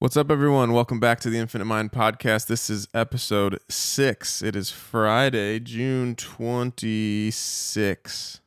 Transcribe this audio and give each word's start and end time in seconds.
What's 0.00 0.16
up, 0.16 0.30
everyone? 0.30 0.72
Welcome 0.72 0.98
back 0.98 1.20
to 1.20 1.28
the 1.28 1.36
Infinite 1.36 1.66
Mind 1.66 1.92
Podcast. 1.92 2.46
This 2.46 2.70
is 2.70 2.88
episode 2.94 3.58
six. 3.68 4.40
It 4.40 4.56
is 4.56 4.70
Friday, 4.70 5.60
June 5.60 6.16
26. 6.16 8.40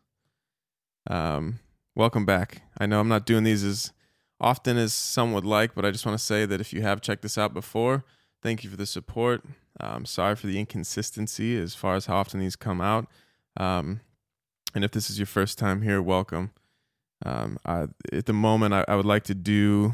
Um, 1.08 1.60
welcome 1.94 2.26
back. 2.26 2.64
I 2.80 2.88
know 2.88 3.00
I'm 3.00 3.08
not 3.08 3.28
doing 3.28 3.44
these 3.44 3.64
as 3.64 3.94
often 4.40 4.78
as 4.78 4.96
some 4.96 5.32
would 5.34 5.46
like, 5.46 5.76
but 5.76 5.86
I 5.86 5.92
just 5.92 6.08
want 6.08 6.18
to 6.18 6.26
say 6.26 6.48
that 6.48 6.60
if 6.60 6.74
you 6.74 6.82
have 6.82 7.02
checked 7.02 7.22
this 7.22 7.38
out 7.38 7.54
before, 7.54 8.04
thank 8.42 8.64
you 8.64 8.72
for 8.72 8.78
the 8.78 8.88
support. 8.88 9.46
Um, 9.80 10.08
sorry 10.08 10.36
for 10.36 10.48
the 10.48 10.58
inconsistency 10.58 11.56
as 11.56 11.76
far 11.76 11.94
as 11.94 12.08
how 12.08 12.16
often 12.16 12.40
these 12.40 12.56
come 12.56 12.82
out. 12.82 13.06
Um, 13.58 14.02
and 14.74 14.84
if 14.84 14.90
this 14.90 15.12
is 15.12 15.20
your 15.20 15.28
first 15.28 15.60
time 15.60 15.84
here, 15.84 16.02
welcome. 16.02 16.50
Um, 17.24 17.60
I, 17.64 17.90
at 18.12 18.26
the 18.26 18.34
moment, 18.34 18.74
I, 18.74 18.86
I 18.88 18.96
would 18.96 19.06
like 19.06 19.26
to 19.26 19.36
do 19.36 19.94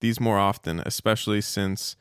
these 0.00 0.20
more 0.20 0.38
often, 0.38 0.80
especially 0.84 1.40
since 1.40 1.96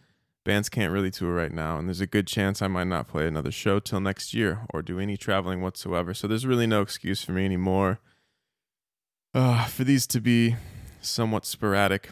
bands 0.46 0.70
can't 0.70 0.92
really 0.92 1.12
tour 1.12 1.34
right 1.34 1.52
now, 1.52 1.78
and 1.78 1.88
there's 1.88 2.02
a 2.02 2.08
good 2.08 2.28
chance 2.28 2.62
I 2.62 2.68
might 2.68 2.88
not 2.88 3.08
play 3.08 3.28
another 3.28 3.52
show 3.52 3.80
till 3.80 4.00
next 4.00 4.34
year 4.34 4.66
or 4.74 4.82
do 4.82 5.00
any 5.00 5.18
traveling 5.18 5.62
whatsoever. 5.62 6.14
So 6.14 6.28
there's 6.28 6.46
really 6.46 6.68
no 6.68 6.82
excuse 6.82 7.24
for 7.24 7.34
me 7.34 7.46
anymore 7.46 8.00
uh, 9.34 9.66
for 9.66 9.84
these 9.84 10.08
to 10.08 10.20
be 10.20 10.56
somewhat 11.02 11.46
sporadic. 11.46 12.12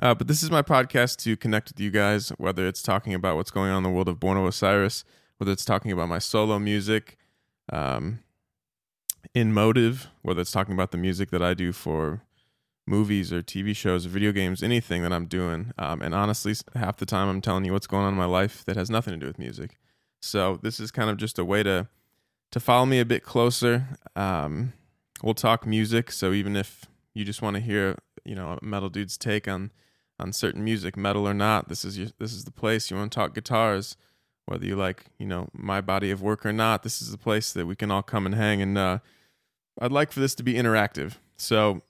Uh, 0.00 0.14
but 0.14 0.28
this 0.28 0.42
is 0.42 0.50
my 0.50 0.62
podcast 0.62 1.16
to 1.16 1.36
connect 1.36 1.68
with 1.68 1.80
you 1.80 1.90
guys, 1.90 2.30
whether 2.38 2.66
it's 2.66 2.82
talking 2.82 3.14
about 3.14 3.36
what's 3.36 3.50
going 3.50 3.70
on 3.70 3.78
in 3.78 3.82
the 3.82 3.90
world 3.90 4.08
of 4.08 4.20
Born 4.20 4.36
of 4.36 4.44
Osiris, 4.44 5.04
whether 5.38 5.52
it's 5.52 5.64
talking 5.64 5.90
about 5.90 6.08
my 6.08 6.18
solo 6.18 6.58
music, 6.58 7.16
um, 7.72 8.20
in 9.34 9.52
motive, 9.52 10.08
whether 10.22 10.40
it's 10.40 10.52
talking 10.52 10.74
about 10.74 10.90
the 10.90 10.98
music 10.98 11.30
that 11.30 11.42
I 11.42 11.54
do 11.54 11.72
for 11.72 12.22
movies 12.86 13.32
or 13.32 13.42
TV 13.42 13.74
shows 13.74 14.06
or 14.06 14.08
video 14.10 14.32
games, 14.32 14.62
anything 14.62 15.02
that 15.02 15.12
I'm 15.12 15.26
doing. 15.26 15.72
Um, 15.78 16.02
and 16.02 16.14
honestly, 16.14 16.54
half 16.74 16.96
the 16.96 17.06
time 17.06 17.28
I'm 17.28 17.40
telling 17.40 17.64
you 17.64 17.72
what's 17.72 17.86
going 17.86 18.04
on 18.04 18.12
in 18.12 18.18
my 18.18 18.26
life 18.26 18.64
that 18.64 18.76
has 18.76 18.88
nothing 18.88 19.12
to 19.12 19.18
do 19.18 19.26
with 19.26 19.38
music. 19.38 19.76
So 20.20 20.58
this 20.62 20.80
is 20.80 20.90
kind 20.90 21.10
of 21.10 21.16
just 21.16 21.38
a 21.38 21.44
way 21.44 21.62
to 21.62 21.88
to 22.52 22.60
follow 22.60 22.86
me 22.86 23.00
a 23.00 23.04
bit 23.04 23.24
closer. 23.24 23.98
Um, 24.14 24.72
we'll 25.22 25.34
talk 25.34 25.66
music. 25.66 26.12
So 26.12 26.32
even 26.32 26.54
if 26.56 26.86
you 27.12 27.24
just 27.24 27.42
want 27.42 27.54
to 27.56 27.60
hear, 27.60 27.96
you 28.24 28.36
know, 28.36 28.56
a 28.60 28.64
metal 28.64 28.88
dude's 28.88 29.16
take 29.16 29.48
on 29.48 29.72
on 30.18 30.32
certain 30.32 30.64
music, 30.64 30.96
metal 30.96 31.28
or 31.28 31.34
not, 31.34 31.68
this 31.68 31.84
is 31.84 31.98
your 31.98 32.08
this 32.18 32.32
is 32.32 32.44
the 32.44 32.52
place. 32.52 32.90
You 32.90 32.96
want 32.96 33.12
to 33.12 33.16
talk 33.16 33.34
guitars, 33.34 33.96
whether 34.46 34.64
you 34.64 34.76
like, 34.76 35.06
you 35.18 35.26
know, 35.26 35.48
my 35.52 35.80
body 35.80 36.10
of 36.10 36.22
work 36.22 36.46
or 36.46 36.52
not. 36.52 36.82
This 36.82 37.02
is 37.02 37.10
the 37.10 37.18
place 37.18 37.52
that 37.52 37.66
we 37.66 37.74
can 37.74 37.90
all 37.90 38.02
come 38.02 38.26
and 38.26 38.34
hang. 38.34 38.62
And 38.62 38.78
uh, 38.78 38.98
I'd 39.80 39.92
like 39.92 40.12
for 40.12 40.20
this 40.20 40.34
to 40.36 40.42
be 40.42 40.54
interactive. 40.54 41.14
So 41.36 41.82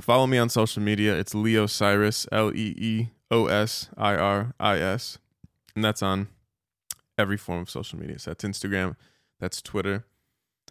Follow 0.00 0.26
me 0.26 0.38
on 0.38 0.48
social 0.48 0.82
media. 0.82 1.16
It's 1.16 1.34
Lee 1.34 1.56
Osiris, 1.56 2.26
L 2.32 2.50
E 2.54 2.74
E 2.76 3.08
O 3.30 3.46
S 3.46 3.88
I 3.96 4.16
R 4.16 4.54
I 4.58 4.78
S. 4.78 5.18
And 5.74 5.84
that's 5.84 6.02
on 6.02 6.28
every 7.16 7.36
form 7.36 7.60
of 7.60 7.70
social 7.70 7.98
media. 7.98 8.18
So 8.18 8.30
that's 8.30 8.44
Instagram, 8.44 8.96
that's 9.40 9.62
Twitter. 9.62 10.04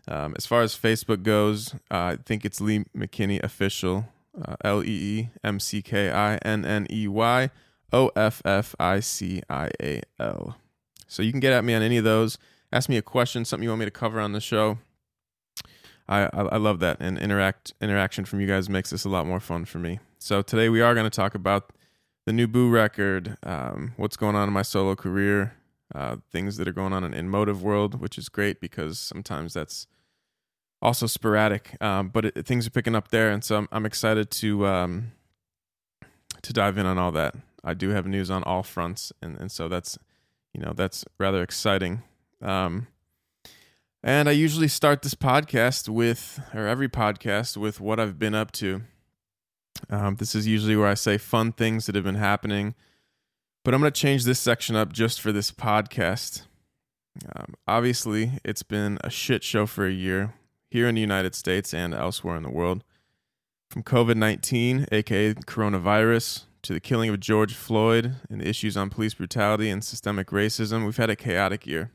Um, 0.08 0.34
as 0.38 0.46
far 0.46 0.62
as 0.62 0.78
Facebook 0.78 1.24
goes, 1.24 1.74
uh, 1.90 2.16
I 2.16 2.18
think 2.26 2.44
it's 2.44 2.60
Lee 2.60 2.86
McKinney 2.96 3.42
Official, 3.42 4.06
uh, 4.40 4.56
L 4.64 4.84
E 4.84 4.88
E 4.88 5.30
M 5.44 5.60
C 5.60 5.82
K 5.82 6.12
I 6.12 6.36
N 6.38 6.66
N 6.66 6.88
E 6.92 7.08
Y 7.08 7.50
O 7.94 8.12
F 8.16 8.42
F 8.44 8.76
I 8.80 9.00
C 9.00 9.42
I 9.50 9.70
A 9.82 10.02
L. 10.20 10.58
So 11.08 11.22
you 11.22 11.32
can 11.32 11.40
get 11.40 11.54
at 11.54 11.64
me 11.64 11.74
on 11.74 11.82
any 11.82 11.98
of 11.98 12.04
those. 12.04 12.38
Ask 12.72 12.90
me 12.90 12.98
a 12.98 13.02
question, 13.02 13.46
something 13.46 13.64
you 13.64 13.70
want 13.70 13.80
me 13.80 13.86
to 13.86 13.92
cover 13.92 14.20
on 14.20 14.34
the 14.34 14.42
show. 14.42 14.80
I, 16.08 16.24
I 16.34 16.58
love 16.58 16.80
that, 16.80 16.98
and 17.00 17.18
interact 17.18 17.74
interaction 17.82 18.26
from 18.26 18.42
you 18.42 18.48
guys 18.48 18.70
makes 18.70 18.90
this 18.90 19.06
a 19.06 19.10
lot 19.10 19.26
more 19.26 19.40
fun 19.40 19.66
for 19.66 19.80
me. 19.80 20.00
So 20.20 20.42
today 20.42 20.70
we 20.70 20.82
are 20.82 20.94
going 20.94 21.06
to 21.06 21.16
talk 21.16 21.34
about 21.36 21.72
the 22.26 22.34
new 22.34 22.48
Boo 22.48 22.70
record, 22.70 23.38
um, 23.44 23.94
what's 23.98 24.18
going 24.18 24.36
on 24.36 24.48
in 24.48 24.54
my 24.54 24.62
solo 24.62 24.96
career, 24.96 25.56
uh, 25.94 26.18
things 26.32 26.58
that 26.58 26.68
are 26.68 26.74
going 26.74 26.94
on 26.94 27.04
in, 27.04 27.14
in 27.14 27.30
Motive 27.30 27.64
World, 27.64 28.00
which 28.00 28.18
is 28.18 28.30
great 28.30 28.60
because 28.60 29.00
sometimes 29.00 29.54
that's 29.54 29.88
also 30.82 31.08
sporadic, 31.08 31.82
um, 31.82 32.10
but 32.10 32.26
it, 32.26 32.46
things 32.46 32.68
are 32.68 32.72
picking 32.72 32.96
up 32.96 33.10
there, 33.10 33.30
and 33.30 33.44
so 33.44 33.58
I'm, 33.58 33.70
I'm 33.72 33.86
excited 33.86 34.30
to 34.32 34.68
um, 34.68 35.12
to 36.42 36.52
dive 36.52 36.78
in 36.78 36.86
on 36.86 36.98
all 36.98 37.12
that. 37.14 37.36
I 37.64 37.74
do 37.74 37.90
have 37.90 38.06
news 38.06 38.30
on 38.30 38.44
all 38.44 38.64
fronts, 38.64 39.14
and, 39.22 39.40
and 39.40 39.50
so 39.50 39.70
that's 39.70 39.98
you 40.54 40.62
know 40.62 40.74
that's 40.76 41.06
rather 41.18 41.42
exciting. 41.42 42.04
Um, 42.42 42.88
and 44.04 44.28
I 44.28 44.34
usually 44.34 44.68
start 44.68 45.02
this 45.02 45.16
podcast 45.16 45.88
with, 45.88 46.42
or 46.54 46.68
every 46.68 46.90
podcast, 46.90 47.56
with 47.56 47.80
what 47.80 48.02
I've 48.02 48.20
been 48.20 48.36
up 48.36 48.52
to. 48.54 48.82
Um, 49.90 50.16
this 50.16 50.36
is 50.36 50.46
usually 50.46 50.76
where 50.76 50.88
I 50.88 50.94
say 50.94 51.18
fun 51.18 51.54
things 51.54 51.86
that 51.86 51.96
have 51.96 52.04
been 52.04 52.16
happening. 52.16 52.76
But 53.64 53.74
I'm 53.74 53.80
going 53.80 53.94
to 53.94 54.00
change 54.00 54.26
this 54.26 54.40
section 54.40 54.76
up 54.76 54.92
just 54.92 55.22
for 55.22 55.32
this 55.32 55.52
podcast. 55.52 56.44
Um, 57.34 57.54
obviously, 57.66 58.34
it's 58.44 58.64
been 58.64 58.98
a 59.06 59.10
shit 59.10 59.42
show 59.42 59.66
for 59.66 59.86
a 59.86 59.92
year 59.92 60.34
here 60.70 60.90
in 60.90 60.96
the 60.96 61.02
United 61.02 61.34
States 61.34 61.74
and 61.74 61.94
elsewhere 61.94 62.36
in 62.36 62.44
the 62.44 62.50
world. 62.50 62.84
From 63.70 63.84
COVID 63.84 64.18
19, 64.18 64.88
aka 64.92 65.34
coronavirus, 65.34 66.44
to 66.64 66.74
the 66.74 66.82
killing 66.82 67.10
of 67.10 67.22
George 67.22 67.54
Floyd 67.54 68.16
and 68.30 68.42
the 68.42 68.50
issues 68.50 68.76
on 68.76 68.90
police 68.90 69.14
brutality 69.14 69.70
and 69.70 69.82
systemic 69.82 70.28
racism, 70.28 70.86
we've 70.86 70.98
had 70.98 71.10
a 71.10 71.16
chaotic 71.16 71.66
year 71.66 71.92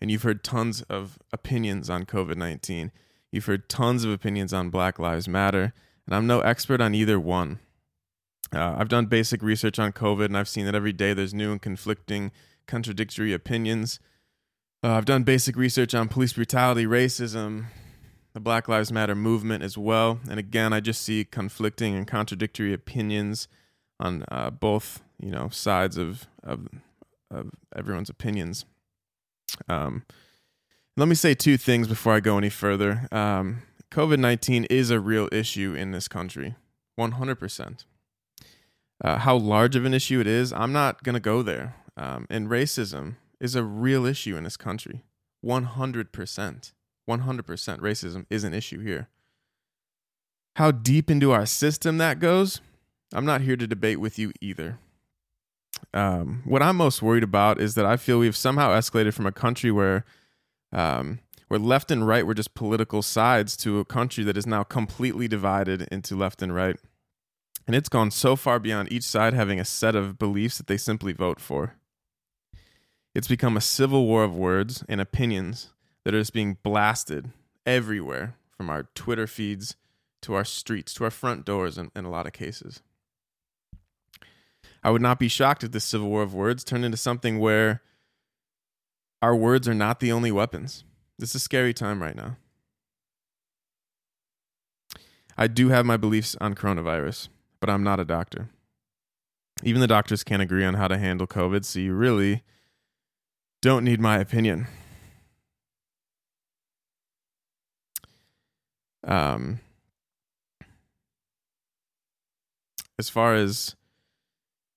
and 0.00 0.10
you've 0.10 0.22
heard 0.22 0.42
tons 0.42 0.82
of 0.82 1.18
opinions 1.32 1.90
on 1.90 2.06
COVID 2.06 2.36
19. 2.36 2.92
You've 3.32 3.46
heard 3.46 3.68
tons 3.68 4.04
of 4.04 4.10
opinions 4.10 4.52
on 4.52 4.70
Black 4.70 4.98
Lives 4.98 5.28
Matter, 5.28 5.72
and 6.06 6.14
I'm 6.14 6.26
no 6.26 6.40
expert 6.40 6.80
on 6.80 6.94
either 6.94 7.20
one. 7.20 7.60
Uh, 8.52 8.74
I've 8.76 8.88
done 8.88 9.06
basic 9.06 9.42
research 9.42 9.78
on 9.78 9.92
COVID, 9.92 10.26
and 10.26 10.36
I've 10.36 10.48
seen 10.48 10.66
that 10.66 10.74
every 10.74 10.92
day 10.92 11.12
there's 11.14 11.34
new 11.34 11.52
and 11.52 11.62
conflicting, 11.62 12.32
contradictory 12.66 13.32
opinions. 13.32 14.00
Uh, 14.82 14.94
I've 14.94 15.04
done 15.04 15.22
basic 15.22 15.56
research 15.56 15.94
on 15.94 16.08
police 16.08 16.32
brutality, 16.32 16.86
racism, 16.86 17.66
the 18.32 18.40
Black 18.40 18.66
Lives 18.66 18.90
Matter 18.90 19.14
movement 19.14 19.62
as 19.62 19.78
well. 19.78 20.18
And 20.28 20.40
again, 20.40 20.72
I 20.72 20.80
just 20.80 21.02
see 21.02 21.24
conflicting 21.24 21.94
and 21.94 22.06
contradictory 22.06 22.72
opinions 22.72 23.46
on 24.00 24.24
uh, 24.28 24.50
both, 24.50 25.02
you 25.20 25.30
know, 25.30 25.48
sides 25.50 25.96
of, 25.96 26.26
of 26.42 26.66
of 27.30 27.50
everyone's 27.74 28.10
opinions. 28.10 28.64
Um, 29.68 30.04
let 30.96 31.08
me 31.08 31.14
say 31.14 31.34
two 31.34 31.56
things 31.56 31.88
before 31.88 32.14
I 32.14 32.20
go 32.20 32.36
any 32.38 32.50
further. 32.50 33.08
Um, 33.10 33.62
COVID 33.90 34.18
19 34.18 34.64
is 34.64 34.90
a 34.90 35.00
real 35.00 35.28
issue 35.32 35.74
in 35.74 35.92
this 35.92 36.08
country, 36.08 36.56
100%. 36.98 37.84
Uh, 39.02 39.18
how 39.18 39.36
large 39.36 39.76
of 39.76 39.84
an 39.84 39.94
issue 39.94 40.20
it 40.20 40.26
is, 40.26 40.52
I'm 40.52 40.72
not 40.72 41.02
going 41.02 41.14
to 41.14 41.20
go 41.20 41.42
there. 41.42 41.76
Um, 41.96 42.26
and 42.28 42.48
racism 42.48 43.16
is 43.40 43.54
a 43.54 43.64
real 43.64 44.04
issue 44.04 44.36
in 44.36 44.44
this 44.44 44.56
country, 44.56 45.04
100%. 45.44 46.72
100% 47.08 47.78
racism 47.80 48.26
is 48.30 48.44
an 48.44 48.54
issue 48.54 48.80
here. 48.80 49.08
How 50.56 50.70
deep 50.70 51.10
into 51.10 51.32
our 51.32 51.46
system 51.46 51.98
that 51.98 52.20
goes, 52.20 52.60
I'm 53.12 53.24
not 53.24 53.40
here 53.40 53.56
to 53.56 53.66
debate 53.66 53.98
with 53.98 54.18
you 54.18 54.32
either 54.40 54.78
um, 55.92 56.42
what 56.44 56.62
I'm 56.62 56.76
most 56.76 57.02
worried 57.02 57.22
about 57.22 57.60
is 57.60 57.74
that 57.74 57.86
I 57.86 57.96
feel 57.96 58.18
we've 58.18 58.36
somehow 58.36 58.70
escalated 58.70 59.14
from 59.14 59.26
a 59.26 59.32
country 59.32 59.70
where 59.70 60.04
um, 60.72 61.20
where 61.48 61.58
left 61.58 61.90
and 61.90 62.06
right 62.06 62.24
were 62.24 62.34
just 62.34 62.54
political 62.54 63.02
sides 63.02 63.56
to 63.56 63.80
a 63.80 63.84
country 63.84 64.22
that 64.22 64.36
is 64.36 64.46
now 64.46 64.62
completely 64.62 65.26
divided 65.26 65.82
into 65.90 66.14
left 66.14 66.42
and 66.42 66.54
right. 66.54 66.76
And 67.66 67.74
it's 67.74 67.88
gone 67.88 68.12
so 68.12 68.36
far 68.36 68.60
beyond 68.60 68.92
each 68.92 69.02
side 69.02 69.34
having 69.34 69.58
a 69.58 69.64
set 69.64 69.96
of 69.96 70.16
beliefs 70.16 70.58
that 70.58 70.68
they 70.68 70.76
simply 70.76 71.12
vote 71.12 71.40
for. 71.40 71.74
It's 73.16 73.26
become 73.26 73.56
a 73.56 73.60
civil 73.60 74.06
war 74.06 74.22
of 74.22 74.36
words 74.36 74.84
and 74.88 75.00
opinions 75.00 75.70
that 76.04 76.14
are 76.14 76.20
just 76.20 76.32
being 76.32 76.58
blasted 76.62 77.32
everywhere 77.66 78.36
from 78.56 78.70
our 78.70 78.84
Twitter 78.94 79.26
feeds 79.26 79.74
to 80.22 80.34
our 80.34 80.44
streets 80.44 80.94
to 80.94 81.04
our 81.04 81.10
front 81.10 81.44
doors 81.44 81.78
in, 81.78 81.90
in 81.96 82.04
a 82.04 82.10
lot 82.10 82.26
of 82.26 82.32
cases. 82.32 82.80
I 84.82 84.90
would 84.90 85.02
not 85.02 85.18
be 85.18 85.28
shocked 85.28 85.62
if 85.62 85.72
this 85.72 85.84
civil 85.84 86.08
war 86.08 86.22
of 86.22 86.34
words 86.34 86.64
turned 86.64 86.84
into 86.84 86.96
something 86.96 87.38
where 87.38 87.82
our 89.20 89.36
words 89.36 89.68
are 89.68 89.74
not 89.74 90.00
the 90.00 90.12
only 90.12 90.32
weapons. 90.32 90.84
This 91.18 91.30
is 91.30 91.36
a 91.36 91.40
scary 91.40 91.74
time 91.74 92.02
right 92.02 92.16
now. 92.16 92.36
I 95.36 95.46
do 95.46 95.68
have 95.68 95.86
my 95.86 95.96
beliefs 95.96 96.36
on 96.40 96.54
coronavirus, 96.54 97.28
but 97.60 97.68
I'm 97.70 97.82
not 97.82 98.00
a 98.00 98.04
doctor. 98.04 98.50
Even 99.62 99.80
the 99.80 99.86
doctors 99.86 100.24
can't 100.24 100.42
agree 100.42 100.64
on 100.64 100.74
how 100.74 100.88
to 100.88 100.96
handle 100.96 101.26
COVID, 101.26 101.64
so 101.64 101.78
you 101.78 101.92
really 101.92 102.42
don't 103.60 103.84
need 103.84 104.00
my 104.00 104.18
opinion. 104.18 104.66
Um, 109.04 109.60
as 112.98 113.08
far 113.08 113.34
as 113.34 113.76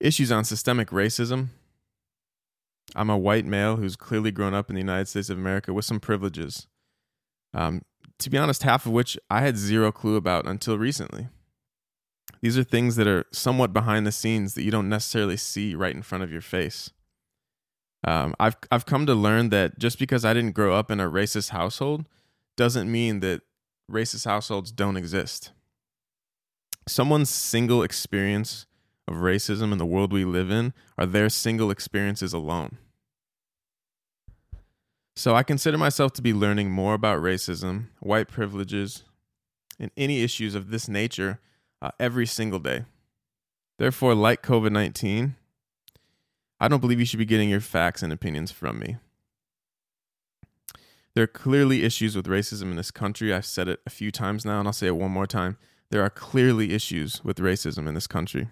issues 0.03 0.31
on 0.31 0.43
systemic 0.43 0.89
racism. 0.89 1.47
I'm 2.95 3.09
a 3.09 3.17
white 3.17 3.45
male 3.45 3.77
who's 3.77 3.95
clearly 3.95 4.31
grown 4.31 4.53
up 4.53 4.69
in 4.69 4.75
the 4.75 4.81
United 4.81 5.07
States 5.07 5.29
of 5.29 5.37
America 5.37 5.73
with 5.73 5.85
some 5.85 5.99
privileges. 5.99 6.67
Um, 7.53 7.83
to 8.19 8.29
be 8.29 8.37
honest, 8.37 8.63
half 8.63 8.85
of 8.85 8.91
which 8.91 9.17
I 9.29 9.41
had 9.41 9.57
zero 9.57 9.91
clue 9.91 10.15
about 10.15 10.45
until 10.45 10.77
recently. 10.77 11.29
These 12.41 12.57
are 12.57 12.63
things 12.63 12.97
that 12.97 13.07
are 13.07 13.25
somewhat 13.31 13.71
behind 13.71 14.05
the 14.05 14.11
scenes 14.11 14.53
that 14.53 14.63
you 14.63 14.71
don't 14.71 14.89
necessarily 14.89 15.37
see 15.37 15.73
right 15.73 15.95
in 15.95 16.01
front 16.01 16.23
of 16.23 16.31
your 16.31 16.41
face. 16.41 16.91
Um, 18.05 18.35
I've 18.37 18.57
I've 18.69 18.85
come 18.85 19.05
to 19.05 19.15
learn 19.15 19.49
that 19.49 19.79
just 19.79 19.97
because 19.97 20.25
I 20.25 20.33
didn't 20.33 20.51
grow 20.51 20.75
up 20.75 20.91
in 20.91 20.99
a 20.99 21.09
racist 21.09 21.49
household 21.49 22.05
doesn't 22.57 22.91
mean 22.91 23.21
that 23.21 23.41
racist 23.89 24.25
households 24.25 24.73
don't 24.73 24.97
exist. 24.97 25.51
Someone's 26.85 27.29
single 27.29 27.81
experience 27.81 28.65
of 29.07 29.15
racism 29.15 29.71
in 29.71 29.77
the 29.77 29.85
world 29.85 30.13
we 30.13 30.25
live 30.25 30.49
in 30.51 30.73
are 30.97 31.05
their 31.05 31.29
single 31.29 31.71
experiences 31.71 32.33
alone. 32.33 32.77
So 35.15 35.35
I 35.35 35.43
consider 35.43 35.77
myself 35.77 36.13
to 36.13 36.21
be 36.21 36.33
learning 36.33 36.71
more 36.71 36.93
about 36.93 37.21
racism, 37.21 37.87
white 37.99 38.27
privileges, 38.27 39.03
and 39.79 39.91
any 39.95 40.23
issues 40.23 40.55
of 40.55 40.71
this 40.71 40.87
nature 40.87 41.39
uh, 41.81 41.91
every 41.99 42.25
single 42.25 42.59
day. 42.59 42.85
Therefore, 43.77 44.15
like 44.15 44.41
COVID 44.41 44.71
19, 44.71 45.35
I 46.59 46.67
don't 46.67 46.79
believe 46.79 46.99
you 46.99 47.05
should 47.05 47.19
be 47.19 47.25
getting 47.25 47.49
your 47.49 47.61
facts 47.61 48.01
and 48.01 48.13
opinions 48.13 48.51
from 48.51 48.79
me. 48.79 48.97
There 51.13 51.23
are 51.23 51.27
clearly 51.27 51.83
issues 51.83 52.15
with 52.15 52.25
racism 52.25 52.63
in 52.63 52.75
this 52.75 52.89
country. 52.89 53.33
I've 53.33 53.45
said 53.45 53.67
it 53.67 53.81
a 53.85 53.91
few 53.91 54.11
times 54.11 54.45
now, 54.45 54.59
and 54.59 54.67
I'll 54.67 54.73
say 54.73 54.87
it 54.87 54.95
one 54.95 55.11
more 55.11 55.27
time. 55.27 55.57
There 55.91 56.01
are 56.01 56.09
clearly 56.09 56.73
issues 56.73 57.23
with 57.23 57.37
racism 57.37 57.87
in 57.87 57.93
this 57.93 58.07
country. 58.07 58.47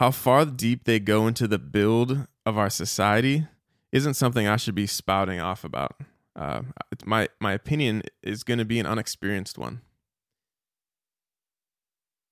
How 0.00 0.10
far 0.10 0.46
deep 0.46 0.84
they 0.84 0.98
go 0.98 1.26
into 1.26 1.46
the 1.46 1.58
build 1.58 2.26
of 2.46 2.56
our 2.56 2.70
society 2.70 3.46
isn't 3.92 4.14
something 4.14 4.46
I 4.46 4.56
should 4.56 4.74
be 4.74 4.86
spouting 4.86 5.40
off 5.40 5.62
about. 5.62 5.94
Uh, 6.34 6.62
my 7.04 7.28
my 7.38 7.52
opinion 7.52 8.04
is 8.22 8.42
going 8.42 8.56
to 8.56 8.64
be 8.64 8.78
an 8.78 8.86
unexperienced 8.86 9.58
one. 9.58 9.82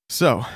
So, 0.08 0.46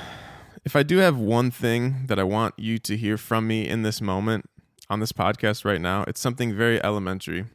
if 0.65 0.75
I 0.75 0.81
do 0.81 0.97
have 0.97 1.15
one 1.15 1.51
thing 1.51 2.07
that 2.07 2.17
I 2.17 2.23
want 2.23 2.55
you 2.57 2.79
to 2.79 2.97
hear 2.97 3.19
from 3.19 3.45
me 3.45 3.69
in 3.69 3.83
this 3.83 4.01
moment 4.01 4.49
on 4.89 4.99
this 4.99 5.11
podcast 5.11 5.63
right 5.63 5.79
now, 5.79 6.03
it's 6.07 6.19
something 6.19 6.55
very 6.55 6.83
elementary 6.83 7.45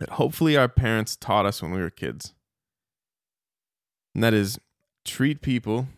that 0.00 0.10
hopefully 0.10 0.54
our 0.54 0.68
parents 0.68 1.16
taught 1.16 1.46
us 1.46 1.62
when 1.62 1.72
we 1.72 1.80
were 1.80 1.88
kids. 1.88 2.34
And 4.14 4.22
that 4.22 4.34
is 4.34 4.60
treat 5.06 5.40
people 5.40 5.88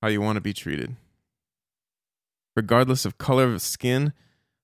how 0.00 0.08
you 0.08 0.22
want 0.22 0.36
to 0.38 0.40
be 0.40 0.54
treated. 0.54 0.96
Regardless 2.56 3.04
of 3.04 3.18
color 3.18 3.52
of 3.52 3.60
skin, 3.60 4.12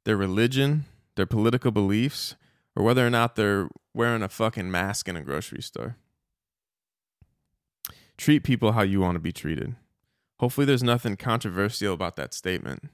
their 0.05 0.17
religion, 0.17 0.87
their 1.15 1.27
political 1.27 1.71
beliefs, 1.71 2.35
or 2.75 2.83
whether 2.83 3.06
or 3.06 3.11
not 3.11 3.37
they're 3.37 3.69
wearing 3.94 4.23
a 4.23 4.29
fucking 4.29 4.71
mask 4.71 5.09
in 5.09 5.17
a 5.17 5.23
grocery 5.23 5.62
store. 5.62 5.97
Treat 8.17 8.44
people 8.44 8.73
how 8.73 8.83
you 8.83 9.00
want 9.00 9.17
to 9.17 9.21
be 9.21 9.33
treated. 9.33 9.75
Hopefully, 10.41 10.65
there's 10.65 10.83
nothing 10.83 11.17
controversial 11.17 11.93
about 11.93 12.17
that 12.17 12.35
statement. 12.35 12.89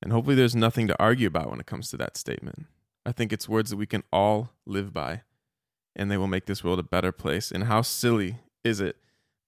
And 0.00 0.12
hopefully, 0.12 0.36
there's 0.36 0.54
nothing 0.54 0.86
to 0.86 1.02
argue 1.02 1.26
about 1.26 1.50
when 1.50 1.60
it 1.60 1.66
comes 1.66 1.90
to 1.90 1.96
that 1.96 2.16
statement. 2.16 2.66
I 3.04 3.12
think 3.12 3.32
it's 3.32 3.48
words 3.48 3.70
that 3.70 3.76
we 3.76 3.86
can 3.86 4.04
all 4.12 4.50
live 4.66 4.92
by, 4.92 5.22
and 5.96 6.10
they 6.10 6.16
will 6.16 6.28
make 6.28 6.46
this 6.46 6.62
world 6.62 6.78
a 6.78 6.84
better 6.84 7.10
place. 7.10 7.50
And 7.50 7.64
how 7.64 7.82
silly 7.82 8.36
is 8.62 8.80
it 8.80 8.96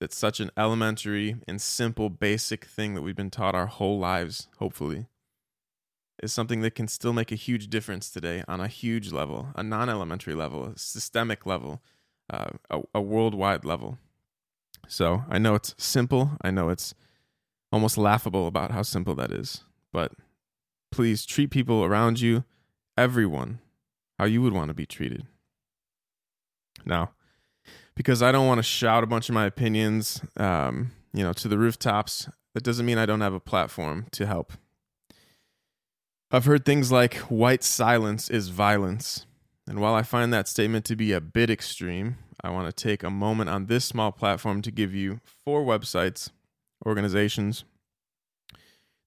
that 0.00 0.12
such 0.12 0.40
an 0.40 0.50
elementary 0.56 1.36
and 1.46 1.60
simple, 1.60 2.08
basic 2.08 2.64
thing 2.64 2.94
that 2.94 3.02
we've 3.02 3.14
been 3.14 3.30
taught 3.30 3.54
our 3.54 3.66
whole 3.66 3.98
lives, 3.98 4.48
hopefully, 4.58 5.06
is 6.22 6.32
something 6.32 6.62
that 6.62 6.74
can 6.74 6.88
still 6.88 7.12
make 7.12 7.30
a 7.30 7.36
huge 7.36 7.68
difference 7.68 8.10
today 8.10 8.42
on 8.48 8.60
a 8.60 8.68
huge 8.68 9.12
level, 9.12 9.48
a 9.54 9.62
non 9.62 9.88
elementary 9.88 10.34
level, 10.34 10.64
a 10.64 10.78
systemic 10.78 11.46
level, 11.46 11.82
uh, 12.30 12.50
a, 12.70 12.80
a 12.94 13.00
worldwide 13.00 13.64
level. 13.64 13.98
So 14.88 15.24
I 15.28 15.38
know 15.38 15.54
it's 15.54 15.74
simple. 15.78 16.32
I 16.42 16.50
know 16.50 16.70
it's 16.70 16.94
almost 17.70 17.98
laughable 17.98 18.46
about 18.46 18.70
how 18.70 18.82
simple 18.82 19.14
that 19.16 19.30
is. 19.30 19.64
But 19.92 20.12
please 20.90 21.24
treat 21.26 21.50
people 21.50 21.84
around 21.84 22.20
you, 22.20 22.44
everyone, 22.96 23.60
how 24.18 24.24
you 24.24 24.42
would 24.42 24.52
want 24.52 24.68
to 24.68 24.74
be 24.74 24.86
treated. 24.86 25.26
Now, 26.84 27.12
because 27.94 28.22
I 28.22 28.32
don't 28.32 28.46
want 28.46 28.58
to 28.58 28.62
shout 28.62 29.04
a 29.04 29.06
bunch 29.06 29.28
of 29.28 29.34
my 29.34 29.46
opinions, 29.46 30.20
um, 30.36 30.92
you 31.12 31.22
know, 31.22 31.32
to 31.34 31.48
the 31.48 31.58
rooftops, 31.58 32.28
that 32.54 32.62
doesn't 32.64 32.86
mean 32.86 32.98
I 32.98 33.06
don't 33.06 33.20
have 33.20 33.34
a 33.34 33.40
platform 33.40 34.06
to 34.12 34.26
help. 34.26 34.52
I've 36.30 36.44
heard 36.44 36.64
things 36.64 36.92
like 36.92 37.16
white 37.16 37.64
silence 37.64 38.30
is 38.30 38.48
violence. 38.48 39.26
And 39.66 39.80
while 39.80 39.94
I 39.94 40.02
find 40.02 40.32
that 40.32 40.48
statement 40.48 40.84
to 40.86 40.96
be 40.96 41.12
a 41.12 41.20
bit 41.20 41.50
extreme, 41.50 42.16
I 42.42 42.50
want 42.50 42.74
to 42.74 42.82
take 42.82 43.02
a 43.02 43.10
moment 43.10 43.50
on 43.50 43.66
this 43.66 43.84
small 43.84 44.12
platform 44.12 44.62
to 44.62 44.70
give 44.70 44.94
you 44.94 45.20
four 45.44 45.64
websites, 45.64 46.30
organizations 46.86 47.64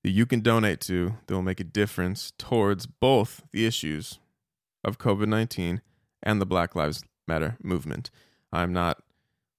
that 0.04 0.12
you 0.12 0.26
can 0.26 0.42
donate 0.42 0.82
to 0.82 1.16
that 1.28 1.34
will 1.34 1.42
make 1.42 1.60
a 1.60 1.66
difference 1.66 2.34
towards 2.38 2.86
both 2.86 3.42
the 3.52 3.66
issues 3.66 4.20
of 4.84 4.98
COVID 4.98 5.28
19 5.28 5.82
and 6.22 6.42
the 6.42 6.46
Black 6.46 6.76
Lives 6.76 7.04
Matter 7.28 7.58
movement. 7.64 8.12
I'm 8.54 8.72
not 8.72 9.04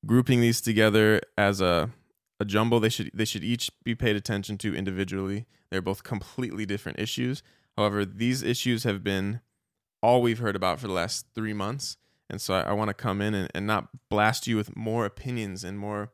grouping 0.06 0.40
these 0.40 0.60
together 0.60 1.20
as 1.36 1.60
a, 1.60 1.90
a 2.38 2.44
jumble. 2.44 2.80
They 2.80 2.88
should 2.88 3.10
they 3.12 3.24
should 3.24 3.44
each 3.44 3.70
be 3.82 3.94
paid 3.94 4.16
attention 4.16 4.56
to 4.58 4.74
individually. 4.74 5.46
They're 5.70 5.82
both 5.82 6.04
completely 6.04 6.64
different 6.64 7.00
issues. 7.00 7.42
However, 7.76 8.04
these 8.04 8.42
issues 8.42 8.84
have 8.84 9.02
been 9.02 9.40
all 10.00 10.22
we've 10.22 10.38
heard 10.38 10.54
about 10.54 10.78
for 10.78 10.86
the 10.86 10.92
last 10.92 11.26
three 11.34 11.52
months. 11.52 11.96
And 12.30 12.40
so 12.40 12.54
I, 12.54 12.60
I 12.60 12.72
want 12.72 12.88
to 12.88 12.94
come 12.94 13.20
in 13.20 13.34
and, 13.34 13.50
and 13.54 13.66
not 13.66 13.88
blast 14.08 14.46
you 14.46 14.56
with 14.56 14.76
more 14.76 15.04
opinions 15.04 15.64
and 15.64 15.78
more 15.78 16.12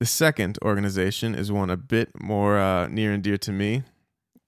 The 0.00 0.06
second 0.06 0.58
organization 0.62 1.34
is 1.34 1.52
one 1.52 1.70
a 1.70 1.76
bit 1.76 2.10
more 2.20 2.58
uh, 2.58 2.88
near 2.88 3.12
and 3.12 3.22
dear 3.22 3.38
to 3.38 3.52
me. 3.52 3.84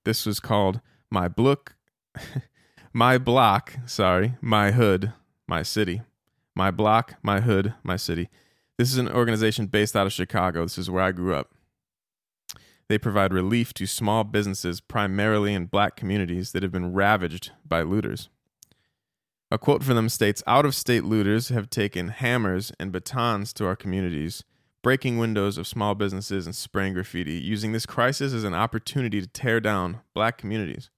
This 0.05 0.27
was 0.27 0.41
called 0.41 0.81
My 1.11 1.29
Block, 1.29 1.77
My 2.93 3.19
Block, 3.19 3.75
sorry, 3.87 4.35
My 4.41 4.73
Hood, 4.73 5.13
My 5.47 5.63
City. 5.63 6.03
My 6.57 6.71
Block, 6.71 7.15
My 7.23 7.41
Hood, 7.41 7.75
My 7.83 7.97
City. 7.97 8.29
This 8.79 8.93
is 8.93 8.99
an 8.99 9.09
organization 9.09 9.67
based 9.67 9.97
out 9.97 10.07
of 10.07 10.13
Chicago. 10.13 10.63
This 10.63 10.79
is 10.79 10.91
where 10.91 11.03
I 11.03 11.13
grew 11.13 11.35
up. 11.35 11.55
They 12.89 12.99
provide 12.99 13.33
relief 13.33 13.73
to 13.75 13.87
small 13.87 14.25
businesses, 14.25 14.81
primarily 14.81 15.55
in 15.55 15.67
black 15.67 15.97
communities 15.97 16.53
that 16.53 16.63
have 16.63 16.73
been 16.73 16.93
ravaged 16.93 17.53
by 17.67 17.83
looters. 17.83 18.29
A 19.55 19.59
quote 19.59 19.85
from 19.85 19.95
them 19.95 20.09
states 20.09 20.43
Out 20.49 20.67
of 20.67 20.75
state 20.75 21.05
looters 21.05 21.51
have 21.51 21.71
taken 21.71 22.09
hammers 22.09 22.73
and 22.81 22.91
batons 22.91 23.53
to 23.53 23.67
our 23.67 23.77
communities, 23.77 24.43
breaking 24.83 25.17
windows 25.17 25.59
of 25.59 25.69
small 25.69 25.95
businesses 25.95 26.45
and 26.45 26.57
spraying 26.57 26.95
graffiti, 26.95 27.35
using 27.35 27.71
this 27.71 27.87
crisis 27.87 28.33
as 28.33 28.43
an 28.43 28.53
opportunity 28.53 29.21
to 29.21 29.29
tear 29.29 29.61
down 29.61 30.01
black 30.13 30.39
communities. 30.39 30.91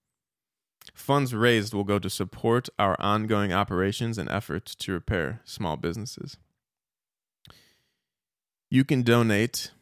Funds 0.95 1.35
raised 1.35 1.75
will 1.75 1.85
go 1.85 1.99
to 1.99 2.09
support 2.09 2.71
our 2.79 2.97
ongoing 2.99 3.53
operations 3.53 4.17
and 4.17 4.31
efforts 4.31 4.75
to 4.77 4.93
repair 4.93 5.43
small 5.45 5.77
businesses. 5.77 6.39
You 8.71 8.85
can 8.85 9.03
donate 9.03 9.73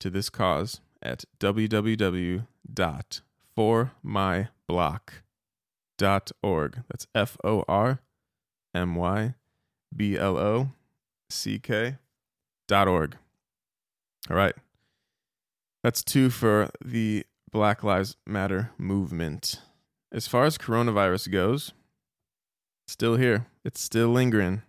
to 0.00 0.10
this 0.10 0.30
cause 0.30 0.80
at 1.00 1.24
www.formyblock.org. 5.98 6.82
That's 6.88 7.06
F 7.14 7.36
O 7.44 7.64
R 7.68 8.00
M 8.74 8.94
Y 8.94 9.34
B 9.94 10.16
L 10.16 10.38
O 10.38 10.70
C 11.30 11.58
K 11.58 11.96
dot 12.66 12.88
org. 12.88 13.16
All 14.30 14.36
right. 14.36 14.54
That's 15.82 16.02
two 16.02 16.30
for 16.30 16.70
the 16.84 17.24
Black 17.50 17.82
Lives 17.82 18.16
Matter 18.26 18.72
movement. 18.78 19.60
As 20.12 20.26
far 20.26 20.44
as 20.44 20.58
coronavirus 20.58 21.30
goes, 21.30 21.72
still 22.86 23.16
here. 23.16 23.46
It's 23.64 23.80
still 23.80 24.08
lingering. 24.08 24.62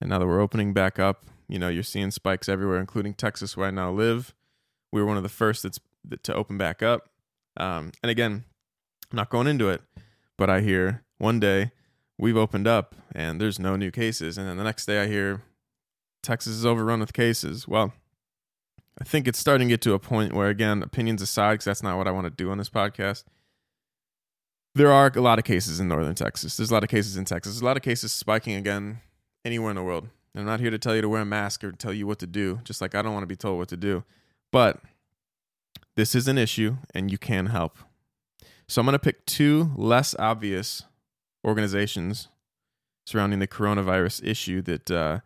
And 0.00 0.10
now 0.10 0.18
that 0.18 0.26
we're 0.26 0.40
opening 0.40 0.72
back 0.72 0.98
up, 0.98 1.26
you 1.48 1.58
know, 1.58 1.68
you're 1.68 1.82
seeing 1.82 2.10
spikes 2.10 2.48
everywhere, 2.48 2.78
including 2.78 3.14
Texas, 3.14 3.56
where 3.56 3.68
I 3.68 3.70
now 3.70 3.90
live. 3.90 4.34
We 4.92 5.00
were 5.00 5.06
one 5.06 5.16
of 5.18 5.22
the 5.22 5.28
first 5.28 5.62
that's 5.62 5.78
to 6.22 6.34
open 6.34 6.56
back 6.56 6.82
up. 6.82 7.10
Um, 7.56 7.92
and 8.02 8.10
again, 8.10 8.44
I'm 9.10 9.16
not 9.16 9.28
going 9.28 9.46
into 9.46 9.68
it, 9.68 9.82
but 10.40 10.48
I 10.48 10.62
hear 10.62 11.02
one 11.18 11.38
day 11.38 11.70
we've 12.16 12.38
opened 12.38 12.66
up 12.66 12.94
and 13.14 13.38
there's 13.38 13.58
no 13.58 13.76
new 13.76 13.90
cases, 13.90 14.38
and 14.38 14.48
then 14.48 14.56
the 14.56 14.64
next 14.64 14.86
day 14.86 15.02
I 15.02 15.06
hear 15.06 15.42
Texas 16.22 16.54
is 16.54 16.64
overrun 16.64 17.00
with 17.00 17.12
cases. 17.12 17.68
Well, 17.68 17.92
I 18.98 19.04
think 19.04 19.28
it's 19.28 19.38
starting 19.38 19.68
to 19.68 19.72
get 19.74 19.82
to 19.82 19.92
a 19.92 19.98
point 19.98 20.32
where, 20.32 20.48
again, 20.48 20.82
opinions 20.82 21.20
aside, 21.20 21.52
because 21.52 21.66
that's 21.66 21.82
not 21.82 21.98
what 21.98 22.08
I 22.08 22.10
want 22.10 22.24
to 22.24 22.30
do 22.30 22.50
on 22.50 22.56
this 22.56 22.70
podcast. 22.70 23.24
There 24.74 24.90
are 24.90 25.12
a 25.14 25.20
lot 25.20 25.38
of 25.38 25.44
cases 25.44 25.78
in 25.78 25.88
northern 25.88 26.14
Texas. 26.14 26.56
There's 26.56 26.70
a 26.70 26.74
lot 26.74 26.84
of 26.84 26.88
cases 26.88 27.18
in 27.18 27.26
Texas. 27.26 27.52
There's 27.52 27.62
a 27.62 27.66
lot 27.66 27.76
of 27.76 27.82
cases 27.82 28.10
spiking 28.10 28.54
again 28.54 29.00
anywhere 29.44 29.68
in 29.68 29.76
the 29.76 29.82
world. 29.82 30.08
I'm 30.34 30.46
not 30.46 30.60
here 30.60 30.70
to 30.70 30.78
tell 30.78 30.96
you 30.96 31.02
to 31.02 31.08
wear 31.10 31.20
a 31.20 31.26
mask 31.26 31.62
or 31.64 31.72
tell 31.72 31.92
you 31.92 32.06
what 32.06 32.18
to 32.20 32.26
do, 32.26 32.60
just 32.64 32.80
like 32.80 32.94
I 32.94 33.02
don't 33.02 33.12
want 33.12 33.24
to 33.24 33.26
be 33.26 33.36
told 33.36 33.58
what 33.58 33.68
to 33.68 33.76
do. 33.76 34.04
But 34.50 34.80
this 35.96 36.14
is 36.14 36.28
an 36.28 36.38
issue 36.38 36.78
and 36.94 37.10
you 37.10 37.18
can 37.18 37.46
help. 37.46 37.76
So 38.70 38.80
I'm 38.80 38.86
going 38.86 38.92
to 38.92 39.00
pick 39.00 39.26
two 39.26 39.72
less 39.74 40.14
obvious 40.16 40.84
organizations 41.44 42.28
surrounding 43.04 43.40
the 43.40 43.48
coronavirus 43.48 44.24
issue 44.24 44.62
that 44.62 44.88
uh, 44.88 45.18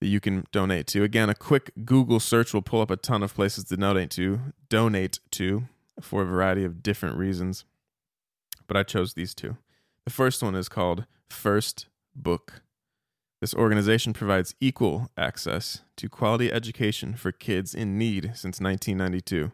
that 0.00 0.08
you 0.08 0.18
can 0.18 0.44
donate 0.50 0.88
to. 0.88 1.04
Again, 1.04 1.30
a 1.30 1.36
quick 1.36 1.70
Google 1.84 2.18
search 2.18 2.52
will 2.52 2.62
pull 2.62 2.80
up 2.80 2.90
a 2.90 2.96
ton 2.96 3.22
of 3.22 3.32
places 3.32 3.62
to 3.66 3.76
donate 3.76 4.10
to, 4.10 4.40
donate 4.68 5.20
to 5.30 5.68
for 6.00 6.22
a 6.22 6.26
variety 6.26 6.64
of 6.64 6.82
different 6.82 7.16
reasons. 7.16 7.64
But 8.66 8.76
I 8.76 8.82
chose 8.82 9.14
these 9.14 9.36
two. 9.36 9.56
The 10.04 10.12
first 10.12 10.42
one 10.42 10.56
is 10.56 10.68
called 10.68 11.06
First 11.30 11.86
Book. 12.16 12.62
This 13.40 13.54
organization 13.54 14.12
provides 14.12 14.56
equal 14.60 15.10
access 15.16 15.82
to 15.96 16.08
quality 16.08 16.52
education 16.52 17.14
for 17.14 17.30
kids 17.30 17.72
in 17.72 17.96
need 17.96 18.32
since 18.34 18.58
1992. 18.58 19.52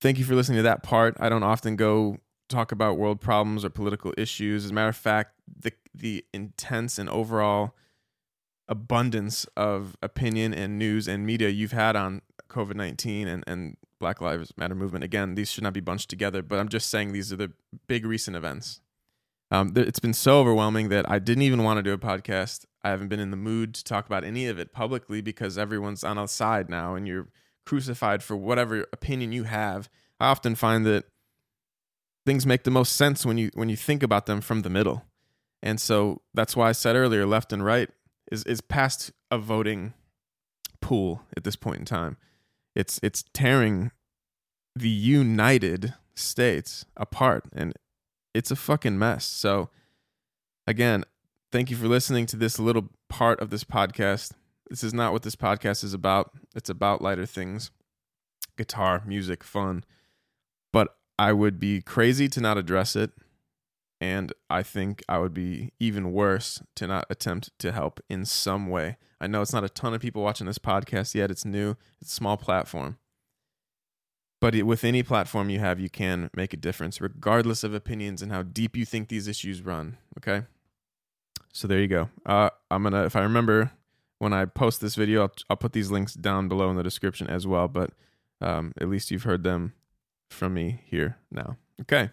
Thank 0.00 0.18
you 0.18 0.24
for 0.24 0.34
listening 0.34 0.56
to 0.58 0.62
that 0.62 0.82
part. 0.82 1.16
I 1.18 1.28
don't 1.28 1.42
often 1.42 1.76
go 1.76 2.18
talk 2.48 2.72
about 2.72 2.96
world 2.96 3.20
problems 3.20 3.64
or 3.64 3.70
political 3.70 4.14
issues. 4.16 4.64
As 4.64 4.70
a 4.70 4.74
matter 4.74 4.88
of 4.88 4.96
fact, 4.96 5.34
the 5.46 5.72
the 5.94 6.24
intense 6.32 6.98
and 6.98 7.08
overall 7.10 7.74
abundance 8.68 9.44
of 9.56 9.96
opinion 10.02 10.52
and 10.54 10.78
news 10.78 11.08
and 11.08 11.26
media 11.26 11.48
you've 11.48 11.72
had 11.72 11.96
on 11.96 12.22
COVID 12.48 12.76
nineteen 12.76 13.26
and 13.26 13.44
and 13.46 13.76
Black 13.98 14.20
Lives 14.20 14.52
Matter 14.56 14.74
movement. 14.74 15.04
Again, 15.04 15.34
these 15.34 15.50
should 15.50 15.64
not 15.64 15.72
be 15.72 15.80
bunched 15.80 16.08
together, 16.08 16.42
but 16.42 16.58
I'm 16.58 16.68
just 16.68 16.88
saying 16.88 17.12
these 17.12 17.32
are 17.32 17.36
the 17.36 17.52
big 17.88 18.06
recent 18.06 18.36
events. 18.36 18.80
Um, 19.50 19.72
th- 19.72 19.86
it's 19.86 19.98
been 19.98 20.14
so 20.14 20.40
overwhelming 20.40 20.88
that 20.90 21.10
I 21.10 21.18
didn't 21.18 21.42
even 21.42 21.62
want 21.62 21.78
to 21.78 21.82
do 21.82 21.92
a 21.92 21.98
podcast. 21.98 22.64
I 22.82 22.90
haven't 22.90 23.08
been 23.08 23.20
in 23.20 23.30
the 23.30 23.36
mood 23.36 23.74
to 23.74 23.84
talk 23.84 24.06
about 24.06 24.24
any 24.24 24.46
of 24.46 24.58
it 24.58 24.72
publicly 24.72 25.20
because 25.20 25.56
everyone's 25.56 26.04
on 26.04 26.18
a 26.18 26.28
side 26.28 26.68
now, 26.68 26.94
and 26.94 27.06
you're 27.08 27.28
crucified 27.64 28.22
for 28.22 28.36
whatever 28.36 28.86
opinion 28.92 29.32
you 29.32 29.44
have. 29.44 29.88
I 30.20 30.28
often 30.28 30.54
find 30.54 30.84
that 30.86 31.04
things 32.26 32.44
make 32.44 32.64
the 32.64 32.70
most 32.70 32.94
sense 32.94 33.24
when 33.24 33.38
you 33.38 33.50
when 33.54 33.68
you 33.68 33.76
think 33.76 34.02
about 34.02 34.26
them 34.26 34.40
from 34.40 34.62
the 34.62 34.70
middle. 34.70 35.04
And 35.62 35.80
so 35.80 36.20
that's 36.34 36.54
why 36.54 36.68
I 36.68 36.72
said 36.72 36.94
earlier 36.94 37.26
left 37.26 37.52
and 37.52 37.64
right 37.64 37.88
is 38.30 38.44
is 38.44 38.60
past 38.60 39.12
a 39.30 39.38
voting 39.38 39.94
pool 40.80 41.22
at 41.36 41.44
this 41.44 41.56
point 41.56 41.78
in 41.78 41.84
time. 41.84 42.16
It's 42.74 43.00
it's 43.02 43.24
tearing 43.32 43.90
the 44.76 44.88
United 44.88 45.94
States 46.14 46.84
apart 46.96 47.44
and 47.52 47.72
it's 48.34 48.50
a 48.50 48.56
fucking 48.56 48.98
mess. 48.98 49.24
So 49.24 49.70
again, 50.66 51.04
thank 51.50 51.70
you 51.70 51.76
for 51.76 51.88
listening 51.88 52.26
to 52.26 52.36
this 52.36 52.58
little 52.58 52.90
part 53.08 53.40
of 53.40 53.50
this 53.50 53.64
podcast. 53.64 54.32
This 54.68 54.84
is 54.84 54.92
not 54.92 55.12
what 55.12 55.22
this 55.22 55.36
podcast 55.36 55.82
is 55.82 55.94
about. 55.94 56.30
It's 56.54 56.70
about 56.70 57.02
lighter 57.02 57.26
things 57.26 57.70
guitar, 58.56 59.02
music, 59.06 59.42
fun. 59.44 59.84
But 60.72 60.96
I 61.18 61.32
would 61.32 61.58
be 61.58 61.80
crazy 61.80 62.28
to 62.28 62.40
not 62.40 62.58
address 62.58 62.96
it. 62.96 63.12
And 64.00 64.32
I 64.50 64.62
think 64.62 65.02
I 65.08 65.18
would 65.18 65.32
be 65.32 65.72
even 65.80 66.12
worse 66.12 66.62
to 66.76 66.86
not 66.86 67.06
attempt 67.08 67.50
to 67.60 67.72
help 67.72 68.00
in 68.08 68.24
some 68.24 68.68
way. 68.68 68.96
I 69.20 69.26
know 69.26 69.42
it's 69.42 69.52
not 69.52 69.64
a 69.64 69.68
ton 69.68 69.94
of 69.94 70.00
people 70.00 70.22
watching 70.22 70.46
this 70.46 70.58
podcast 70.58 71.14
yet. 71.14 71.30
It's 71.30 71.44
new, 71.44 71.76
it's 72.00 72.12
a 72.12 72.14
small 72.14 72.36
platform. 72.36 72.98
But 74.40 74.54
it, 74.54 74.62
with 74.62 74.84
any 74.84 75.02
platform 75.02 75.50
you 75.50 75.58
have, 75.58 75.80
you 75.80 75.90
can 75.90 76.30
make 76.34 76.52
a 76.52 76.56
difference, 76.56 77.00
regardless 77.00 77.64
of 77.64 77.74
opinions 77.74 78.22
and 78.22 78.30
how 78.30 78.42
deep 78.42 78.76
you 78.76 78.84
think 78.84 79.08
these 79.08 79.26
issues 79.26 79.62
run. 79.62 79.98
Okay. 80.18 80.46
So 81.52 81.66
there 81.66 81.80
you 81.80 81.88
go. 81.88 82.08
Uh, 82.24 82.50
I'm 82.70 82.84
gonna, 82.84 83.04
if 83.04 83.16
I 83.16 83.22
remember, 83.22 83.72
when 84.18 84.32
I 84.32 84.44
post 84.44 84.80
this 84.80 84.94
video, 84.94 85.22
I'll, 85.22 85.32
I'll 85.50 85.56
put 85.56 85.72
these 85.72 85.90
links 85.90 86.14
down 86.14 86.48
below 86.48 86.70
in 86.70 86.76
the 86.76 86.82
description 86.82 87.26
as 87.26 87.46
well. 87.46 87.66
But 87.66 87.90
um, 88.40 88.72
at 88.80 88.88
least 88.88 89.10
you've 89.10 89.24
heard 89.24 89.42
them 89.42 89.72
from 90.30 90.54
me 90.54 90.82
here 90.86 91.16
now. 91.32 91.56
Okay. 91.80 92.10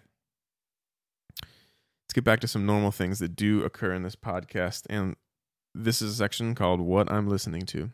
Let's 1.42 2.14
get 2.14 2.24
back 2.24 2.40
to 2.40 2.48
some 2.48 2.66
normal 2.66 2.92
things 2.92 3.20
that 3.20 3.36
do 3.36 3.64
occur 3.64 3.94
in 3.94 4.04
this 4.04 4.16
podcast. 4.16 4.84
And 4.90 5.16
this 5.74 6.02
is 6.02 6.14
a 6.14 6.16
section 6.16 6.56
called 6.56 6.80
What 6.80 7.12
I'm 7.12 7.28
Listening 7.28 7.64
to. 7.68 7.92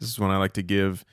This 0.00 0.10
is 0.10 0.18
when 0.18 0.30
I 0.30 0.36
like 0.36 0.52
to 0.54 0.62
give 0.62 1.04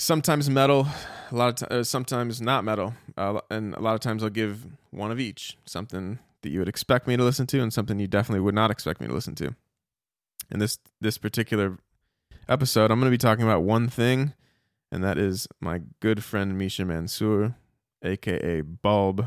sometimes 0.00 0.48
metal, 0.48 0.88
a 1.30 1.36
lot 1.36 1.62
of 1.62 1.68
t- 1.68 1.74
uh, 1.74 1.84
sometimes 1.84 2.40
not 2.40 2.64
metal, 2.64 2.94
uh, 3.16 3.40
and 3.50 3.74
a 3.74 3.80
lot 3.80 3.94
of 3.94 4.00
times 4.00 4.24
I'll 4.24 4.30
give 4.30 4.66
one 4.90 5.10
of 5.10 5.20
each, 5.20 5.56
something 5.64 6.18
that 6.42 6.50
you 6.50 6.58
would 6.58 6.68
expect 6.68 7.06
me 7.06 7.16
to 7.16 7.22
listen 7.22 7.46
to, 7.48 7.60
and 7.60 7.72
something 7.72 7.98
you 7.98 8.06
definitely 8.06 8.40
would 8.40 8.54
not 8.54 8.70
expect 8.70 9.00
me 9.00 9.06
to 9.06 9.12
listen 9.12 9.34
to. 9.36 9.54
In 10.50 10.58
this 10.58 10.78
this 11.00 11.18
particular 11.18 11.78
episode, 12.48 12.90
I'm 12.90 12.98
going 12.98 13.10
to 13.10 13.14
be 13.14 13.18
talking 13.18 13.44
about 13.44 13.62
one 13.62 13.88
thing, 13.88 14.32
and 14.90 15.04
that 15.04 15.18
is 15.18 15.46
my 15.60 15.82
good 16.00 16.24
friend 16.24 16.56
Misha 16.56 16.84
Mansoor, 16.84 17.56
aka 18.02 18.62
Bulb, 18.62 19.26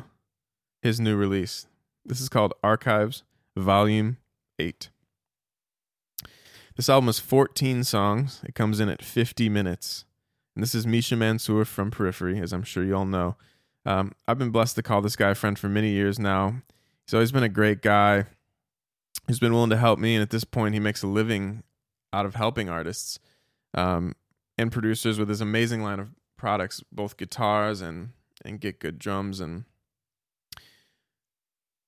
his 0.81 0.99
new 0.99 1.15
release. 1.15 1.67
This 2.03 2.19
is 2.19 2.29
called 2.29 2.53
Archives 2.63 3.23
Volume 3.55 4.17
8. 4.59 4.89
This 6.75 6.89
album 6.89 7.07
is 7.07 7.19
14 7.19 7.83
songs. 7.83 8.41
It 8.43 8.55
comes 8.55 8.79
in 8.79 8.89
at 8.89 9.03
50 9.03 9.47
minutes. 9.47 10.05
And 10.55 10.63
this 10.63 10.75
is 10.75 10.85
Misha 10.85 11.15
Mansoor 11.15 11.65
from 11.65 11.91
Periphery, 11.91 12.39
as 12.39 12.53
I'm 12.53 12.63
sure 12.63 12.83
you 12.83 12.95
all 12.95 13.05
know. 13.05 13.35
Um, 13.85 14.13
I've 14.27 14.37
been 14.37 14.51
blessed 14.51 14.75
to 14.75 14.83
call 14.83 15.01
this 15.01 15.15
guy 15.15 15.31
a 15.31 15.35
friend 15.35 15.57
for 15.57 15.67
many 15.67 15.89
years 15.89 16.19
now. 16.19 16.61
He's 17.05 17.13
always 17.13 17.31
been 17.31 17.43
a 17.43 17.49
great 17.49 17.81
guy. 17.81 18.25
He's 19.27 19.39
been 19.39 19.53
willing 19.53 19.69
to 19.71 19.77
help 19.77 19.99
me, 19.99 20.15
and 20.15 20.21
at 20.21 20.29
this 20.29 20.43
point, 20.43 20.73
he 20.73 20.79
makes 20.79 21.03
a 21.03 21.07
living 21.07 21.63
out 22.11 22.25
of 22.25 22.35
helping 22.35 22.69
artists 22.69 23.19
um, 23.73 24.15
and 24.57 24.71
producers 24.71 25.17
with 25.17 25.29
his 25.29 25.41
amazing 25.41 25.81
line 25.81 25.99
of 25.99 26.09
products, 26.37 26.81
both 26.91 27.17
guitars 27.17 27.81
and 27.81 28.09
and 28.45 28.59
GetGood 28.59 28.97
Drums 28.97 29.39
and 29.39 29.63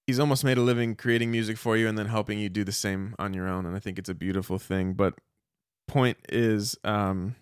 he's 0.07 0.19
almost 0.19 0.43
made 0.43 0.57
a 0.57 0.61
living 0.61 0.95
creating 0.95 1.31
music 1.31 1.57
for 1.57 1.75
you 1.77 1.87
and 1.87 1.97
then 1.97 2.07
helping 2.07 2.39
you 2.39 2.49
do 2.49 2.63
the 2.63 2.71
same 2.71 3.15
on 3.19 3.33
your 3.33 3.47
own 3.47 3.65
and 3.65 3.75
i 3.75 3.79
think 3.79 3.97
it's 3.97 4.09
a 4.09 4.13
beautiful 4.13 4.57
thing 4.57 4.93
but 4.93 5.15
point 5.87 6.17
is 6.29 6.77
um 6.83 7.35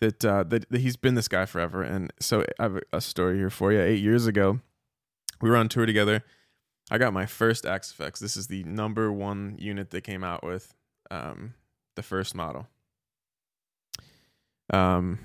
that, 0.00 0.24
uh, 0.24 0.44
that 0.44 0.68
that 0.70 0.80
he's 0.80 0.96
been 0.96 1.14
this 1.14 1.28
guy 1.28 1.46
forever. 1.46 1.82
And 1.82 2.12
so 2.20 2.44
I 2.58 2.62
have 2.62 2.78
a 2.92 3.00
story 3.00 3.38
here 3.38 3.50
for 3.50 3.72
you. 3.72 3.80
Eight 3.80 4.00
years 4.00 4.26
ago, 4.26 4.60
we 5.40 5.50
were 5.50 5.56
on 5.56 5.68
tour 5.68 5.86
together. 5.86 6.24
I 6.90 6.98
got 6.98 7.12
my 7.12 7.26
first 7.26 7.66
Axe-Fx. 7.66 8.18
This 8.18 8.36
is 8.36 8.46
the 8.46 8.64
number 8.64 9.12
one 9.12 9.56
unit 9.58 9.90
that 9.90 10.02
came 10.02 10.24
out 10.24 10.42
with 10.42 10.74
um, 11.10 11.54
the 11.96 12.02
first 12.02 12.34
model. 12.34 12.66
Um, 14.72 15.18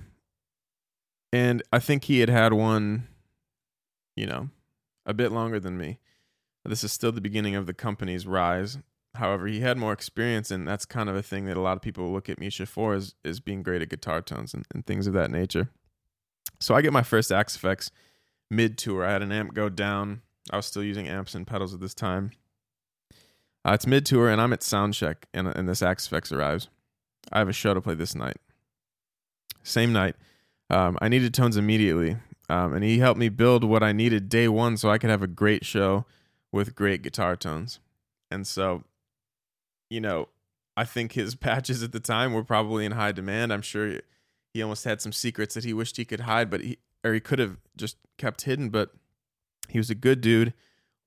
and 1.32 1.64
I 1.72 1.80
think 1.80 2.06
he 2.06 2.20
had 2.20 2.30
had 2.30 2.54
one, 2.54 3.08
you 4.16 4.26
know, 4.26 4.50
a 5.06 5.14
bit 5.14 5.32
longer 5.32 5.60
than 5.60 5.78
me. 5.78 6.00
This 6.66 6.84
is 6.84 6.92
still 6.92 7.12
the 7.12 7.22
beginning 7.22 7.56
of 7.56 7.66
the 7.66 7.74
company's 7.74 8.26
rise. 8.26 8.78
However, 9.16 9.46
he 9.46 9.60
had 9.60 9.78
more 9.78 9.94
experience, 9.94 10.50
and 10.50 10.68
that's 10.68 10.86
kind 10.86 11.08
of 11.08 11.16
a 11.16 11.22
thing 11.22 11.46
that 11.46 11.58
a 11.58 11.62
lot 11.62 11.78
of 11.78 11.84
people 11.84 12.12
look 12.12 12.30
at 12.30 12.40
Misha 12.40 12.66
for 12.66 12.96
is, 12.96 13.14
is 13.24 13.40
being 13.40 13.62
great 13.62 13.82
at 13.82 13.90
guitar 13.90 14.22
tones 14.22 14.54
and, 14.54 14.66
and 14.74 14.86
things 14.86 15.06
of 15.06 15.14
that 15.14 15.30
nature. 15.30 15.70
So 16.60 16.74
I 16.74 16.82
get 16.82 16.94
my 16.94 17.04
first 17.04 17.32
Axe-Fx 17.32 17.92
mid 18.50 18.78
tour. 18.78 19.06
I 19.06 19.12
had 19.12 19.22
an 19.22 19.32
amp 19.32 19.54
go 19.54 19.70
down. 19.70 20.22
I 20.50 20.56
was 20.56 20.66
still 20.66 20.84
using 20.84 21.08
amps 21.08 21.36
and 21.36 21.46
pedals 21.46 21.74
at 21.74 21.80
this 21.80 21.94
time. 21.94 22.32
Uh, 23.66 23.74
it's 23.74 23.88
mid 23.88 24.06
tour, 24.06 24.30
and 24.30 24.42
I'm 24.42 24.52
at 24.52 24.62
soundcheck, 24.62 25.16
and, 25.34 25.48
and 25.48 25.70
this 25.70 25.84
Axe-Fx 25.84 26.32
arrives. 26.32 26.70
I 27.32 27.40
have 27.40 27.50
a 27.50 27.54
show 27.54 27.74
to 27.74 27.82
play 27.82 27.94
this 27.94 28.16
night. 28.16 28.38
Same 29.62 29.94
night. 29.94 30.16
Um, 30.70 30.98
I 31.02 31.08
needed 31.08 31.34
tones 31.34 31.56
immediately, 31.56 32.18
um, 32.50 32.74
and 32.74 32.84
he 32.84 32.98
helped 32.98 33.20
me 33.20 33.30
build 33.30 33.64
what 33.64 33.84
I 33.84 33.92
needed 33.92 34.28
day 34.28 34.48
one 34.48 34.76
so 34.76 34.90
I 34.90 34.98
could 34.98 35.12
have 35.12 35.22
a 35.24 35.28
great 35.28 35.66
show 35.66 36.06
with 36.52 36.76
great 36.76 37.04
guitar 37.04 37.36
tones. 37.36 37.80
And 38.32 38.48
so 38.48 38.84
you 39.90 40.02
know, 40.02 40.30
I 40.76 40.86
think 40.86 41.14
his 41.14 41.36
patches 41.36 41.84
at 41.84 41.92
the 41.92 42.00
time 42.00 42.34
were 42.34 42.44
probably 42.44 42.86
in 42.86 42.94
high 42.94 43.12
demand. 43.12 43.54
I'm 43.54 43.62
sure 43.62 44.00
he 44.54 44.62
almost 44.62 44.84
had 44.84 45.02
some 45.02 45.12
secrets 45.12 45.56
that 45.56 45.64
he 45.64 45.74
wished 45.74 45.98
he 45.98 46.06
could 46.06 46.22
hide, 46.22 46.50
but 46.50 46.62
he 46.62 46.78
or 47.04 47.14
he 47.14 47.20
could 47.20 47.40
have 47.40 47.58
just 47.76 47.98
kept 48.18 48.44
hidden. 48.44 48.70
But 48.70 48.92
he 49.70 49.78
was 49.78 49.90
a 49.90 49.96
good 49.96 50.22
dude, 50.22 50.54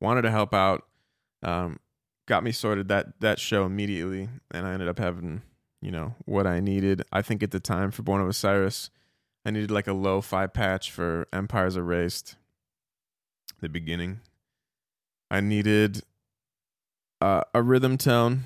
wanted 0.00 0.22
to 0.22 0.30
help 0.30 0.52
out, 0.52 0.86
um, 1.42 1.78
got 2.26 2.44
me 2.44 2.52
sorted 2.52 2.88
that 2.88 3.20
that 3.20 3.38
show 3.38 3.64
immediately, 3.64 4.28
and 4.50 4.66
I 4.66 4.72
ended 4.72 4.88
up 4.88 4.98
having 4.98 5.42
you 5.80 5.90
know 5.90 6.14
what 6.24 6.46
I 6.46 6.60
needed. 6.60 7.02
I 7.12 7.22
think 7.22 7.42
at 7.42 7.50
the 7.50 7.60
time 7.60 7.90
for 7.90 8.02
Born 8.02 8.20
of 8.20 8.28
Osiris, 8.28 8.90
I 9.44 9.50
needed 9.50 9.70
like 9.70 9.86
a 9.86 9.92
low 9.92 10.20
fi 10.20 10.46
patch 10.46 10.90
for 10.90 11.28
Empires 11.32 11.76
Erased. 11.76 12.36
The 13.60 13.68
beginning, 13.68 14.20
I 15.30 15.40
needed 15.40 16.02
uh, 17.20 17.42
a 17.54 17.62
rhythm 17.62 17.96
tone 17.96 18.44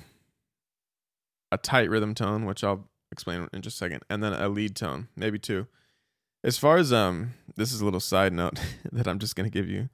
a 1.51 1.57
tight 1.57 1.89
rhythm 1.89 2.15
tone, 2.15 2.45
which 2.45 2.63
I'll 2.63 2.87
explain 3.11 3.47
in 3.53 3.61
just 3.61 3.75
a 3.75 3.77
second, 3.77 4.03
and 4.09 4.23
then 4.23 4.33
a 4.33 4.49
lead 4.49 4.75
tone, 4.75 5.09
maybe 5.15 5.39
two. 5.39 5.67
As 6.43 6.57
far 6.57 6.77
as 6.77 6.91
um, 6.91 7.33
this 7.55 7.71
is 7.71 7.81
a 7.81 7.85
little 7.85 7.99
side 7.99 8.33
note 8.33 8.59
that 8.91 9.07
I'm 9.07 9.19
just 9.19 9.35
gonna 9.35 9.49
give 9.49 9.69
you. 9.69 9.89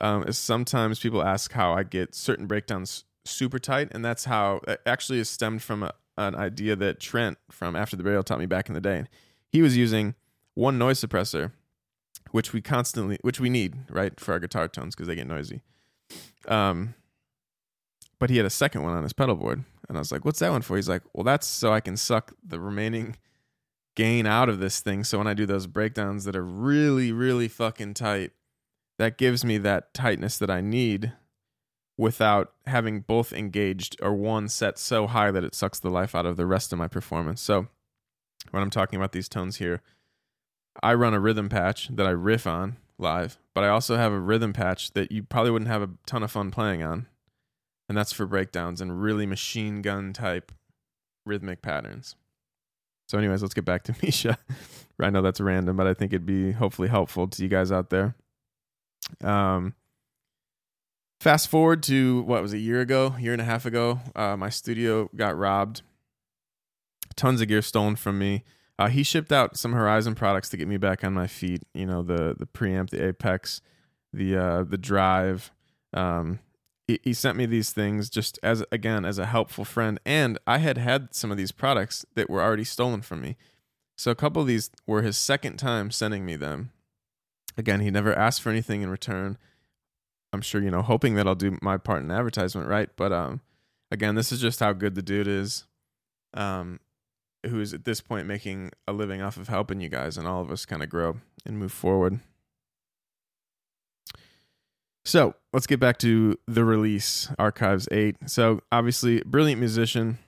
Um, 0.00 0.24
is 0.24 0.36
sometimes 0.36 0.98
people 0.98 1.22
ask 1.22 1.52
how 1.52 1.72
I 1.72 1.84
get 1.84 2.16
certain 2.16 2.46
breakdowns 2.46 3.04
super 3.24 3.58
tight, 3.58 3.88
and 3.92 4.04
that's 4.04 4.24
how 4.24 4.60
it 4.66 4.80
actually 4.84 5.20
is 5.20 5.30
stemmed 5.30 5.62
from 5.62 5.84
a, 5.84 5.92
an 6.16 6.34
idea 6.34 6.74
that 6.76 7.00
Trent 7.00 7.38
from 7.50 7.76
After 7.76 7.96
the 7.96 8.02
Burial 8.02 8.22
taught 8.22 8.40
me 8.40 8.46
back 8.46 8.68
in 8.68 8.74
the 8.74 8.80
day. 8.80 9.04
He 9.48 9.62
was 9.62 9.76
using 9.76 10.14
one 10.54 10.78
noise 10.78 11.00
suppressor, 11.00 11.52
which 12.32 12.52
we 12.52 12.60
constantly, 12.60 13.18
which 13.22 13.38
we 13.38 13.50
need, 13.50 13.76
right, 13.88 14.18
for 14.18 14.32
our 14.32 14.40
guitar 14.40 14.66
tones 14.66 14.94
because 14.94 15.06
they 15.06 15.14
get 15.14 15.26
noisy. 15.26 15.62
Um, 16.48 16.94
but 18.24 18.30
he 18.30 18.38
had 18.38 18.46
a 18.46 18.50
second 18.50 18.82
one 18.82 18.94
on 18.94 19.02
his 19.02 19.12
pedal 19.12 19.34
board, 19.34 19.62
and 19.86 19.98
I 19.98 20.00
was 20.00 20.10
like, 20.10 20.24
what's 20.24 20.38
that 20.38 20.50
one 20.50 20.62
for? 20.62 20.76
He's 20.76 20.88
like, 20.88 21.02
well, 21.12 21.24
that's 21.24 21.46
so 21.46 21.74
I 21.74 21.80
can 21.80 21.94
suck 21.94 22.32
the 22.42 22.58
remaining 22.58 23.16
gain 23.96 24.24
out 24.24 24.48
of 24.48 24.60
this 24.60 24.80
thing. 24.80 25.04
So 25.04 25.18
when 25.18 25.26
I 25.26 25.34
do 25.34 25.44
those 25.44 25.66
breakdowns 25.66 26.24
that 26.24 26.34
are 26.34 26.42
really, 26.42 27.12
really 27.12 27.48
fucking 27.48 27.92
tight, 27.92 28.30
that 28.98 29.18
gives 29.18 29.44
me 29.44 29.58
that 29.58 29.92
tightness 29.92 30.38
that 30.38 30.48
I 30.48 30.62
need 30.62 31.12
without 31.98 32.54
having 32.66 33.00
both 33.00 33.30
engaged 33.30 33.98
or 34.00 34.14
one 34.14 34.48
set 34.48 34.78
so 34.78 35.06
high 35.06 35.30
that 35.30 35.44
it 35.44 35.54
sucks 35.54 35.78
the 35.78 35.90
life 35.90 36.14
out 36.14 36.24
of 36.24 36.38
the 36.38 36.46
rest 36.46 36.72
of 36.72 36.78
my 36.78 36.88
performance. 36.88 37.42
So 37.42 37.66
when 38.52 38.62
I'm 38.62 38.70
talking 38.70 38.96
about 38.96 39.12
these 39.12 39.28
tones 39.28 39.58
here, 39.58 39.82
I 40.82 40.94
run 40.94 41.12
a 41.12 41.20
rhythm 41.20 41.50
patch 41.50 41.88
that 41.88 42.06
I 42.06 42.12
riff 42.12 42.46
on 42.46 42.78
live, 42.96 43.36
but 43.52 43.64
I 43.64 43.68
also 43.68 43.98
have 43.98 44.12
a 44.12 44.18
rhythm 44.18 44.54
patch 44.54 44.92
that 44.92 45.12
you 45.12 45.24
probably 45.24 45.50
wouldn't 45.50 45.70
have 45.70 45.82
a 45.82 45.90
ton 46.06 46.22
of 46.22 46.30
fun 46.30 46.50
playing 46.50 46.82
on 46.82 47.06
and 47.88 47.96
that's 47.96 48.12
for 48.12 48.26
breakdowns 48.26 48.80
and 48.80 49.02
really 49.02 49.26
machine 49.26 49.82
gun 49.82 50.12
type 50.12 50.52
rhythmic 51.26 51.62
patterns. 51.62 52.16
So, 53.08 53.18
anyways, 53.18 53.42
let's 53.42 53.54
get 53.54 53.64
back 53.64 53.84
to 53.84 53.94
Misha. 54.02 54.38
I 55.00 55.10
know 55.10 55.22
that's 55.22 55.40
random, 55.40 55.76
but 55.76 55.86
I 55.86 55.94
think 55.94 56.12
it'd 56.12 56.26
be 56.26 56.52
hopefully 56.52 56.88
helpful 56.88 57.28
to 57.28 57.42
you 57.42 57.48
guys 57.48 57.70
out 57.70 57.90
there. 57.90 58.14
Um, 59.22 59.74
fast 61.20 61.48
forward 61.48 61.82
to 61.84 62.22
what 62.22 62.42
was 62.42 62.52
a 62.52 62.58
year 62.58 62.80
ago, 62.80 63.14
year 63.18 63.32
and 63.32 63.42
a 63.42 63.44
half 63.44 63.66
ago, 63.66 64.00
uh, 64.16 64.36
my 64.36 64.48
studio 64.48 65.10
got 65.14 65.36
robbed. 65.36 65.82
tons 67.16 67.40
of 67.40 67.48
gear 67.48 67.62
stolen 67.62 67.96
from 67.96 68.18
me. 68.18 68.44
Uh, 68.78 68.88
he 68.88 69.02
shipped 69.02 69.30
out 69.32 69.56
some 69.56 69.72
Horizon 69.72 70.14
products 70.14 70.48
to 70.48 70.56
get 70.56 70.66
me 70.66 70.78
back 70.78 71.04
on 71.04 71.12
my 71.12 71.26
feet. 71.26 71.62
You 71.74 71.86
know, 71.86 72.02
the 72.02 72.34
the 72.38 72.46
preamp, 72.46 72.90
the 72.90 73.06
Apex, 73.06 73.60
the 74.12 74.36
uh, 74.36 74.62
the 74.64 74.78
Drive. 74.78 75.52
Um, 75.92 76.40
he, 76.86 77.14
sent 77.14 77.36
me 77.38 77.46
these 77.46 77.70
things 77.70 78.10
just 78.10 78.38
as 78.42 78.62
again 78.70 79.04
as 79.04 79.18
a 79.18 79.26
helpful 79.26 79.64
friend, 79.64 79.98
and 80.04 80.38
I 80.46 80.58
had 80.58 80.76
had 80.76 81.14
some 81.14 81.30
of 81.30 81.36
these 81.36 81.52
products 81.52 82.04
that 82.14 82.28
were 82.28 82.42
already 82.42 82.64
stolen 82.64 83.02
from 83.02 83.22
me. 83.22 83.36
So 83.96 84.10
a 84.10 84.16
couple 84.16 84.42
of 84.42 84.48
these 84.48 84.70
were 84.86 85.02
his 85.02 85.16
second 85.16 85.56
time 85.56 85.90
sending 85.90 86.26
me 86.26 86.36
them. 86.36 86.72
Again, 87.56 87.80
he 87.80 87.90
never 87.90 88.14
asked 88.14 88.42
for 88.42 88.50
anything 88.50 88.82
in 88.82 88.90
return. 88.90 89.38
I'm 90.32 90.42
sure 90.42 90.60
you 90.60 90.70
know, 90.70 90.82
hoping 90.82 91.14
that 91.14 91.26
I'll 91.26 91.36
do 91.36 91.58
my 91.62 91.76
part 91.76 92.02
in 92.02 92.10
advertisement, 92.10 92.68
right? 92.68 92.90
But 92.96 93.12
um, 93.12 93.40
again, 93.90 94.16
this 94.16 94.32
is 94.32 94.40
just 94.40 94.60
how 94.60 94.72
good 94.72 94.94
the 94.94 95.02
dude 95.02 95.28
is. 95.28 95.64
Um, 96.34 96.80
who 97.46 97.60
is 97.60 97.74
at 97.74 97.84
this 97.84 98.00
point 98.00 98.26
making 98.26 98.70
a 98.88 98.92
living 98.92 99.22
off 99.22 99.36
of 99.36 99.48
helping 99.48 99.80
you 99.80 99.88
guys 99.88 100.16
and 100.16 100.26
all 100.26 100.40
of 100.40 100.50
us 100.50 100.64
kind 100.64 100.82
of 100.82 100.88
grow 100.88 101.16
and 101.44 101.58
move 101.58 101.72
forward. 101.72 102.20
So 105.04 105.34
let's 105.52 105.66
get 105.66 105.80
back 105.80 105.98
to 105.98 106.38
the 106.46 106.64
release, 106.64 107.28
Archives 107.38 107.86
8. 107.90 108.16
So, 108.26 108.60
obviously, 108.72 109.22
brilliant 109.22 109.60
musician. 109.60 110.18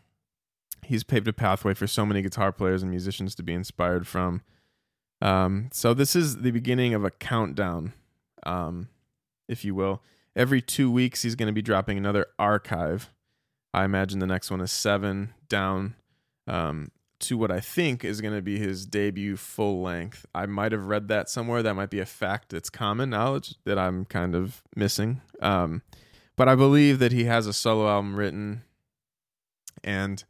He's 0.85 1.03
paved 1.03 1.27
a 1.29 1.33
pathway 1.33 1.75
for 1.75 1.87
so 1.87 2.05
many 2.05 2.23
guitar 2.23 2.53
players 2.53 2.83
and 2.83 2.91
musicians 2.91 3.35
to 3.37 3.43
be 3.43 3.55
inspired 3.55 4.07
from. 4.07 4.43
Um, 5.23 5.71
so, 5.73 5.95
this 5.95 6.15
is 6.15 6.39
the 6.39 6.51
beginning 6.51 6.93
of 6.93 7.05
a 7.05 7.11
countdown, 7.11 7.95
um, 8.45 8.89
if 9.49 9.65
you 9.65 9.75
will. 9.75 10.03
Every 10.35 10.61
two 10.61 10.91
weeks, 10.91 11.23
he's 11.23 11.35
going 11.35 11.47
to 11.47 11.55
be 11.55 11.62
dropping 11.62 11.97
another 11.97 12.27
archive. 12.39 13.11
I 13.73 13.85
imagine 13.85 14.19
the 14.19 14.27
next 14.27 14.51
one 14.51 14.61
is 14.61 14.71
seven 14.71 15.33
down 15.49 15.95
um, 16.47 16.91
to 17.19 17.39
what 17.39 17.51
I 17.51 17.61
think 17.61 18.05
is 18.05 18.21
going 18.21 18.35
to 18.35 18.43
be 18.43 18.59
his 18.59 18.87
debut 18.87 19.37
full 19.37 19.83
length. 19.83 20.27
I 20.35 20.47
might 20.47 20.73
have 20.73 20.87
read 20.87 21.09
that 21.09 21.29
somewhere. 21.29 21.63
That 21.63 21.75
might 21.75 21.91
be 21.91 22.01
a 22.01 22.07
fact 22.07 22.51
that's 22.51 22.71
common 22.71 23.11
knowledge 23.11 23.55
that 23.65 23.79
I'm 23.79 24.05
kind 24.05 24.35
of 24.35 24.63
missing. 24.75 25.21
Um, 25.41 25.83
but 26.37 26.49
I 26.49 26.55
believe 26.55 26.99
that 26.99 27.13
he 27.13 27.25
has 27.25 27.47
a 27.47 27.53
solo 27.53 27.89
album 27.89 28.17
written, 28.17 28.63
and 29.83 30.23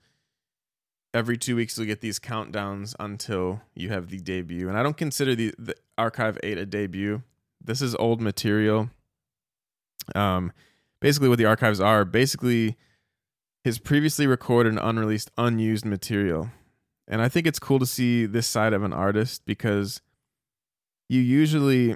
every 1.13 1.37
two 1.37 1.57
weeks 1.57 1.77
you'll 1.77 1.87
get 1.87 2.01
these 2.01 2.21
countdowns 2.21 2.95
until 3.01 3.63
you 3.75 3.89
have 3.89 4.09
the 4.09 4.19
debut. 4.19 4.69
And 4.69 4.79
I 4.79 4.83
don't 4.83 4.97
consider 4.97 5.35
the, 5.35 5.53
the 5.59 5.75
Archive 5.99 6.39
8 6.43 6.59
a 6.59 6.67
debut. 6.67 7.23
This 7.63 7.83
is 7.83 7.97
old 7.97 8.21
material. 8.21 8.91
Um, 10.15 10.53
basically, 11.01 11.29
what 11.29 11.39
the 11.39 11.47
archives 11.47 11.81
are 11.81 12.05
basically 12.05 12.77
his 13.65 13.81
previously 13.81 14.29
recorded 14.29 14.69
and 14.71 14.79
unreleased 14.79 15.33
unused 15.37 15.85
material 15.85 16.51
and 17.09 17.23
I 17.23 17.29
think 17.29 17.47
it's 17.47 17.59
cool 17.59 17.79
to 17.79 17.87
see 17.87 18.27
this 18.27 18.47
side 18.47 18.73
of 18.73 18.83
an 18.83 18.93
artist 18.93 19.43
because 19.47 20.01
you 21.09 21.21
usually 21.21 21.95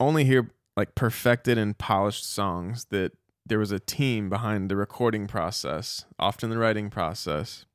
only 0.00 0.24
hear 0.24 0.50
like 0.76 0.94
perfected 0.94 1.58
and 1.58 1.76
polished 1.76 2.28
songs 2.28 2.86
that 2.86 3.12
there 3.46 3.58
was 3.58 3.72
a 3.72 3.78
team 3.78 4.28
behind 4.28 4.70
the 4.70 4.76
recording 4.76 5.26
process, 5.26 6.04
often 6.18 6.50
the 6.50 6.58
writing 6.58 6.90
process. 6.90 7.66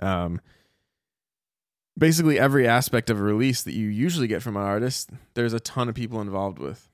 Um, 0.00 0.40
basically, 1.96 2.38
every 2.38 2.66
aspect 2.66 3.10
of 3.10 3.18
a 3.18 3.22
release 3.22 3.62
that 3.62 3.74
you 3.74 3.88
usually 3.88 4.26
get 4.26 4.42
from 4.42 4.56
an 4.56 4.62
artist, 4.62 5.10
there's 5.34 5.52
a 5.52 5.60
ton 5.60 5.88
of 5.88 5.94
people 5.94 6.20
involved 6.20 6.58
with. 6.58 6.88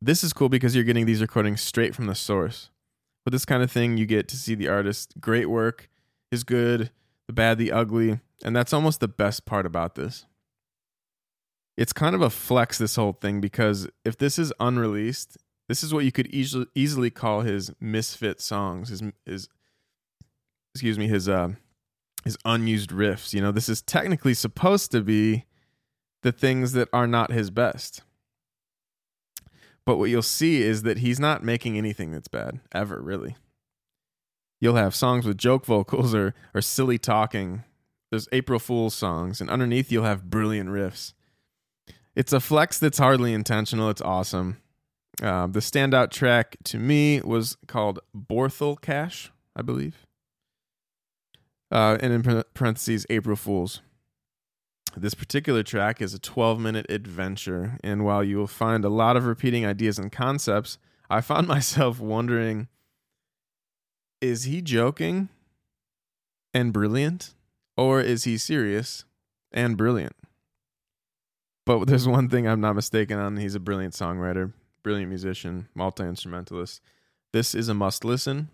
This 0.00 0.22
is 0.22 0.32
cool 0.32 0.48
because 0.48 0.74
you're 0.74 0.84
getting 0.84 1.06
these 1.06 1.22
recordings 1.22 1.60
straight 1.60 1.94
from 1.94 2.06
the 2.06 2.14
source. 2.14 2.70
With 3.24 3.32
this 3.32 3.44
kind 3.44 3.62
of 3.62 3.72
thing, 3.72 3.96
you 3.96 4.06
get 4.06 4.28
to 4.28 4.36
see 4.36 4.54
the 4.54 4.68
artist, 4.68 5.14
great 5.20 5.50
work, 5.50 5.88
is 6.36 6.44
good, 6.44 6.90
the 7.26 7.32
bad, 7.32 7.58
the 7.58 7.72
ugly, 7.72 8.20
and 8.44 8.54
that's 8.54 8.72
almost 8.72 9.00
the 9.00 9.08
best 9.08 9.46
part 9.46 9.66
about 9.66 9.94
this. 9.96 10.26
It's 11.76 11.92
kind 11.92 12.14
of 12.14 12.22
a 12.22 12.30
flex 12.30 12.78
this 12.78 12.96
whole 12.96 13.12
thing 13.12 13.40
because 13.40 13.88
if 14.04 14.16
this 14.16 14.38
is 14.38 14.52
unreleased, 14.60 15.36
this 15.68 15.82
is 15.82 15.92
what 15.92 16.04
you 16.04 16.12
could 16.12 16.28
easily 16.28 16.66
easily 16.74 17.10
call 17.10 17.40
his 17.40 17.72
misfit 17.80 18.40
songs, 18.40 18.90
his 18.90 19.02
his 19.26 19.48
excuse 20.74 20.98
me, 20.98 21.08
his 21.08 21.28
uh 21.28 21.50
his 22.24 22.38
unused 22.44 22.90
riffs. 22.90 23.34
You 23.34 23.40
know, 23.40 23.52
this 23.52 23.68
is 23.68 23.82
technically 23.82 24.34
supposed 24.34 24.90
to 24.92 25.02
be 25.02 25.44
the 26.22 26.32
things 26.32 26.72
that 26.72 26.88
are 26.92 27.06
not 27.06 27.32
his 27.32 27.50
best. 27.50 28.02
But 29.84 29.96
what 29.96 30.10
you'll 30.10 30.22
see 30.22 30.62
is 30.62 30.82
that 30.82 30.98
he's 30.98 31.20
not 31.20 31.44
making 31.44 31.78
anything 31.78 32.10
that's 32.10 32.28
bad 32.28 32.60
ever, 32.72 33.00
really. 33.00 33.36
You'll 34.60 34.76
have 34.76 34.94
songs 34.94 35.26
with 35.26 35.36
joke 35.36 35.66
vocals 35.66 36.14
or 36.14 36.34
or 36.54 36.60
silly 36.60 36.98
talking. 36.98 37.64
There's 38.10 38.28
April 38.32 38.58
Fool's 38.58 38.94
songs, 38.94 39.40
and 39.40 39.50
underneath 39.50 39.90
you'll 39.90 40.04
have 40.04 40.30
brilliant 40.30 40.70
riffs. 40.70 41.12
It's 42.14 42.32
a 42.32 42.40
flex 42.40 42.78
that's 42.78 42.98
hardly 42.98 43.34
intentional. 43.34 43.90
It's 43.90 44.00
awesome. 44.00 44.58
Uh, 45.22 45.46
the 45.46 45.60
standout 45.60 46.10
track 46.10 46.56
to 46.64 46.78
me 46.78 47.20
was 47.20 47.56
called 47.66 48.00
Borthel 48.14 48.76
Cash, 48.76 49.30
I 49.54 49.62
believe. 49.62 50.06
Uh, 51.70 51.98
and 52.00 52.12
in 52.12 52.44
parentheses, 52.54 53.06
April 53.10 53.36
Fools. 53.36 53.80
This 54.96 55.14
particular 55.14 55.62
track 55.62 56.00
is 56.00 56.14
a 56.14 56.18
12 56.18 56.58
minute 56.60 56.86
adventure, 56.88 57.78
and 57.82 58.04
while 58.04 58.24
you 58.24 58.38
will 58.38 58.46
find 58.46 58.84
a 58.84 58.88
lot 58.88 59.16
of 59.16 59.26
repeating 59.26 59.66
ideas 59.66 59.98
and 59.98 60.10
concepts, 60.10 60.78
I 61.10 61.20
found 61.20 61.48
myself 61.48 62.00
wondering 62.00 62.68
is 64.20 64.44
he 64.44 64.62
joking 64.62 65.28
and 66.54 66.72
brilliant 66.72 67.34
or 67.76 68.00
is 68.00 68.24
he 68.24 68.38
serious 68.38 69.04
and 69.52 69.76
brilliant? 69.76 70.16
But 71.64 71.86
there's 71.86 72.06
one 72.06 72.28
thing 72.28 72.46
I'm 72.46 72.60
not 72.60 72.76
mistaken 72.76 73.18
on. 73.18 73.36
He's 73.36 73.56
a 73.56 73.60
brilliant 73.60 73.94
songwriter, 73.94 74.52
brilliant 74.82 75.08
musician, 75.08 75.68
multi 75.74 76.04
instrumentalist. 76.04 76.80
This 77.32 77.54
is 77.54 77.68
a 77.68 77.74
must 77.74 78.04
listen. 78.04 78.48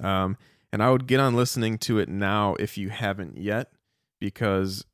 Um, 0.00 0.36
and 0.72 0.82
I 0.82 0.90
would 0.90 1.06
get 1.06 1.20
on 1.20 1.36
listening 1.36 1.78
to 1.78 1.98
it 1.98 2.08
now 2.08 2.56
if 2.58 2.76
you 2.76 2.88
haven't 2.88 3.38
yet, 3.38 3.70
because 4.20 4.84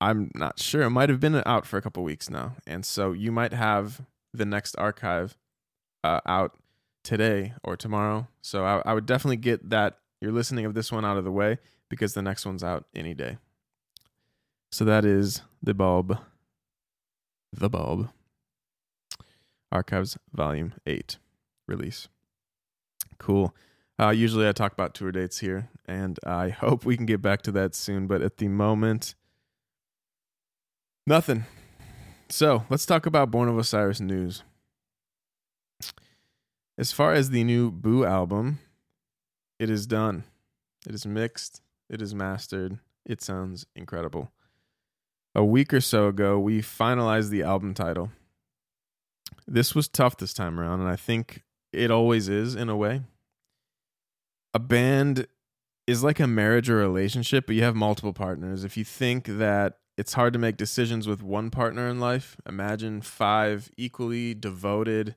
I'm 0.00 0.32
not 0.34 0.58
sure. 0.58 0.82
It 0.82 0.90
might 0.90 1.08
have 1.08 1.20
been 1.20 1.40
out 1.46 1.64
for 1.64 1.76
a 1.76 1.82
couple 1.82 2.02
weeks 2.02 2.28
now. 2.28 2.56
And 2.66 2.84
so 2.84 3.12
you 3.12 3.30
might 3.30 3.52
have 3.52 4.02
the 4.34 4.44
next 4.44 4.74
archive 4.76 5.38
uh, 6.02 6.20
out 6.26 6.56
today 7.02 7.54
or 7.62 7.76
tomorrow. 7.76 8.28
So 8.40 8.64
I, 8.64 8.82
I 8.84 8.94
would 8.94 9.06
definitely 9.06 9.36
get 9.36 9.70
that 9.70 9.98
you're 10.20 10.32
listening 10.32 10.64
of 10.64 10.74
this 10.74 10.92
one 10.92 11.04
out 11.04 11.16
of 11.16 11.24
the 11.24 11.32
way 11.32 11.58
because 11.88 12.14
the 12.14 12.22
next 12.22 12.46
one's 12.46 12.62
out 12.62 12.84
any 12.94 13.14
day. 13.14 13.38
So 14.70 14.84
that 14.84 15.04
is 15.04 15.42
the 15.62 15.74
bulb. 15.74 16.18
The 17.52 17.68
bulb. 17.68 18.08
Archives 19.70 20.16
Volume 20.32 20.74
8 20.86 21.18
release. 21.66 22.08
Cool. 23.18 23.54
Uh, 23.98 24.10
usually 24.10 24.48
I 24.48 24.52
talk 24.52 24.72
about 24.72 24.94
tour 24.94 25.12
dates 25.12 25.40
here, 25.40 25.68
and 25.86 26.18
I 26.26 26.48
hope 26.48 26.84
we 26.84 26.96
can 26.96 27.06
get 27.06 27.22
back 27.22 27.42
to 27.42 27.52
that 27.52 27.74
soon. 27.74 28.06
But 28.06 28.22
at 28.22 28.38
the 28.38 28.48
moment, 28.48 29.14
nothing. 31.06 31.44
So 32.28 32.64
let's 32.70 32.86
talk 32.86 33.06
about 33.06 33.30
Born 33.30 33.48
of 33.48 33.58
Osiris 33.58 34.00
news. 34.00 34.42
As 36.78 36.90
far 36.92 37.12
as 37.12 37.30
the 37.30 37.44
new 37.44 37.70
Boo 37.70 38.04
album, 38.04 38.58
it 39.58 39.68
is 39.68 39.86
done. 39.86 40.24
It 40.88 40.94
is 40.94 41.06
mixed. 41.06 41.60
It 41.90 42.00
is 42.00 42.14
mastered. 42.14 42.78
It 43.04 43.20
sounds 43.20 43.66
incredible. 43.76 44.30
A 45.34 45.44
week 45.44 45.72
or 45.72 45.80
so 45.80 46.08
ago, 46.08 46.38
we 46.38 46.60
finalized 46.60 47.30
the 47.30 47.42
album 47.42 47.74
title. 47.74 48.10
This 49.46 49.74
was 49.74 49.88
tough 49.88 50.16
this 50.16 50.32
time 50.32 50.58
around, 50.58 50.80
and 50.80 50.88
I 50.88 50.96
think 50.96 51.42
it 51.72 51.90
always 51.90 52.28
is 52.28 52.54
in 52.54 52.68
a 52.68 52.76
way. 52.76 53.02
A 54.54 54.58
band 54.58 55.26
is 55.86 56.02
like 56.02 56.20
a 56.20 56.26
marriage 56.26 56.70
or 56.70 56.76
relationship, 56.76 57.46
but 57.46 57.56
you 57.56 57.62
have 57.62 57.74
multiple 57.74 58.12
partners. 58.12 58.64
If 58.64 58.76
you 58.76 58.84
think 58.84 59.26
that 59.26 59.78
it's 59.96 60.14
hard 60.14 60.32
to 60.32 60.38
make 60.38 60.56
decisions 60.56 61.06
with 61.06 61.22
one 61.22 61.50
partner 61.50 61.88
in 61.88 62.00
life, 62.00 62.36
imagine 62.46 63.00
five 63.00 63.70
equally 63.76 64.34
devoted, 64.34 65.16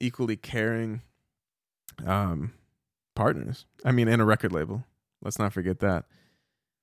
equally 0.00 0.36
caring 0.36 1.02
um, 2.06 2.52
partners. 3.14 3.66
I 3.84 3.92
mean, 3.92 4.08
and 4.08 4.20
a 4.20 4.24
record 4.24 4.52
label. 4.52 4.84
Let's 5.22 5.38
not 5.38 5.52
forget 5.52 5.80
that. 5.80 6.06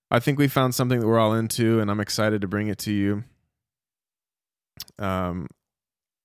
I 0.09 0.19
think 0.19 0.39
we 0.39 0.47
found 0.47 0.73
something 0.73 0.99
that 0.99 1.07
we're 1.07 1.19
all 1.19 1.33
into, 1.33 1.79
and 1.79 1.91
I'm 1.91 1.99
excited 1.99 2.41
to 2.41 2.47
bring 2.47 2.67
it 2.67 2.77
to 2.79 2.93
you. 2.93 3.23
Um, 4.99 5.47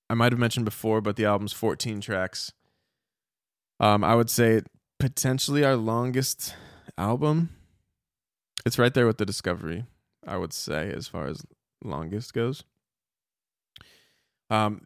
I 0.09 0.15
might 0.15 0.33
have 0.33 0.39
mentioned 0.39 0.65
before, 0.65 1.01
but 1.01 1.17
the 1.17 1.25
album's 1.25 1.53
14 1.53 2.01
tracks. 2.01 2.53
Um, 3.81 4.05
I 4.05 4.15
would 4.15 4.31
say 4.31 4.61
potentially 5.01 5.65
our 5.65 5.75
longest 5.75 6.55
album. 6.97 7.51
It's 8.65 8.79
right 8.79 8.95
there 8.95 9.07
with 9.07 9.19
the 9.19 9.27
Discovery. 9.27 9.85
I 10.25 10.37
would 10.37 10.53
say 10.53 10.93
as 10.93 11.09
far 11.09 11.27
as 11.27 11.43
longest 11.83 12.33
goes. 12.33 12.63
Um, 14.51 14.83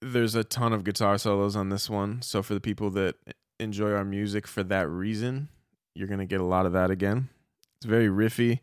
there's 0.00 0.34
a 0.34 0.44
ton 0.44 0.72
of 0.72 0.84
guitar 0.84 1.18
solos 1.18 1.56
on 1.56 1.68
this 1.68 1.88
one. 1.88 2.22
So 2.22 2.42
for 2.42 2.54
the 2.54 2.60
people 2.60 2.90
that 2.90 3.16
enjoy 3.58 3.92
our 3.92 4.04
music 4.04 4.46
for 4.46 4.62
that 4.64 4.88
reason, 4.88 5.48
you're 5.94 6.08
gonna 6.08 6.26
get 6.26 6.40
a 6.40 6.44
lot 6.44 6.66
of 6.66 6.72
that 6.72 6.90
again. 6.90 7.28
It's 7.76 7.86
very 7.86 8.08
riffy. 8.08 8.60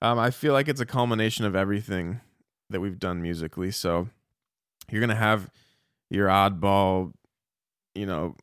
Um, 0.00 0.18
I 0.18 0.30
feel 0.30 0.52
like 0.52 0.68
it's 0.68 0.80
a 0.80 0.86
culmination 0.86 1.44
of 1.44 1.54
everything 1.54 2.20
that 2.70 2.80
we've 2.80 2.98
done 2.98 3.22
musically. 3.22 3.70
So 3.70 4.08
you're 4.90 5.00
gonna 5.00 5.14
have 5.14 5.50
your 6.10 6.28
oddball, 6.28 7.12
you 7.94 8.06
know, 8.06 8.34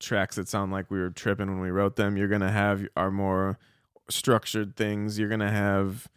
tracks 0.00 0.36
that 0.36 0.48
sound 0.48 0.72
like 0.72 0.90
we 0.90 0.98
were 0.98 1.10
tripping 1.10 1.48
when 1.48 1.60
we 1.60 1.70
wrote 1.70 1.96
them. 1.96 2.16
You're 2.16 2.28
gonna 2.28 2.50
have 2.52 2.86
our 2.96 3.10
more 3.10 3.58
structured 4.10 4.76
things. 4.76 5.18
You're 5.18 5.28
gonna 5.28 5.50
have 5.50 6.08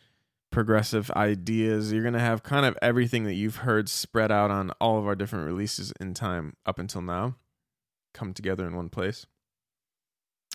progressive 0.52 1.12
ideas. 1.12 1.92
You're 1.92 2.04
gonna 2.04 2.20
have 2.20 2.44
kind 2.44 2.66
of 2.66 2.78
everything 2.82 3.24
that 3.26 3.36
you've 3.36 3.58
heard 3.58 3.90
spread 3.90 4.32
out 4.32 4.52
on 4.52 4.72
all 4.82 4.98
of 4.98 5.06
our 5.06 5.16
different 5.16 5.46
releases 5.46 5.94
in 6.00 6.14
time 6.14 6.56
up 6.66 6.80
until 6.80 7.02
now, 7.02 7.36
come 8.14 8.34
together 8.34 8.66
in 8.66 8.76
one 8.76 8.90
place. 8.90 9.26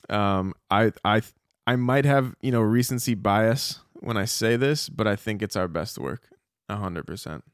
Um, 0.09 0.54
I 0.70 0.92
I 1.04 1.22
I 1.66 1.76
might 1.76 2.04
have 2.04 2.35
you 2.40 2.52
know 2.52 2.61
recency 2.61 3.14
bias 3.14 3.80
when 3.94 4.16
I 4.16 4.24
say 4.24 4.57
this, 4.57 4.88
but 4.88 5.07
I 5.07 5.16
think 5.16 5.42
it's 5.42 5.57
our 5.57 5.68
best 5.68 5.98
work, 5.98 6.28
hundred 6.68 7.07
percent. 7.07 7.44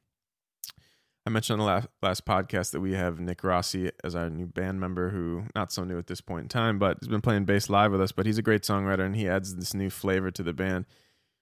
I 1.26 1.30
mentioned 1.30 1.60
on 1.60 1.66
the 1.66 1.72
last, 1.72 1.88
last 2.02 2.24
podcast 2.24 2.70
that 2.72 2.80
we 2.80 2.94
have 2.94 3.20
Nick 3.20 3.44
Rossi 3.44 3.90
as 4.02 4.14
our 4.14 4.30
new 4.30 4.46
band 4.46 4.80
member, 4.80 5.10
who 5.10 5.44
not 5.54 5.70
so 5.70 5.84
new 5.84 5.98
at 5.98 6.06
this 6.06 6.22
point 6.22 6.44
in 6.44 6.48
time, 6.48 6.78
but 6.78 6.96
has 7.00 7.08
been 7.08 7.20
playing 7.20 7.44
bass 7.44 7.68
live 7.68 7.92
with 7.92 8.00
us. 8.00 8.10
But 8.10 8.24
he's 8.24 8.38
a 8.38 8.42
great 8.42 8.62
songwriter, 8.62 9.04
and 9.04 9.14
he 9.14 9.28
adds 9.28 9.54
this 9.54 9.74
new 9.74 9.90
flavor 9.90 10.30
to 10.30 10.42
the 10.42 10.54
band. 10.54 10.86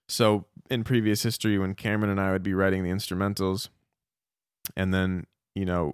So 0.09 0.45
in 0.69 0.83
previous 0.83 1.23
history, 1.23 1.57
when 1.57 1.75
Cameron 1.75 2.09
and 2.09 2.19
I 2.19 2.31
would 2.31 2.43
be 2.43 2.53
writing 2.53 2.83
the 2.83 2.89
instrumentals, 2.89 3.69
and 4.75 4.93
then 4.93 5.25
you 5.55 5.65
know 5.65 5.93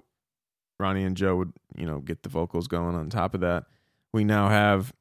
Ronnie 0.80 1.04
and 1.04 1.17
Joe 1.17 1.36
would 1.36 1.54
you 1.78 1.86
know 1.86 1.99
get 1.99 2.23
the 2.23 2.30
vocals 2.30 2.67
going 2.67 2.95
on 2.95 3.10
top 3.10 3.36
of 3.36 3.41
that, 3.41 3.65
we 4.13 4.23
now 4.23 4.47
have 4.47 4.93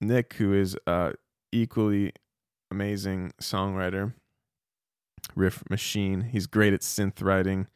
Nick, 0.00 0.34
who 0.34 0.54
is 0.54 0.76
uh, 0.86 1.12
equally 1.52 2.12
amazing 2.70 3.32
songwriter, 3.40 4.14
riff 5.34 5.68
machine. 5.68 6.22
He's 6.22 6.46
great 6.46 6.72
at 6.72 6.80
synth 6.80 7.22
writing, 7.22 7.66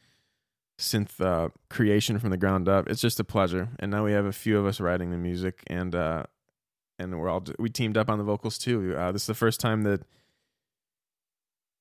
synth 0.79 1.19
uh, 1.19 1.49
creation 1.69 2.19
from 2.19 2.29
the 2.29 2.37
ground 2.37 2.69
up. 2.69 2.89
It's 2.89 3.01
just 3.01 3.19
a 3.19 3.25
pleasure. 3.25 3.69
And 3.79 3.91
now 3.91 4.05
we 4.05 4.13
have 4.13 4.25
a 4.25 4.31
few 4.31 4.57
of 4.57 4.65
us 4.65 4.79
writing 4.79 5.11
the 5.11 5.17
music, 5.17 5.61
and 5.67 5.93
uh, 5.93 6.23
and 6.97 7.19
we're 7.19 7.29
all 7.29 7.43
we 7.59 7.69
teamed 7.69 7.97
up 7.97 8.09
on 8.09 8.17
the 8.17 8.23
vocals 8.23 8.57
too. 8.57 8.95
Uh, 8.97 9.11
this 9.11 9.23
is 9.23 9.27
the 9.27 9.33
first 9.33 9.59
time 9.59 9.81
that 9.83 10.03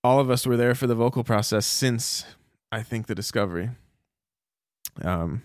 all 0.04 0.20
of 0.20 0.30
us 0.30 0.46
were 0.46 0.56
there 0.56 0.74
for 0.74 0.86
the 0.86 0.94
vocal 0.94 1.24
process 1.24 1.66
since 1.66 2.26
I 2.70 2.82
think 2.82 3.06
the 3.06 3.14
discovery. 3.14 3.70
Um, 5.02 5.42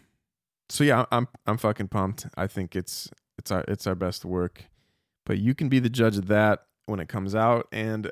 so 0.67 0.83
yeah, 0.83 1.05
I'm 1.11 1.27
I'm 1.47 1.57
fucking 1.57 1.87
pumped. 1.87 2.27
I 2.37 2.45
think 2.45 2.75
it's 2.75 3.09
it's 3.37 3.49
our 3.49 3.63
it's 3.67 3.87
our 3.87 3.95
best 3.95 4.25
work, 4.25 4.65
but 5.25 5.39
you 5.39 5.55
can 5.55 5.69
be 5.69 5.79
the 5.79 5.89
judge 5.89 6.17
of 6.17 6.27
that 6.27 6.65
when 6.85 6.99
it 6.99 7.07
comes 7.07 7.33
out. 7.33 7.67
And 7.71 8.11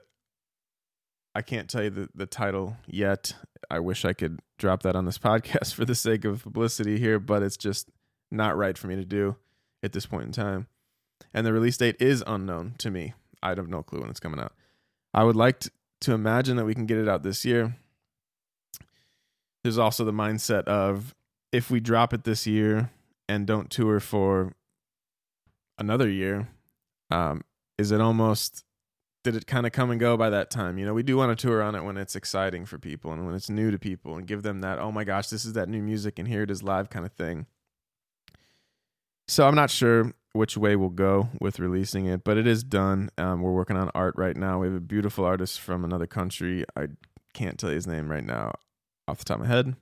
I 1.35 1.41
can't 1.41 1.69
tell 1.69 1.83
you 1.83 1.89
the, 1.89 2.09
the 2.15 2.25
title 2.25 2.77
yet. 2.87 3.35
I 3.69 3.79
wish 3.79 4.05
I 4.05 4.13
could 4.13 4.39
drop 4.57 4.83
that 4.83 4.95
on 4.95 5.05
this 5.05 5.17
podcast 5.19 5.73
for 5.73 5.85
the 5.85 5.95
sake 5.95 6.25
of 6.25 6.43
publicity 6.43 6.97
here, 6.97 7.19
but 7.19 7.43
it's 7.43 7.57
just 7.57 7.89
not 8.31 8.57
right 8.57 8.77
for 8.77 8.87
me 8.87 8.95
to 8.95 9.05
do 9.05 9.35
at 9.83 9.91
this 9.91 10.05
point 10.05 10.23
in 10.23 10.31
time. 10.31 10.67
And 11.33 11.45
the 11.45 11.53
release 11.53 11.77
date 11.77 11.97
is 11.99 12.23
unknown 12.25 12.75
to 12.79 12.89
me. 12.89 13.13
I 13.43 13.49
have 13.49 13.67
no 13.67 13.83
clue 13.83 13.99
when 13.99 14.09
it's 14.09 14.19
coming 14.19 14.39
out. 14.39 14.53
I 15.13 15.23
would 15.23 15.35
like 15.35 15.59
to, 15.61 15.71
to 16.01 16.13
imagine 16.13 16.57
that 16.57 16.65
we 16.65 16.75
can 16.75 16.85
get 16.85 16.97
it 16.97 17.07
out 17.07 17.23
this 17.23 17.45
year. 17.45 17.75
There's 19.63 19.77
also 19.77 20.05
the 20.05 20.13
mindset 20.13 20.63
of 20.65 21.15
if 21.51 21.71
we 21.71 21.79
drop 21.79 22.13
it 22.13 22.23
this 22.23 22.45
year 22.47 22.91
and 23.27 23.45
don't 23.45 23.69
tour 23.69 23.99
for 23.99 24.53
another 25.77 26.09
year, 26.09 26.49
um, 27.09 27.41
is 27.77 27.91
it 27.91 28.01
almost 28.01 28.63
did 29.23 29.35
it 29.35 29.45
kind 29.45 29.65
of 29.65 29.73
come 29.73 29.91
and 29.91 29.99
go 29.99 30.15
by 30.15 30.29
that 30.29 30.49
time? 30.49 30.77
You 30.77 30.85
know, 30.85 30.93
we 30.93 31.03
do 31.03 31.17
want 31.17 31.37
to 31.37 31.47
tour 31.47 31.61
on 31.61 31.75
it 31.75 31.83
when 31.83 31.97
it's 31.97 32.15
exciting 32.15 32.65
for 32.65 32.77
people 32.77 33.11
and 33.11 33.25
when 33.25 33.35
it's 33.35 33.49
new 33.49 33.71
to 33.71 33.77
people 33.77 34.15
and 34.15 34.25
give 34.25 34.41
them 34.41 34.61
that, 34.61 34.79
oh 34.79 34.91
my 34.91 35.03
gosh, 35.03 35.27
this 35.27 35.43
is 35.43 35.53
that 35.53 35.67
new 35.67 35.81
music 35.81 36.17
and 36.17 36.27
here 36.27 36.43
it 36.43 36.51
is 36.51 36.63
live 36.63 36.89
kind 36.89 37.05
of 37.05 37.11
thing. 37.11 37.45
So 39.27 39.45
I'm 39.45 39.55
not 39.55 39.69
sure 39.69 40.13
which 40.37 40.57
way 40.57 40.75
we'll 40.75 40.89
go 40.89 41.29
with 41.41 41.59
releasing 41.59 42.05
it, 42.05 42.23
but 42.23 42.37
it 42.37 42.47
is 42.47 42.63
done. 42.63 43.09
Um, 43.17 43.41
we're 43.41 43.53
working 43.53 43.77
on 43.77 43.91
art 43.93 44.13
right 44.17 44.37
now. 44.37 44.59
We 44.59 44.67
have 44.67 44.75
a 44.75 44.81
beautiful 44.81 45.25
artist 45.25 45.59
from 45.59 45.83
another 45.83 46.07
country. 46.07 46.63
I 46.75 46.87
can't 47.33 47.59
tell 47.59 47.69
you 47.69 47.75
his 47.75 47.87
name 47.87 48.09
right 48.09 48.25
now 48.25 48.53
off 49.07 49.19
the 49.19 49.25
top 49.25 49.39
of 49.39 49.47
my 49.47 49.53
head, 49.53 49.75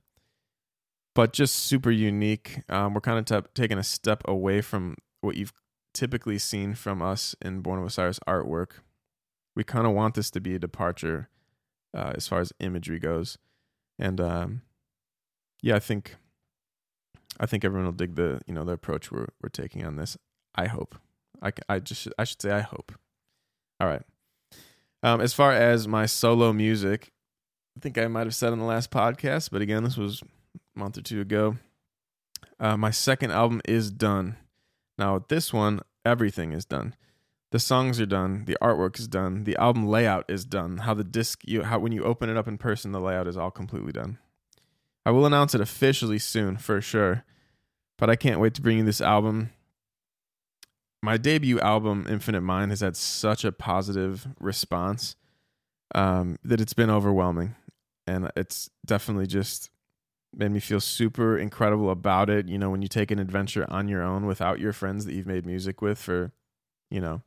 but 1.13 1.33
just 1.33 1.55
super 1.55 1.91
unique. 1.91 2.61
Um, 2.69 2.93
we're 2.93 3.01
kind 3.01 3.19
of 3.19 3.25
t- 3.25 3.49
taking 3.53 3.77
a 3.77 3.83
step 3.83 4.23
away 4.25 4.61
from 4.61 4.95
what 5.21 5.35
you've 5.35 5.53
typically 5.93 6.37
seen 6.37 6.73
from 6.73 7.01
us 7.01 7.35
in 7.41 7.61
Born 7.61 7.79
of 7.79 7.85
Osiris 7.85 8.19
artwork 8.27 8.79
we 9.55 9.63
kind 9.63 9.87
of 9.87 9.93
want 9.93 10.15
this 10.15 10.29
to 10.31 10.41
be 10.41 10.53
a 10.53 10.59
departure 10.59 11.29
uh, 11.95 12.13
as 12.15 12.27
far 12.27 12.41
as 12.41 12.51
imagery 12.59 12.99
goes, 12.99 13.37
and 13.97 14.19
um, 14.19 14.61
yeah, 15.61 15.75
I 15.75 15.79
think 15.79 16.17
I 17.39 17.45
think 17.45 17.63
everyone 17.63 17.85
will 17.85 17.93
dig 17.93 18.15
the 18.15 18.41
you 18.45 18.53
know 18.53 18.65
the 18.65 18.73
approach 18.73 19.11
we're 19.11 19.29
we're 19.41 19.49
taking 19.49 19.85
on 19.85 19.95
this. 19.95 20.17
I 20.55 20.67
hope. 20.67 20.95
I 21.41 21.51
I 21.69 21.79
just 21.79 22.07
I 22.17 22.23
should 22.23 22.41
say 22.41 22.51
I 22.51 22.61
hope. 22.61 22.93
All 23.79 23.87
right. 23.87 24.03
Um, 25.03 25.21
as 25.21 25.33
far 25.33 25.51
as 25.51 25.87
my 25.87 26.05
solo 26.05 26.51
music, 26.53 27.11
I 27.77 27.81
think 27.81 27.97
I 27.97 28.07
might 28.07 28.25
have 28.25 28.35
said 28.35 28.53
on 28.53 28.59
the 28.59 28.65
last 28.65 28.89
podcast, 28.89 29.51
but 29.51 29.61
again, 29.61 29.83
this 29.83 29.97
was 29.97 30.23
a 30.75 30.79
month 30.79 30.97
or 30.97 31.01
two 31.01 31.21
ago. 31.21 31.57
Uh, 32.59 32.77
my 32.77 32.89
second 32.89 33.31
album 33.31 33.61
is 33.65 33.91
done. 33.91 34.37
Now, 34.97 35.15
with 35.15 35.27
this 35.27 35.53
one, 35.53 35.81
everything 36.05 36.53
is 36.53 36.65
done 36.65 36.95
the 37.55 37.59
songs 37.59 38.01
are 38.01 38.05
done, 38.05 38.43
the 38.47 38.57
artwork 38.61 38.99
is 38.99 39.07
done, 39.07 39.45
the 39.45 39.55
album 39.55 39.87
layout 39.87 40.25
is 40.27 40.43
done. 40.43 40.79
How 40.79 40.93
the 40.93 41.05
disc 41.05 41.39
you 41.45 41.63
how 41.63 41.79
when 41.79 41.93
you 41.93 42.03
open 42.03 42.29
it 42.29 42.35
up 42.35 42.49
in 42.49 42.57
person, 42.57 42.91
the 42.91 42.99
layout 42.99 43.29
is 43.29 43.37
all 43.37 43.49
completely 43.49 43.93
done. 43.93 44.17
I 45.05 45.11
will 45.11 45.25
announce 45.25 45.55
it 45.55 45.61
officially 45.61 46.19
soon 46.19 46.57
for 46.57 46.81
sure, 46.81 47.23
but 47.97 48.09
I 48.09 48.17
can't 48.17 48.41
wait 48.41 48.55
to 48.55 48.61
bring 48.61 48.79
you 48.79 48.83
this 48.83 48.99
album. 48.99 49.51
My 51.05 51.17
debut 51.17 51.59
album, 51.59 52.07
Infinite 52.09 52.41
Mind, 52.41 52.71
has 52.71 52.81
had 52.81 52.97
such 52.97 53.45
a 53.45 53.51
positive 53.51 54.27
response 54.39 55.15
um, 55.93 56.39
that 56.43 56.59
it's 56.59 56.73
been 56.73 56.89
overwhelming, 56.89 57.53
and 58.07 58.31
it's 58.35 58.71
definitely 58.83 59.27
just 59.27 59.69
made 60.35 60.49
me 60.49 60.59
feel 60.59 60.79
super 60.79 61.37
incredible 61.37 61.91
about 61.91 62.31
it. 62.31 62.47
You 62.47 62.57
know, 62.57 62.71
when 62.71 62.81
you 62.81 62.87
take 62.87 63.11
an 63.11 63.19
adventure 63.19 63.67
on 63.69 63.87
your 63.87 64.01
own 64.01 64.25
without 64.25 64.59
your 64.59 64.73
friends 64.73 65.05
that 65.05 65.13
you've 65.13 65.27
made 65.27 65.45
music 65.45 65.79
with 65.79 65.99
for, 65.99 66.31
you 66.89 66.99
know, 66.99 67.21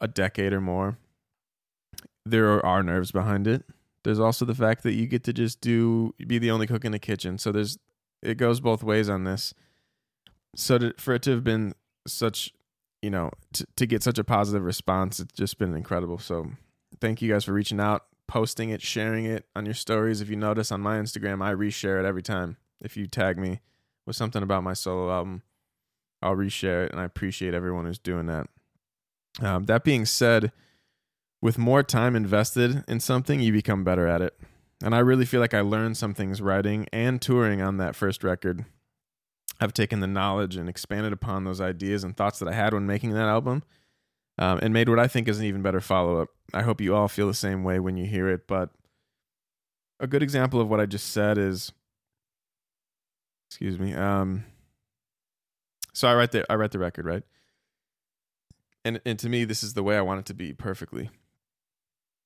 a 0.00 0.06
decade 0.06 0.52
or 0.52 0.60
more. 0.60 0.96
There 2.24 2.64
are 2.64 2.84
nerves 2.84 3.10
behind 3.10 3.48
it. 3.48 3.64
There's 4.04 4.20
also 4.20 4.44
the 4.44 4.54
fact 4.54 4.84
that 4.84 4.94
you 4.94 5.08
get 5.08 5.24
to 5.24 5.32
just 5.32 5.60
do 5.60 6.14
be 6.24 6.38
the 6.38 6.52
only 6.52 6.68
cook 6.68 6.84
in 6.84 6.92
the 6.92 7.00
kitchen. 7.00 7.38
So 7.38 7.50
there's 7.50 7.76
it 8.22 8.36
goes 8.36 8.60
both 8.60 8.84
ways 8.84 9.08
on 9.08 9.24
this. 9.24 9.52
So 10.54 10.78
to, 10.78 10.94
for 10.96 11.14
it 11.14 11.22
to 11.22 11.32
have 11.32 11.42
been 11.42 11.74
such, 12.06 12.52
you 13.04 13.10
know, 13.10 13.30
to, 13.52 13.66
to 13.76 13.86
get 13.86 14.02
such 14.02 14.18
a 14.18 14.24
positive 14.24 14.64
response, 14.64 15.20
it's 15.20 15.34
just 15.34 15.58
been 15.58 15.76
incredible. 15.76 16.16
So 16.16 16.52
thank 17.02 17.20
you 17.20 17.30
guys 17.30 17.44
for 17.44 17.52
reaching 17.52 17.78
out, 17.78 18.06
posting 18.26 18.70
it, 18.70 18.80
sharing 18.80 19.26
it 19.26 19.44
on 19.54 19.66
your 19.66 19.74
stories. 19.74 20.22
If 20.22 20.30
you 20.30 20.36
notice 20.36 20.72
on 20.72 20.80
my 20.80 20.96
Instagram, 20.98 21.44
I 21.44 21.52
reshare 21.52 22.00
it 22.00 22.06
every 22.06 22.22
time. 22.22 22.56
If 22.80 22.96
you 22.96 23.06
tag 23.06 23.36
me 23.38 23.60
with 24.06 24.16
something 24.16 24.42
about 24.42 24.62
my 24.62 24.72
solo 24.72 25.12
album, 25.12 25.42
I'll 26.22 26.34
reshare 26.34 26.86
it, 26.86 26.92
and 26.92 27.00
I 27.00 27.04
appreciate 27.04 27.52
everyone 27.52 27.84
who's 27.84 27.98
doing 27.98 28.24
that. 28.26 28.48
Um, 29.42 29.64
that 29.64 29.84
being 29.84 30.06
said, 30.06 30.50
with 31.42 31.58
more 31.58 31.82
time 31.82 32.16
invested 32.16 32.84
in 32.88 33.00
something, 33.00 33.38
you 33.38 33.52
become 33.52 33.84
better 33.84 34.06
at 34.06 34.22
it. 34.22 34.34
And 34.82 34.94
I 34.94 35.00
really 35.00 35.26
feel 35.26 35.40
like 35.40 35.52
I 35.52 35.60
learned 35.60 35.98
some 35.98 36.14
things 36.14 36.40
writing 36.40 36.86
and 36.90 37.20
touring 37.20 37.60
on 37.60 37.76
that 37.76 37.94
first 37.94 38.24
record. 38.24 38.64
I've 39.60 39.72
taken 39.72 40.00
the 40.00 40.06
knowledge 40.06 40.56
and 40.56 40.68
expanded 40.68 41.12
upon 41.12 41.44
those 41.44 41.60
ideas 41.60 42.04
and 42.04 42.16
thoughts 42.16 42.38
that 42.40 42.48
I 42.48 42.52
had 42.52 42.74
when 42.74 42.86
making 42.86 43.12
that 43.12 43.28
album 43.28 43.62
um, 44.38 44.58
and 44.62 44.74
made 44.74 44.88
what 44.88 44.98
I 44.98 45.06
think 45.06 45.28
is 45.28 45.38
an 45.38 45.44
even 45.44 45.62
better 45.62 45.80
follow 45.80 46.20
up. 46.20 46.28
I 46.52 46.62
hope 46.62 46.80
you 46.80 46.94
all 46.94 47.08
feel 47.08 47.26
the 47.26 47.34
same 47.34 47.64
way 47.64 47.78
when 47.78 47.96
you 47.96 48.06
hear 48.06 48.28
it. 48.28 48.46
But 48.46 48.70
a 50.00 50.06
good 50.06 50.22
example 50.22 50.60
of 50.60 50.68
what 50.68 50.80
I 50.80 50.86
just 50.86 51.12
said 51.12 51.38
is, 51.38 51.72
excuse 53.48 53.78
me. 53.78 53.94
Um, 53.94 54.44
so 55.92 56.08
I 56.08 56.14
write 56.14 56.32
the 56.32 56.50
I 56.50 56.56
write 56.56 56.72
the 56.72 56.78
record, 56.80 57.06
right? 57.06 57.22
and 58.84 59.00
and 59.06 59.18
to 59.18 59.28
me, 59.28 59.44
this 59.44 59.62
is 59.62 59.74
the 59.74 59.82
way 59.82 59.96
I 59.96 60.02
want 60.02 60.20
it 60.20 60.26
to 60.26 60.34
be 60.34 60.52
perfectly. 60.52 61.10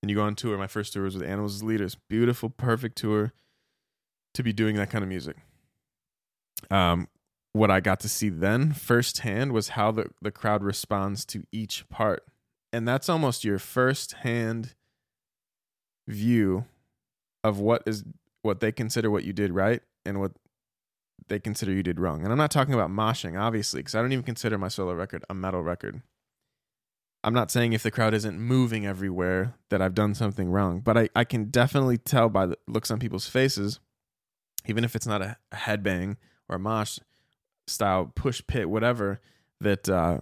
And 0.02 0.10
you 0.10 0.16
go 0.16 0.22
on 0.22 0.34
tour. 0.34 0.58
My 0.58 0.66
first 0.66 0.92
tour 0.92 1.04
was 1.04 1.14
with 1.14 1.24
Animals 1.24 1.56
as 1.56 1.62
Leaders. 1.62 1.96
Beautiful, 2.08 2.50
perfect 2.50 2.98
tour 2.98 3.32
to 4.34 4.42
be 4.42 4.52
doing 4.52 4.76
that 4.76 4.90
kind 4.90 5.02
of 5.02 5.08
music. 5.08 5.36
Um, 6.70 7.08
what 7.52 7.70
I 7.70 7.80
got 7.80 8.00
to 8.00 8.08
see 8.08 8.28
then 8.28 8.72
firsthand 8.72 9.52
was 9.52 9.70
how 9.70 9.90
the, 9.90 10.11
the 10.20 10.30
crowd 10.30 10.62
responds 10.62 11.24
to 11.26 11.44
each 11.50 11.88
part. 11.88 12.24
And 12.72 12.87
that's 12.87 13.08
almost 13.08 13.44
your 13.44 13.58
first 13.58 14.12
hand 14.12 14.74
view 16.06 16.66
of 17.42 17.58
what 17.58 17.82
is 17.87 18.04
what 18.42 18.61
they 18.61 18.72
consider 18.72 19.11
what 19.11 19.24
you 19.24 19.32
did 19.32 19.52
right 19.52 19.82
and 20.04 20.20
what 20.20 20.32
they 21.28 21.38
consider 21.38 21.72
you 21.72 21.82
did 21.82 22.00
wrong. 22.00 22.22
And 22.22 22.32
I'm 22.32 22.38
not 22.38 22.50
talking 22.50 22.74
about 22.74 22.90
moshing, 22.90 23.38
obviously, 23.38 23.80
because 23.80 23.94
I 23.94 24.00
don't 24.00 24.12
even 24.12 24.24
consider 24.24 24.58
my 24.58 24.68
solo 24.68 24.92
record 24.92 25.24
a 25.28 25.34
metal 25.34 25.62
record. 25.62 26.02
I'm 27.24 27.34
not 27.34 27.50
saying 27.50 27.72
if 27.72 27.82
the 27.82 27.90
crowd 27.90 28.14
isn't 28.14 28.38
moving 28.38 28.87
everywhere 28.87 29.54
that 29.70 29.82
I've 29.82 29.94
done 29.94 30.14
something 30.14 30.50
wrong, 30.50 30.80
but 30.80 30.96
I, 30.96 31.08
I 31.16 31.24
can 31.24 31.46
definitely 31.46 31.98
tell 31.98 32.28
by 32.28 32.46
the 32.46 32.58
looks 32.68 32.90
on 32.90 33.00
people's 33.00 33.26
faces, 33.26 33.80
even 34.66 34.84
if 34.84 34.94
it's 34.94 35.06
not 35.06 35.20
a, 35.20 35.37
a 35.50 35.56
headbang 35.56 36.16
or 36.48 36.56
a 36.56 36.61
mosh 36.61 37.00
style 37.68 38.11
push 38.14 38.42
pit, 38.46 38.68
whatever, 38.68 39.20
that 39.61 39.88
uh, 39.88 40.20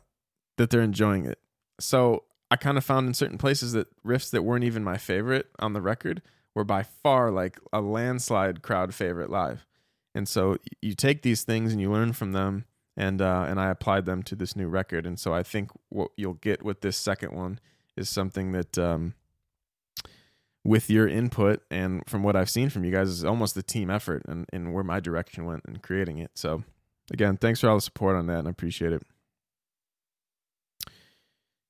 that 0.56 0.70
they're 0.70 0.82
enjoying 0.82 1.26
it. 1.26 1.38
So 1.80 2.24
I 2.50 2.56
kind 2.56 2.78
of 2.78 2.84
found 2.84 3.06
in 3.06 3.14
certain 3.14 3.38
places 3.38 3.72
that 3.72 3.88
riffs 4.04 4.30
that 4.30 4.42
weren't 4.42 4.64
even 4.64 4.84
my 4.84 4.96
favorite 4.96 5.48
on 5.58 5.72
the 5.72 5.80
record 5.80 6.22
were 6.54 6.64
by 6.64 6.82
far 6.82 7.30
like 7.30 7.58
a 7.72 7.80
landslide 7.80 8.62
crowd 8.62 8.94
favorite 8.94 9.30
live. 9.30 9.66
And 10.14 10.28
so 10.28 10.56
you 10.80 10.94
take 10.94 11.22
these 11.22 11.42
things 11.42 11.72
and 11.72 11.80
you 11.80 11.92
learn 11.92 12.14
from 12.14 12.32
them 12.32 12.64
and 12.96 13.20
uh, 13.20 13.44
and 13.46 13.60
I 13.60 13.68
applied 13.70 14.06
them 14.06 14.22
to 14.24 14.34
this 14.34 14.56
new 14.56 14.68
record. 14.68 15.06
And 15.06 15.20
so 15.20 15.34
I 15.34 15.42
think 15.42 15.70
what 15.90 16.10
you'll 16.16 16.34
get 16.34 16.62
with 16.64 16.80
this 16.80 16.96
second 16.96 17.32
one 17.32 17.60
is 17.96 18.08
something 18.08 18.52
that, 18.52 18.78
um, 18.78 19.14
with 20.64 20.90
your 20.90 21.06
input 21.06 21.62
and 21.70 22.02
from 22.08 22.22
what 22.22 22.34
I've 22.34 22.50
seen 22.50 22.70
from 22.70 22.84
you 22.84 22.90
guys, 22.90 23.08
is 23.08 23.24
almost 23.24 23.56
a 23.56 23.62
team 23.62 23.90
effort 23.90 24.22
and, 24.26 24.46
and 24.52 24.72
where 24.72 24.82
my 24.82 24.98
direction 24.98 25.44
went 25.44 25.64
in 25.68 25.76
creating 25.76 26.18
it. 26.18 26.32
So 26.34 26.64
again, 27.12 27.36
thanks 27.36 27.60
for 27.60 27.68
all 27.68 27.76
the 27.76 27.82
support 27.82 28.16
on 28.16 28.26
that, 28.26 28.40
and 28.40 28.48
I 28.48 28.50
appreciate 28.50 28.92
it. 28.92 29.02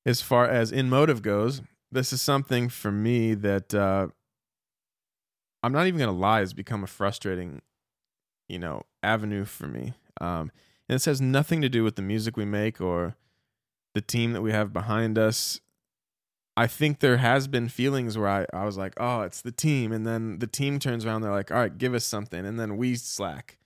As 0.05 0.21
far 0.21 0.47
as 0.47 0.71
In 0.71 0.89
Motive 0.89 1.21
goes, 1.21 1.61
this 1.91 2.13
is 2.13 2.21
something 2.21 2.69
for 2.69 2.91
me 2.91 3.33
that 3.33 3.73
uh, 3.73 4.07
I'm 5.63 5.73
not 5.73 5.87
even 5.87 5.99
gonna 5.99 6.11
lie 6.11 6.39
has 6.39 6.53
become 6.53 6.83
a 6.83 6.87
frustrating, 6.87 7.61
you 8.47 8.59
know, 8.59 8.83
avenue 9.03 9.45
for 9.45 9.67
me. 9.67 9.93
Um, 10.21 10.51
and 10.87 10.95
this 10.95 11.05
has 11.05 11.19
nothing 11.19 11.61
to 11.61 11.69
do 11.69 11.83
with 11.83 11.95
the 11.95 12.01
music 12.01 12.37
we 12.37 12.45
make 12.45 12.79
or 12.79 13.15
the 13.93 14.01
team 14.01 14.33
that 14.33 14.41
we 14.41 14.51
have 14.51 14.71
behind 14.71 15.17
us. 15.17 15.59
I 16.55 16.67
think 16.67 16.99
there 16.99 17.17
has 17.17 17.47
been 17.47 17.69
feelings 17.69 18.17
where 18.17 18.27
I, 18.27 18.45
I 18.53 18.65
was 18.65 18.77
like, 18.77 18.93
oh, 18.97 19.21
it's 19.21 19.41
the 19.41 19.51
team. 19.51 19.91
And 19.91 20.07
then 20.07 20.39
the 20.39 20.47
team 20.47 20.79
turns 20.79 21.05
around, 21.05 21.21
they're 21.21 21.31
like, 21.31 21.51
all 21.51 21.57
right, 21.57 21.77
give 21.77 21.93
us 21.93 22.05
something. 22.05 22.45
And 22.45 22.59
then 22.59 22.77
we 22.77 22.95
slack. 22.95 23.57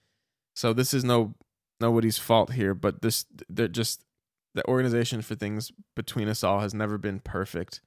So 0.56 0.74
this 0.74 0.94
is 0.94 1.04
no 1.04 1.36
nobody's 1.82 2.18
fault 2.18 2.54
here, 2.54 2.74
but 2.74 3.02
this 3.02 3.26
they're 3.50 3.68
just 3.68 4.06
the 4.54 4.66
organization 4.68 5.22
for 5.22 5.36
things 5.36 5.72
between 5.96 6.28
us 6.28 6.44
all 6.44 6.60
has 6.60 6.74
never 6.74 6.98
been 6.98 7.20
perfect. 7.20 7.82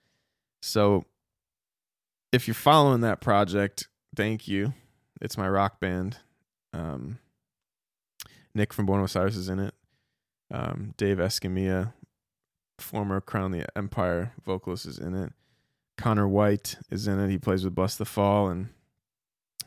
So 0.61 1.05
if 2.33 2.47
you're 2.49 2.55
following 2.55 3.01
that 3.03 3.21
project, 3.21 3.89
thank 4.17 4.49
you. 4.49 4.75
It's 5.21 5.39
my 5.39 5.49
rock 5.49 5.81
band. 5.81 6.19
Um, 6.73 7.19
Nick 8.55 8.73
from 8.73 8.87
Buenos 8.87 9.17
Aires 9.17 9.37
is 9.37 9.49
in 9.49 9.59
it. 9.59 9.75
Um, 10.53 10.95
Dave 10.97 11.19
Escamilla, 11.19 11.93
former 12.79 13.21
Crown 13.21 13.53
the 13.53 13.67
Empire 13.77 14.33
vocalist, 14.45 14.87
is 14.87 14.99
in 14.99 15.15
it. 15.15 15.33
Connor 15.97 16.27
White 16.27 16.77
is 16.91 17.07
in 17.07 17.21
it. 17.21 17.31
He 17.31 17.39
plays 17.39 17.65
with 17.65 17.75
Bust 17.75 17.99
the 17.99 18.05
Fall 18.05 18.49
and 18.49 18.69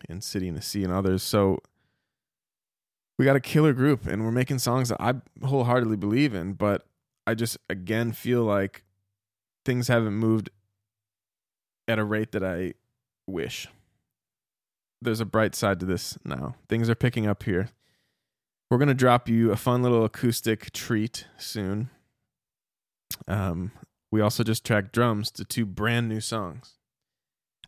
and 0.10 0.24
City 0.24 0.48
in 0.48 0.56
the 0.56 0.62
Sea 0.62 0.84
and 0.84 0.94
others. 0.94 1.24
So 1.24 1.60
we 3.18 3.26
got 3.26 3.36
a 3.36 3.42
killer 3.42 3.74
group 3.74 4.06
and 4.06 4.24
we're 4.24 4.32
making 4.32 4.60
songs 4.60 4.90
that 4.90 5.02
I 5.02 5.16
wholeheartedly 5.46 5.98
believe 5.98 6.34
in, 6.34 6.54
but 6.54 6.86
I 7.26 7.34
just 7.34 7.58
again 7.70 8.12
feel 8.12 8.44
like 8.44 8.84
things 9.66 9.88
haven't 9.88 10.14
moved 10.14 10.50
at 11.88 12.00
a 12.00 12.04
rate 12.04 12.32
that 12.34 12.44
I 12.44 12.74
wish. 13.26 13.68
There's 15.02 15.20
a 15.20 15.26
bright 15.26 15.56
side 15.56 15.80
to 15.80 15.86
this 15.86 16.18
now. 16.24 16.56
Things 16.70 16.90
are 16.90 16.96
picking 16.96 17.28
up 17.28 17.44
here. 17.44 17.70
We're 18.70 18.78
going 18.78 18.88
to 18.90 18.94
drop 18.94 19.30
you 19.30 19.52
a 19.52 19.56
fun 19.56 19.82
little 19.84 20.04
acoustic 20.04 20.74
treat 20.74 21.26
soon. 21.38 21.90
Um, 23.28 23.72
we 24.12 24.22
also 24.22 24.44
just 24.44 24.66
tracked 24.66 24.92
drums 24.92 25.32
to 25.32 25.46
two 25.46 25.66
brand 25.66 26.10
new 26.10 26.20
songs. 26.20 26.74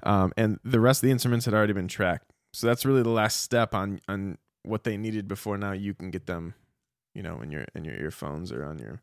Um, 0.03 0.33
and 0.37 0.59
the 0.63 0.79
rest 0.79 1.03
of 1.03 1.07
the 1.07 1.11
instruments 1.11 1.45
had 1.45 1.53
already 1.53 1.73
been 1.73 1.87
tracked. 1.87 2.31
So 2.53 2.67
that's 2.67 2.85
really 2.85 3.03
the 3.03 3.09
last 3.09 3.41
step 3.41 3.75
on 3.75 4.01
on 4.07 4.37
what 4.63 4.83
they 4.83 4.97
needed 4.97 5.27
before 5.27 5.57
now 5.57 5.71
you 5.71 5.93
can 5.93 6.11
get 6.11 6.25
them, 6.25 6.53
you 7.13 7.23
know, 7.23 7.41
in 7.41 7.51
your 7.51 7.65
in 7.75 7.85
your 7.85 7.95
earphones 7.95 8.51
or 8.51 8.65
on 8.65 8.79
your 8.79 9.01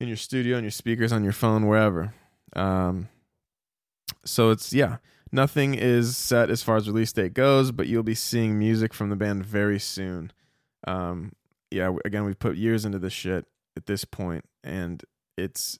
in 0.00 0.08
your 0.08 0.16
studio, 0.16 0.56
on 0.56 0.64
your 0.64 0.70
speakers, 0.70 1.12
on 1.12 1.24
your 1.24 1.32
phone, 1.32 1.66
wherever. 1.66 2.14
Um, 2.54 3.08
so 4.24 4.50
it's 4.50 4.72
yeah, 4.72 4.98
nothing 5.32 5.74
is 5.74 6.16
set 6.16 6.50
as 6.50 6.62
far 6.62 6.76
as 6.76 6.88
release 6.88 7.12
date 7.12 7.34
goes, 7.34 7.72
but 7.72 7.86
you'll 7.86 8.02
be 8.02 8.14
seeing 8.14 8.58
music 8.58 8.94
from 8.94 9.10
the 9.10 9.16
band 9.16 9.44
very 9.44 9.78
soon. 9.78 10.32
Um, 10.86 11.32
yeah, 11.70 11.94
again, 12.04 12.24
we've 12.24 12.38
put 12.38 12.56
years 12.56 12.84
into 12.84 12.98
this 12.98 13.12
shit 13.12 13.46
at 13.76 13.86
this 13.86 14.04
point, 14.04 14.44
and 14.64 15.02
it's 15.36 15.78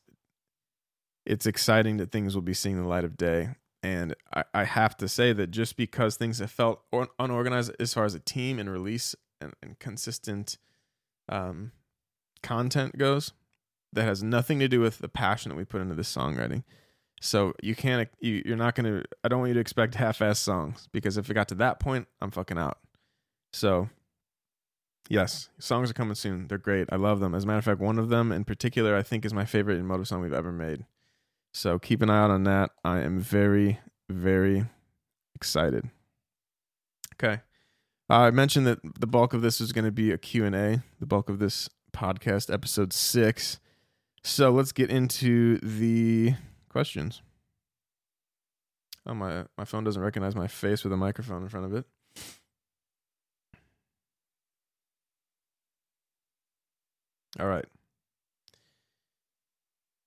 it's 1.25 1.47
exciting 1.47 1.99
that 1.99 2.11
things 2.11 2.35
will 2.35 2.43
be 2.43 2.55
seeing 2.55 2.81
the 2.81 2.88
light 2.88 3.05
of 3.05 3.17
day. 3.17 3.51
And 3.83 4.14
I, 4.35 4.45
I 4.53 4.64
have 4.64 4.97
to 4.97 5.09
say 5.09 5.33
that 5.33 5.51
just 5.51 5.77
because 5.77 6.17
things 6.17 6.41
have 6.41 6.51
felt 6.51 6.83
or, 6.91 7.09
unorganized 7.19 7.73
as 7.79 7.95
far 7.95 8.05
as 8.05 8.14
a 8.14 8.21
team 8.21 8.59
and 8.59 8.71
release 8.71 9.14
and, 9.41 9.55
and 9.62 9.79
consistent 9.79 10.59
um, 11.29 11.73
content 12.43 12.99
goes, 12.99 13.33
that 13.93 14.05
has 14.05 14.23
nothing 14.23 14.59
to 14.59 14.69
do 14.69 14.81
with 14.81 14.99
the 14.99 15.09
passion 15.09 15.49
that 15.51 15.57
we 15.57 15.64
put 15.64 15.81
into 15.81 15.95
this 15.95 16.14
songwriting. 16.14 16.64
So 17.21 17.55
you 17.62 17.75
can't, 17.75 18.09
you, 18.21 18.43
you're 18.45 18.57
not 18.57 18.75
going 18.75 18.85
to, 18.85 19.05
I 19.25 19.29
don't 19.29 19.41
want 19.41 19.49
you 19.49 19.55
to 19.55 19.61
expect 19.61 19.95
half-ass 19.95 20.38
songs 20.38 20.88
because 20.93 21.17
if 21.17 21.31
it 21.31 21.35
got 21.35 21.49
to 21.49 21.55
that 21.57 21.81
point, 21.81 22.07
I'm 22.21 22.31
fucking 22.31 22.59
out. 22.59 22.79
So 23.53 23.88
yes, 25.09 25.49
songs 25.59 25.91
are 25.91 25.95
coming 25.95 26.14
soon. 26.14 26.49
They're 26.49 26.59
great. 26.59 26.88
I 26.93 26.97
love 26.97 27.21
them. 27.21 27.35
As 27.35 27.45
a 27.45 27.47
matter 27.47 27.59
of 27.59 27.64
fact, 27.64 27.81
one 27.81 27.99
of 27.99 28.09
them 28.09 28.31
in 28.31 28.45
particular, 28.45 28.95
I 28.95 29.03
think 29.03 29.25
is 29.25 29.33
my 29.33 29.45
favorite 29.45 29.79
In 29.79 29.87
Motive 29.87 30.07
song 30.07 30.21
we've 30.21 30.33
ever 30.33 30.53
made. 30.53 30.85
So 31.52 31.78
keep 31.78 32.02
an 32.02 32.11
eye 32.11 32.22
out 32.22 32.30
on 32.30 32.44
that. 32.44 32.70
I 32.84 33.00
am 33.00 33.18
very, 33.18 33.80
very 34.08 34.66
excited. 35.34 35.88
Okay. 37.14 37.40
Uh, 38.11 38.14
I 38.14 38.30
mentioned 38.30 38.66
that 38.66 38.78
the 38.98 39.06
bulk 39.06 39.34
of 39.34 39.42
this 39.42 39.61
is 39.61 39.72
going 39.72 39.84
to 39.84 39.92
be 39.92 40.12
a 40.12 40.18
Q&A, 40.18 40.82
the 41.00 41.06
bulk 41.06 41.28
of 41.28 41.38
this 41.38 41.68
podcast, 41.92 42.52
episode 42.52 42.92
six. 42.92 43.58
So 44.22 44.50
let's 44.50 44.72
get 44.72 44.90
into 44.90 45.58
the 45.58 46.34
questions. 46.68 47.22
Oh, 49.06 49.14
my, 49.14 49.44
my 49.56 49.64
phone 49.64 49.84
doesn't 49.84 50.02
recognize 50.02 50.34
my 50.34 50.46
face 50.46 50.84
with 50.84 50.92
a 50.92 50.96
microphone 50.96 51.42
in 51.42 51.48
front 51.48 51.66
of 51.66 51.74
it. 51.74 51.87
All 57.38 57.46
right. 57.46 57.64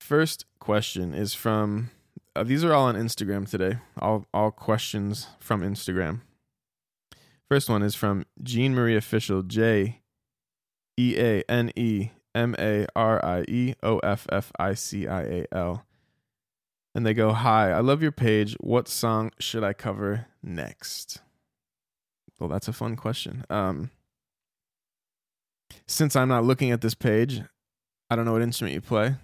First 0.01 0.45
question 0.59 1.13
is 1.13 1.35
from 1.35 1.91
uh, 2.35 2.43
these 2.43 2.63
are 2.63 2.73
all 2.73 2.87
on 2.87 2.95
Instagram 2.95 3.47
today. 3.47 3.77
All 3.99 4.25
all 4.33 4.49
questions 4.49 5.27
from 5.39 5.61
Instagram. 5.61 6.21
First 7.47 7.69
one 7.69 7.83
is 7.83 7.93
from 7.93 8.25
Jean 8.41 8.73
Marie 8.73 8.97
Official 8.97 9.43
J 9.43 10.01
E 10.99 11.15
A 11.19 11.43
N 11.47 11.71
E 11.75 12.09
M 12.33 12.55
A 12.57 12.87
R 12.95 13.23
I 13.23 13.45
E 13.47 13.75
O 13.83 13.99
F 13.99 14.25
F 14.31 14.51
I 14.59 14.73
C 14.73 15.07
I 15.07 15.21
A 15.21 15.45
L. 15.51 15.85
And 16.95 17.05
they 17.05 17.13
go, 17.13 17.31
Hi, 17.31 17.71
I 17.71 17.79
love 17.81 18.01
your 18.01 18.11
page. 18.11 18.57
What 18.59 18.87
song 18.87 19.31
should 19.39 19.63
I 19.63 19.71
cover 19.71 20.25
next? 20.41 21.21
Well, 22.39 22.49
that's 22.49 22.67
a 22.67 22.73
fun 22.73 22.95
question. 22.95 23.45
Um, 23.51 23.91
since 25.87 26.15
I'm 26.15 26.27
not 26.27 26.43
looking 26.43 26.71
at 26.71 26.81
this 26.81 26.95
page, 26.95 27.43
I 28.09 28.15
don't 28.15 28.25
know 28.25 28.33
what 28.33 28.41
instrument 28.41 28.73
you 28.73 28.81
play. 28.81 29.15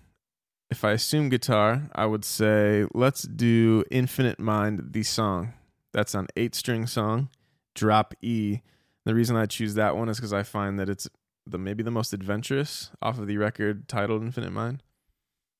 If 0.70 0.84
I 0.84 0.92
assume 0.92 1.30
guitar, 1.30 1.90
I 1.96 2.06
would 2.06 2.26
say 2.26 2.86
let's 2.94 3.24
do 3.24 3.84
Infinite 3.90 4.40
Mind, 4.40 4.90
the 4.92 5.04
song. 5.04 5.54
That's 5.94 6.14
an 6.14 6.28
eight 6.36 6.56
string 6.56 6.88
song, 6.88 7.30
drop 7.74 8.14
E. 8.22 8.60
The 9.06 9.16
reason 9.16 9.38
I 9.38 9.46
choose 9.46 9.76
that 9.76 9.96
one 9.96 10.10
is 10.10 10.18
because 10.18 10.34
I 10.34 10.44
find 10.44 10.78
that 10.80 10.90
it's 10.90 11.08
the 11.46 11.58
maybe 11.58 11.84
the 11.84 11.92
most 11.92 12.14
adventurous 12.14 12.92
off 13.02 13.18
of 13.18 13.28
the 13.28 13.38
record 13.38 13.88
titled 13.88 14.22
Infinite 14.22 14.52
Mind. 14.52 14.84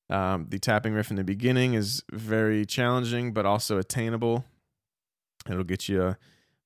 Um, 0.10 0.48
the 0.50 0.60
tapping 0.60 0.94
riff 0.94 1.10
in 1.10 1.16
the 1.16 1.24
beginning 1.24 1.74
is 1.74 2.04
very 2.12 2.66
challenging, 2.66 3.34
but 3.34 3.46
also 3.46 3.78
attainable. 3.78 4.46
It'll 5.50 5.64
get 5.64 5.88
you 5.88 6.18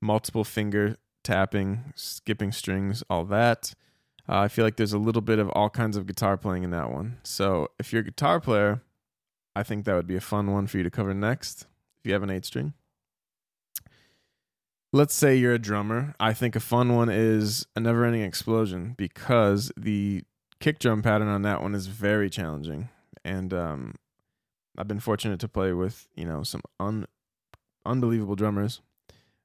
multiple 0.01 0.43
finger 0.43 0.97
tapping, 1.23 1.93
skipping 1.95 2.51
strings, 2.51 3.03
all 3.09 3.25
that. 3.25 3.73
Uh, 4.31 4.39
I 4.39 4.47
feel 4.47 4.63
like 4.63 4.77
there's 4.77 4.93
a 4.93 4.97
little 4.97 5.21
bit 5.21 5.39
of 5.39 5.49
all 5.49 5.69
kinds 5.69 5.97
of 5.97 6.07
guitar 6.07 6.37
playing 6.37 6.63
in 6.63 6.71
that 6.71 6.89
one. 6.89 7.17
So 7.23 7.67
if 7.77 7.91
you're 7.91 8.01
a 8.01 8.05
guitar 8.05 8.39
player, 8.39 8.81
I 9.57 9.63
think 9.63 9.83
that 9.83 9.95
would 9.95 10.07
be 10.07 10.15
a 10.15 10.21
fun 10.21 10.51
one 10.51 10.67
for 10.67 10.77
you 10.77 10.83
to 10.83 10.89
cover 10.89 11.13
next 11.13 11.67
if 11.99 12.07
you 12.07 12.13
have 12.13 12.23
an 12.23 12.29
eight 12.29 12.45
string. 12.45 12.73
Let's 14.93 15.13
say 15.13 15.35
you're 15.35 15.53
a 15.53 15.59
drummer. 15.59 16.15
I 16.17 16.31
think 16.31 16.55
a 16.55 16.61
fun 16.61 16.95
one 16.95 17.09
is 17.09 17.67
a 17.75 17.81
never 17.81 18.05
ending 18.05 18.21
explosion 18.21 18.93
because 18.97 19.69
the 19.75 20.23
kick 20.61 20.79
drum 20.79 21.01
pattern 21.01 21.27
on 21.27 21.41
that 21.41 21.61
one 21.61 21.75
is 21.75 21.87
very 21.87 22.29
challenging. 22.29 22.87
And 23.25 23.53
um, 23.53 23.95
I've 24.77 24.87
been 24.87 25.01
fortunate 25.01 25.41
to 25.41 25.49
play 25.49 25.73
with, 25.73 26.07
you 26.15 26.25
know, 26.25 26.43
some 26.43 26.61
un- 26.79 27.07
unbelievable 27.85 28.35
drummers. 28.35 28.81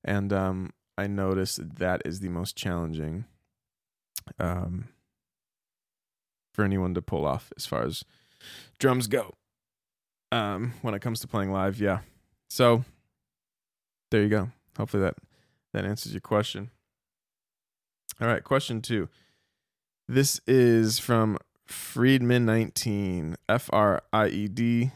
And 0.05 0.32
um, 0.32 0.70
I 0.97 1.09
noticed 1.09 1.76
that 1.76 2.03
is 2.05 2.20
the 2.20 2.28
most 2.28 2.57
challenging 2.57 3.24
um, 4.39 4.89
for 6.53 6.64
anyone 6.64 6.95
to 6.95 7.03
pull 7.03 7.24
off 7.27 7.53
as 7.57 7.66
far 7.66 7.83
as 7.83 8.05
drums 8.79 9.07
go. 9.07 9.35
um, 10.33 10.74
when 10.83 10.95
it 10.95 11.01
comes 11.01 11.20
to 11.20 11.29
playing 11.29 11.53
live. 11.53 11.81
Yeah. 11.81 12.01
So 12.49 12.85
there 14.11 14.22
you 14.22 14.29
go. 14.29 14.51
Hopefully 14.77 15.03
that 15.03 15.14
that 15.72 15.85
answers 15.85 16.12
your 16.12 16.20
question. 16.20 16.70
All 18.20 18.27
right, 18.29 18.43
question 18.43 18.81
two. 18.83 19.09
This 20.09 20.41
is 20.47 20.99
from 20.99 21.39
Friedemann19, 21.68 23.35
F 23.49 23.68
R 23.72 24.03
I 24.12 24.29
E 24.29 24.49
D 24.49 24.93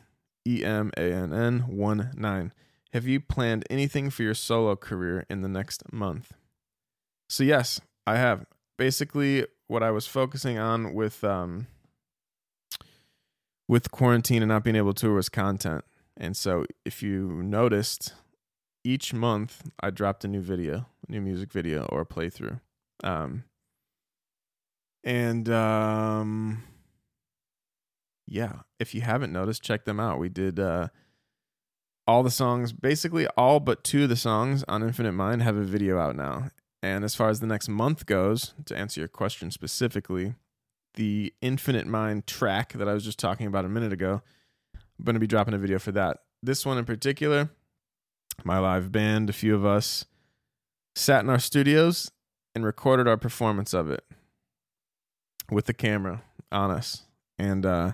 E 0.47 0.65
M 0.65 0.91
A 0.97 1.13
N 1.13 1.33
N 1.33 1.59
1 1.69 2.13
9. 2.17 2.53
Have 2.93 3.07
you 3.07 3.21
planned 3.21 3.65
anything 3.71 4.11
for 4.11 4.23
your 4.23 4.35
solo 4.35 4.75
career 4.77 5.25
in 5.31 5.43
the 5.43 5.49
next 5.49 5.93
month? 5.93 6.33
So, 7.29 7.45
yes, 7.45 7.81
I 8.07 8.17
have. 8.17 8.47
Basically, 8.81 9.45
what 9.67 9.83
I 9.83 9.91
was 9.91 10.07
focusing 10.07 10.57
on 10.57 10.95
with 10.95 11.23
um, 11.23 11.67
with 13.69 13.91
quarantine 13.91 14.41
and 14.41 14.49
not 14.49 14.65
being 14.65 14.75
able 14.75 14.95
to 14.95 15.01
tour 15.03 15.17
was 15.17 15.29
content. 15.29 15.85
And 16.17 16.35
so, 16.35 16.65
if 16.87 17.03
you 17.03 17.43
noticed, 17.43 18.15
each 18.83 19.13
month 19.13 19.71
I 19.81 19.91
dropped 19.91 20.25
a 20.25 20.29
new 20.29 20.41
video, 20.41 20.87
a 21.07 21.13
new 21.13 21.21
music 21.21 21.53
video 21.53 21.85
or 21.93 22.01
a 22.01 22.07
playthrough. 22.07 22.61
Um, 23.05 23.45
and 25.05 25.47
um, 25.51 26.63
yeah, 28.27 28.61
if 28.79 28.95
you 28.95 29.03
haven't 29.03 29.31
noticed, 29.31 29.63
check 29.63 29.85
them 29.85 30.01
out. 30.01 30.19
We 30.19 30.31
did 30.31 30.59
uh, 30.59 30.89
all 32.07 32.23
the 32.23 32.31
songs, 32.31 32.73
basically 32.73 33.27
all 33.37 33.61
but 33.61 33.85
two 33.85 34.05
of 34.05 34.09
the 34.09 34.17
songs 34.17 34.65
on 34.69 34.83
Infinite 34.83 35.13
Mind 35.13 35.43
have 35.43 35.59
a 35.59 35.65
video 35.65 35.99
out 35.99 36.17
now. 36.17 36.49
And 36.83 37.05
as 37.05 37.15
far 37.15 37.29
as 37.29 37.41
the 37.41 37.47
next 37.47 37.69
month 37.69 38.07
goes, 38.07 38.55
to 38.65 38.77
answer 38.77 39.01
your 39.01 39.09
question 39.09 39.51
specifically, 39.51 40.35
the 40.95 41.33
Infinite 41.43 41.87
Mind 41.87 42.27
track 42.27 42.73
that 42.73 42.89
I 42.89 42.95
was 42.95 43.05
just 43.05 43.19
talking 43.19 43.47
about 43.47 43.65
a 43.65 43.69
minute 43.69 43.93
ago, 43.93 44.23
I'm 44.75 45.05
going 45.05 45.15
to 45.15 45.21
be 45.21 45.27
dropping 45.27 45.55
a 45.55 45.59
video 45.59 45.79
for 45.79 45.93
that. 45.93 46.19
This 46.43 46.65
one 46.65 46.79
in 46.79 46.85
particular, 46.85 47.51
my 48.45 48.59
live 48.59 48.91
band, 48.91 49.29
a 49.29 49.35
few 49.35 49.55
of 49.55 49.65
us 49.65 50.07
sat 50.95 51.23
in 51.23 51.31
our 51.31 51.39
studios 51.39 52.11
and 52.55 52.65
recorded 52.65 53.07
our 53.07 53.17
performance 53.17 53.75
of 53.75 53.91
it 53.91 54.05
with 55.51 55.67
the 55.67 55.75
camera 55.75 56.23
on 56.51 56.71
us. 56.71 57.03
And 57.39 57.65
uh, 57.67 57.93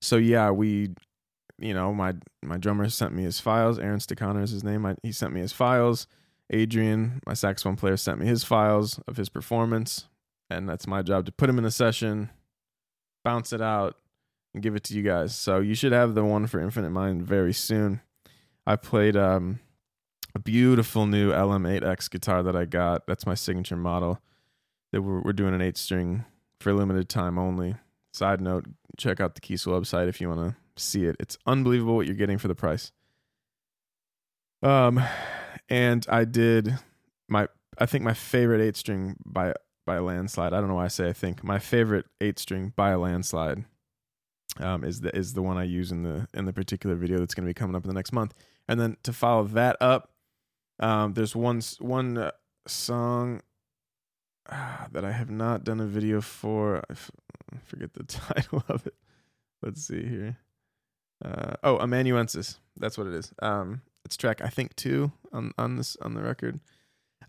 so 0.00 0.16
yeah, 0.16 0.50
we 0.50 0.94
you 1.58 1.74
know, 1.74 1.92
my 1.92 2.14
my 2.42 2.56
drummer 2.56 2.88
sent 2.88 3.14
me 3.14 3.24
his 3.24 3.40
files. 3.40 3.78
Aaron 3.78 3.98
Stechauner 3.98 4.42
is 4.42 4.50
his 4.50 4.64
name. 4.64 4.86
I, 4.86 4.94
he 5.02 5.12
sent 5.12 5.32
me 5.32 5.40
his 5.40 5.52
files. 5.52 6.06
Adrian, 6.50 7.20
my 7.26 7.34
saxophone 7.34 7.76
player, 7.76 7.96
sent 7.96 8.18
me 8.18 8.26
his 8.26 8.44
files 8.44 9.00
of 9.06 9.16
his 9.16 9.28
performance, 9.28 10.06
and 10.48 10.68
that's 10.68 10.86
my 10.86 11.02
job 11.02 11.26
to 11.26 11.32
put 11.32 11.48
him 11.48 11.58
in 11.58 11.64
a 11.64 11.70
session, 11.70 12.30
bounce 13.24 13.52
it 13.52 13.60
out, 13.60 13.96
and 14.54 14.62
give 14.62 14.74
it 14.74 14.84
to 14.84 14.94
you 14.94 15.02
guys. 15.02 15.34
So 15.34 15.60
you 15.60 15.74
should 15.74 15.92
have 15.92 16.14
the 16.14 16.24
one 16.24 16.46
for 16.46 16.60
Infinite 16.60 16.90
Mind 16.90 17.22
very 17.22 17.52
soon. 17.52 18.00
I 18.66 18.76
played 18.76 19.16
um, 19.16 19.60
a 20.34 20.38
beautiful 20.38 21.06
new 21.06 21.32
LM8X 21.32 22.10
guitar 22.10 22.42
that 22.42 22.56
I 22.56 22.64
got. 22.64 23.06
That's 23.06 23.26
my 23.26 23.34
signature 23.34 23.76
model. 23.76 24.20
That 24.92 25.02
we're 25.02 25.20
we're 25.20 25.32
doing 25.34 25.54
an 25.54 25.60
eight 25.60 25.76
string 25.76 26.24
for 26.60 26.72
limited 26.72 27.08
time 27.08 27.38
only. 27.38 27.76
Side 28.12 28.40
note: 28.40 28.66
check 28.96 29.20
out 29.20 29.34
the 29.34 29.40
Kiesel 29.40 29.78
website 29.78 30.08
if 30.08 30.20
you 30.20 30.28
want 30.28 30.54
to 30.54 30.82
see 30.82 31.04
it. 31.04 31.16
It's 31.20 31.36
unbelievable 31.46 31.96
what 31.96 32.06
you're 32.06 32.14
getting 32.14 32.38
for 32.38 32.48
the 32.48 32.54
price. 32.54 32.92
Um, 34.62 35.02
and 35.68 36.04
I 36.08 36.24
did 36.24 36.78
my 37.28 37.48
I 37.78 37.86
think 37.86 38.04
my 38.04 38.14
favorite 38.14 38.60
eight 38.60 38.76
string 38.76 39.16
by 39.24 39.54
by 39.86 39.98
landslide. 39.98 40.52
I 40.52 40.60
don't 40.60 40.68
know 40.68 40.74
why 40.74 40.86
I 40.86 40.88
say 40.88 41.08
I 41.08 41.12
think 41.12 41.42
my 41.42 41.58
favorite 41.58 42.06
eight 42.20 42.38
string 42.38 42.72
by 42.76 42.90
a 42.90 42.98
landslide. 42.98 43.64
Um, 44.60 44.82
is 44.82 45.02
the 45.02 45.14
is 45.14 45.34
the 45.34 45.42
one 45.42 45.56
I 45.58 45.64
use 45.64 45.92
in 45.92 46.02
the 46.02 46.26
in 46.34 46.44
the 46.46 46.52
particular 46.52 46.96
video 46.96 47.18
that's 47.18 47.34
going 47.34 47.44
to 47.44 47.50
be 47.50 47.54
coming 47.54 47.76
up 47.76 47.84
in 47.84 47.88
the 47.88 47.94
next 47.94 48.12
month. 48.12 48.34
And 48.66 48.80
then 48.80 48.96
to 49.04 49.12
follow 49.12 49.44
that 49.44 49.76
up, 49.80 50.10
um, 50.80 51.14
there's 51.14 51.36
one 51.36 51.60
one 51.78 52.18
uh, 52.18 52.30
song 52.66 53.42
uh, 54.48 54.86
that 54.90 55.04
I 55.04 55.12
have 55.12 55.30
not 55.30 55.64
done 55.64 55.80
a 55.80 55.86
video 55.86 56.20
for. 56.20 56.78
I, 56.78 56.92
f- 56.92 57.10
I 57.54 57.58
forget 57.64 57.94
the 57.94 58.02
title 58.04 58.64
of 58.68 58.86
it. 58.86 58.94
Let's 59.62 59.86
see 59.86 60.04
here. 60.04 60.38
Uh, 61.24 61.54
oh, 61.62 61.78
Amanuensis. 61.78 62.58
That's 62.76 62.96
what 62.96 63.06
it 63.06 63.14
is. 63.14 63.32
Um, 63.40 63.82
it's 64.08 64.16
track 64.16 64.40
I 64.40 64.48
think 64.48 64.74
two 64.74 65.12
on 65.34 65.52
on 65.58 65.76
this 65.76 65.98
on 66.00 66.14
the 66.14 66.22
record. 66.22 66.60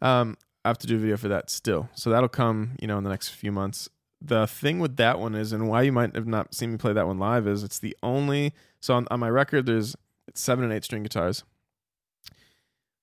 Um, 0.02 0.38
I 0.64 0.70
have 0.70 0.78
to 0.78 0.88
do 0.88 0.96
a 0.96 1.00
video 1.00 1.18
for 1.18 1.28
that 1.28 1.50
still, 1.50 1.90
so 1.94 2.10
that'll 2.10 2.30
come 2.30 2.78
you 2.80 2.88
know 2.88 2.98
in 2.98 3.04
the 3.04 3.10
next 3.10 3.30
few 3.30 3.52
months. 3.52 3.90
The 4.22 4.48
thing 4.48 4.80
with 4.80 4.96
that 4.96 5.20
one 5.20 5.36
is, 5.36 5.52
and 5.52 5.68
why 5.68 5.82
you 5.82 5.92
might 5.92 6.16
have 6.16 6.28
not 6.28 6.56
seen 6.56 6.72
me 6.72 6.78
play 6.78 6.94
that 6.94 7.06
one 7.06 7.20
live 7.20 7.48
is 7.48 7.64
it's 7.64 7.80
the 7.80 7.98
only. 8.02 8.54
So 8.80 8.94
on, 8.94 9.08
on 9.12 9.20
my 9.20 9.30
record, 9.30 9.66
there's 9.66 9.96
seven 10.34 10.64
and 10.64 10.74
eight 10.74 10.86
string 10.86 11.04
guitars. 11.04 11.44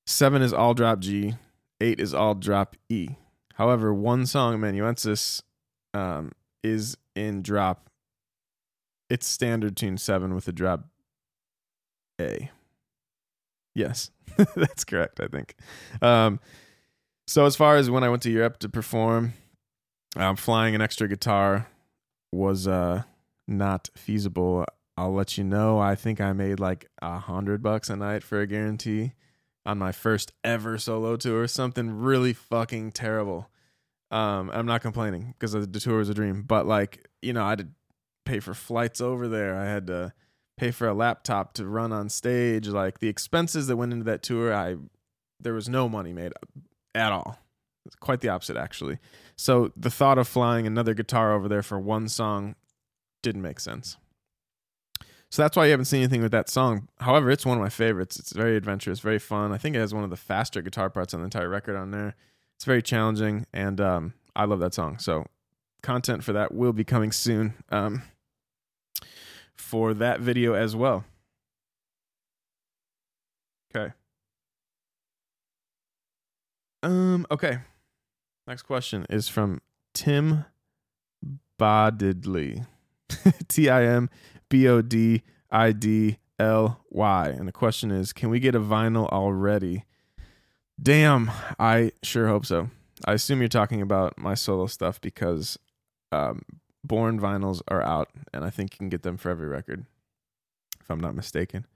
Seven 0.07 0.41
is 0.41 0.55
all 0.55 0.73
drop 0.73 1.01
G, 1.01 1.35
eight 1.83 2.01
is 2.01 2.15
all 2.15 2.35
drop 2.35 2.77
E. 2.89 3.11
However, 3.55 3.93
one 3.93 4.25
song, 4.25 4.55
Amanuensis, 4.55 5.43
um, 5.93 6.33
is 6.63 6.97
in 7.15 7.43
drop. 7.43 7.91
It's 9.11 9.27
standard 9.27 9.77
tune 9.77 9.99
seven 9.99 10.35
with 10.35 10.49
a 10.49 10.53
drop 10.53 10.85
A. 12.19 12.51
Yes, 13.77 14.11
that's 14.57 14.85
correct. 14.85 15.21
I 15.21 15.29
think. 15.29 15.55
Um, 16.01 16.41
so 17.27 17.45
as 17.45 17.57
far 17.57 17.77
as 17.77 17.91
when 17.91 18.03
I 18.03 18.09
went 18.09 18.23
to 18.23 18.31
Europe 18.31 18.59
to 18.61 18.71
perform, 18.71 19.35
um, 20.17 20.37
flying 20.37 20.75
an 20.75 20.81
extra 20.81 21.07
guitar 21.07 21.69
was 22.33 22.67
uh, 22.67 23.03
not 23.47 23.91
feasible. 23.95 24.65
I'll 24.97 25.13
let 25.13 25.37
you 25.37 25.45
know. 25.45 25.79
I 25.79 25.95
think 25.95 26.23
I 26.23 26.33
made 26.33 26.59
like 26.59 26.89
a 27.03 27.19
hundred 27.19 27.63
bucks 27.63 27.91
a 27.91 27.97
night 27.97 28.23
for 28.23 28.41
a 28.41 28.47
guarantee 28.47 29.13
on 29.67 29.77
my 29.77 29.93
first 29.93 30.33
ever 30.43 30.79
solo 30.79 31.17
tour. 31.17 31.47
Something 31.47 31.91
really 31.91 32.33
fucking 32.33 32.93
terrible. 32.93 33.51
Um, 34.11 34.51
I'm 34.55 34.65
not 34.65 34.81
complaining 34.81 35.35
because 35.39 35.53
the 35.53 35.81
tour 35.81 35.99
was 35.99 36.09
a 36.09 36.15
dream, 36.15 36.45
but 36.45 36.65
like 36.65 37.07
you 37.21 37.35
know, 37.35 37.45
I 37.45 37.51
had 37.51 37.59
to 37.59 37.69
pay 38.25 38.41
for 38.41 38.55
flights 38.55 39.03
over 39.03 39.29
there. 39.29 39.55
I 39.55 39.67
had 39.67 39.87
to 39.89 40.15
pay 40.57 40.71
for 40.71 40.89
a 40.89 40.95
laptop 40.95 41.53
to 41.55 41.67
run 41.67 41.93
on 41.93 42.09
stage. 42.09 42.69
Like 42.69 42.99
the 43.01 43.09
expenses 43.09 43.67
that 43.67 43.77
went 43.77 43.93
into 43.93 44.05
that 44.05 44.23
tour, 44.23 44.55
I 44.55 44.77
there 45.41 45.55
was 45.55 45.69
no 45.69 45.89
money 45.89 46.13
made 46.13 46.33
at 46.95 47.13
all. 47.13 47.39
It's 47.85 47.97
quite 47.97 48.21
the 48.21 48.29
opposite, 48.29 48.57
actually. 48.57 48.99
So 49.37 49.73
the 49.77 49.91
thought 49.91 50.19
of 50.19 50.27
flying 50.27 50.67
another 50.67 50.95
guitar 50.95 51.33
over 51.33 51.49
there 51.49 51.63
for 51.63 51.79
one 51.79 52.09
song 52.09 52.57
didn't 53.23 53.43
make 53.43 53.61
sense. 53.61 53.97
So 55.31 55.43
that's 55.43 55.57
why 55.57 55.67
you 55.67 55.73
haven't 55.73 55.87
seen 55.87 56.01
anything 56.01 56.23
with 56.23 56.33
that 56.33 56.49
song. 56.49 56.89
However, 57.01 57.31
it's 57.31 57.45
one 57.45 57.59
of 57.59 57.63
my 57.63 57.69
favorites. 57.69 58.19
It's 58.19 58.33
very 58.33 58.57
adventurous, 58.57 59.01
very 59.01 59.19
fun. 59.19 59.53
I 59.53 59.59
think 59.59 59.77
it 59.77 59.81
has 59.81 59.93
one 59.93 60.05
of 60.05 60.11
the 60.11 60.17
faster 60.17 60.63
guitar 60.63 60.89
parts 60.89 61.15
on 61.15 61.21
the 61.21 61.25
entire 61.25 61.49
record 61.49 61.77
on 61.77 61.91
there. 61.91 62.15
It's 62.55 62.65
very 62.65 62.81
challenging, 62.81 63.47
and 63.53 63.81
um, 63.81 64.15
I 64.35 64.45
love 64.45 64.61
that 64.61 64.73
song. 64.73 64.99
So 64.99 65.27
content 65.83 66.25
for 66.25 66.33
that 66.33 66.55
will 66.55 66.73
be 66.73 66.85
coming 66.85 67.13
soon. 67.13 67.55
Um, 67.71 68.03
for 69.57 69.95
that 69.95 70.21
video 70.21 70.55
as 70.55 70.77
well. 70.77 71.05
Okay. 73.75 73.93
Um, 76.83 77.27
okay. 77.31 77.59
Next 78.47 78.63
question 78.63 79.07
is 79.11 79.29
from 79.29 79.61
Tim 79.93 80.45
Bodidly. 81.59 82.65
T 83.49 83.69
I 83.69 83.85
M 83.85 84.09
B 84.49 84.69
O 84.69 84.83
D 84.83 85.23
I 85.51 85.73
D 85.73 86.19
L 86.39 86.81
Y. 86.91 87.29
And 87.29 87.49
the 87.49 87.53
question 87.53 87.91
is 87.91 88.13
Can 88.13 88.31
we 88.31 88.41
get 88.41 88.55
a 88.55 88.61
vinyl 88.61 89.09
already? 89.09 89.85
Damn, 90.81 91.31
I 91.59 91.93
sure 92.03 92.29
hope 92.29 92.45
so. 92.45 92.71
I 93.07 93.15
assume 93.15 93.41
you're 93.41 93.49
talking 93.49 93.81
about 93.81 94.19
my 94.19 94.35
solo 94.35 94.67
stuff 94.67 95.01
because 95.01 95.59
um, 96.13 96.43
Born 96.87 97.21
vinyls 97.21 97.63
are 97.69 97.83
out, 97.83 98.11
and 98.33 98.45
I 98.45 98.51
think 98.51 98.75
you 98.75 98.79
can 98.79 98.89
get 98.89 99.03
them 99.03 99.17
for 99.17 99.31
every 99.31 99.49
record, 99.49 99.87
if 100.81 100.91
I'm 100.91 101.01
not 101.01 101.15
mistaken. 101.15 101.67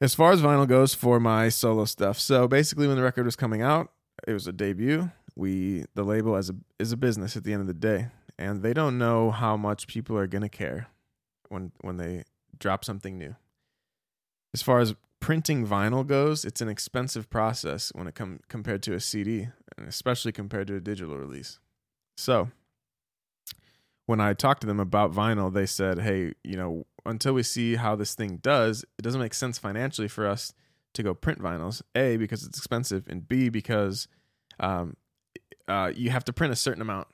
As 0.00 0.14
far 0.14 0.32
as 0.32 0.42
vinyl 0.42 0.66
goes 0.66 0.92
for 0.92 1.20
my 1.20 1.48
solo 1.48 1.84
stuff, 1.84 2.18
so 2.18 2.48
basically 2.48 2.88
when 2.88 2.96
the 2.96 3.02
record 3.02 3.24
was 3.24 3.36
coming 3.36 3.62
out, 3.62 3.90
it 4.26 4.32
was 4.32 4.46
a 4.46 4.52
debut. 4.52 5.10
We 5.36 5.84
the 5.94 6.04
label 6.04 6.36
as 6.36 6.50
a 6.50 6.56
is 6.78 6.92
a 6.92 6.96
business 6.96 7.36
at 7.36 7.44
the 7.44 7.52
end 7.52 7.60
of 7.60 7.66
the 7.66 7.74
day, 7.74 8.08
and 8.38 8.62
they 8.62 8.72
don't 8.72 8.98
know 8.98 9.30
how 9.30 9.56
much 9.56 9.86
people 9.86 10.16
are 10.18 10.26
gonna 10.26 10.48
care 10.48 10.88
when 11.48 11.72
when 11.80 11.96
they 11.96 12.24
drop 12.58 12.84
something 12.84 13.18
new. 13.18 13.36
As 14.52 14.62
far 14.62 14.80
as 14.80 14.94
printing 15.20 15.66
vinyl 15.66 16.06
goes, 16.06 16.44
it's 16.44 16.60
an 16.60 16.68
expensive 16.68 17.30
process 17.30 17.90
when 17.94 18.06
it 18.06 18.14
come 18.14 18.40
compared 18.48 18.82
to 18.84 18.94
a 18.94 19.00
CD, 19.00 19.48
and 19.76 19.88
especially 19.88 20.32
compared 20.32 20.66
to 20.66 20.76
a 20.76 20.80
digital 20.80 21.16
release. 21.16 21.60
So 22.16 22.50
when 24.06 24.20
I 24.20 24.34
talked 24.34 24.60
to 24.62 24.66
them 24.66 24.80
about 24.80 25.12
vinyl, 25.12 25.52
they 25.52 25.66
said, 25.66 26.00
"Hey, 26.00 26.34
you 26.44 26.56
know, 26.56 26.86
until 27.06 27.34
we 27.34 27.42
see 27.42 27.76
how 27.76 27.96
this 27.96 28.14
thing 28.14 28.38
does, 28.38 28.84
it 28.98 29.02
doesn't 29.02 29.20
make 29.20 29.34
sense 29.34 29.58
financially 29.58 30.08
for 30.08 30.26
us 30.26 30.54
to 30.94 31.02
go 31.02 31.14
print 31.14 31.40
vinyls. 31.40 31.82
A 31.94 32.16
because 32.16 32.44
it's 32.44 32.58
expensive, 32.58 33.06
and 33.08 33.26
B 33.26 33.48
because 33.48 34.08
um, 34.60 34.96
uh, 35.68 35.92
you 35.94 36.10
have 36.10 36.24
to 36.24 36.32
print 36.32 36.52
a 36.52 36.56
certain 36.56 36.82
amount 36.82 37.08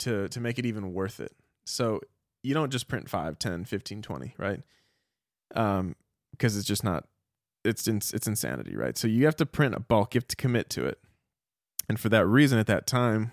to 0.00 0.28
to 0.28 0.40
make 0.40 0.58
it 0.58 0.66
even 0.66 0.94
worth 0.94 1.20
it. 1.20 1.32
So 1.66 2.00
you 2.42 2.54
don't 2.54 2.70
just 2.70 2.88
print 2.88 3.10
5, 3.10 3.38
10, 3.38 3.64
15, 3.64 4.00
20, 4.00 4.34
right? 4.38 4.62
um, 5.54 5.96
because 6.32 6.56
it's 6.56 6.66
just 6.66 6.84
not. 6.84 7.04
It's 7.64 7.88
it's 7.88 8.26
insanity, 8.26 8.76
right? 8.76 8.96
So 8.96 9.08
you 9.08 9.24
have 9.26 9.36
to 9.36 9.46
print 9.46 9.74
a 9.74 9.80
bulk. 9.80 10.14
You 10.14 10.20
have 10.20 10.28
to 10.28 10.36
commit 10.36 10.70
to 10.70 10.86
it, 10.86 10.98
and 11.88 11.98
for 11.98 12.08
that 12.08 12.24
reason, 12.26 12.58
at 12.58 12.66
that 12.68 12.86
time, 12.86 13.32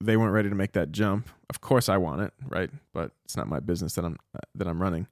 they 0.00 0.16
weren't 0.16 0.32
ready 0.32 0.48
to 0.48 0.54
make 0.54 0.72
that 0.72 0.92
jump. 0.92 1.28
Of 1.50 1.60
course, 1.60 1.88
I 1.88 1.96
want 1.96 2.22
it, 2.22 2.32
right? 2.48 2.70
But 2.92 3.12
it's 3.24 3.36
not 3.36 3.48
my 3.48 3.60
business 3.60 3.94
that 3.94 4.04
I'm 4.04 4.18
that 4.54 4.68
I'm 4.68 4.80
running. 4.80 5.06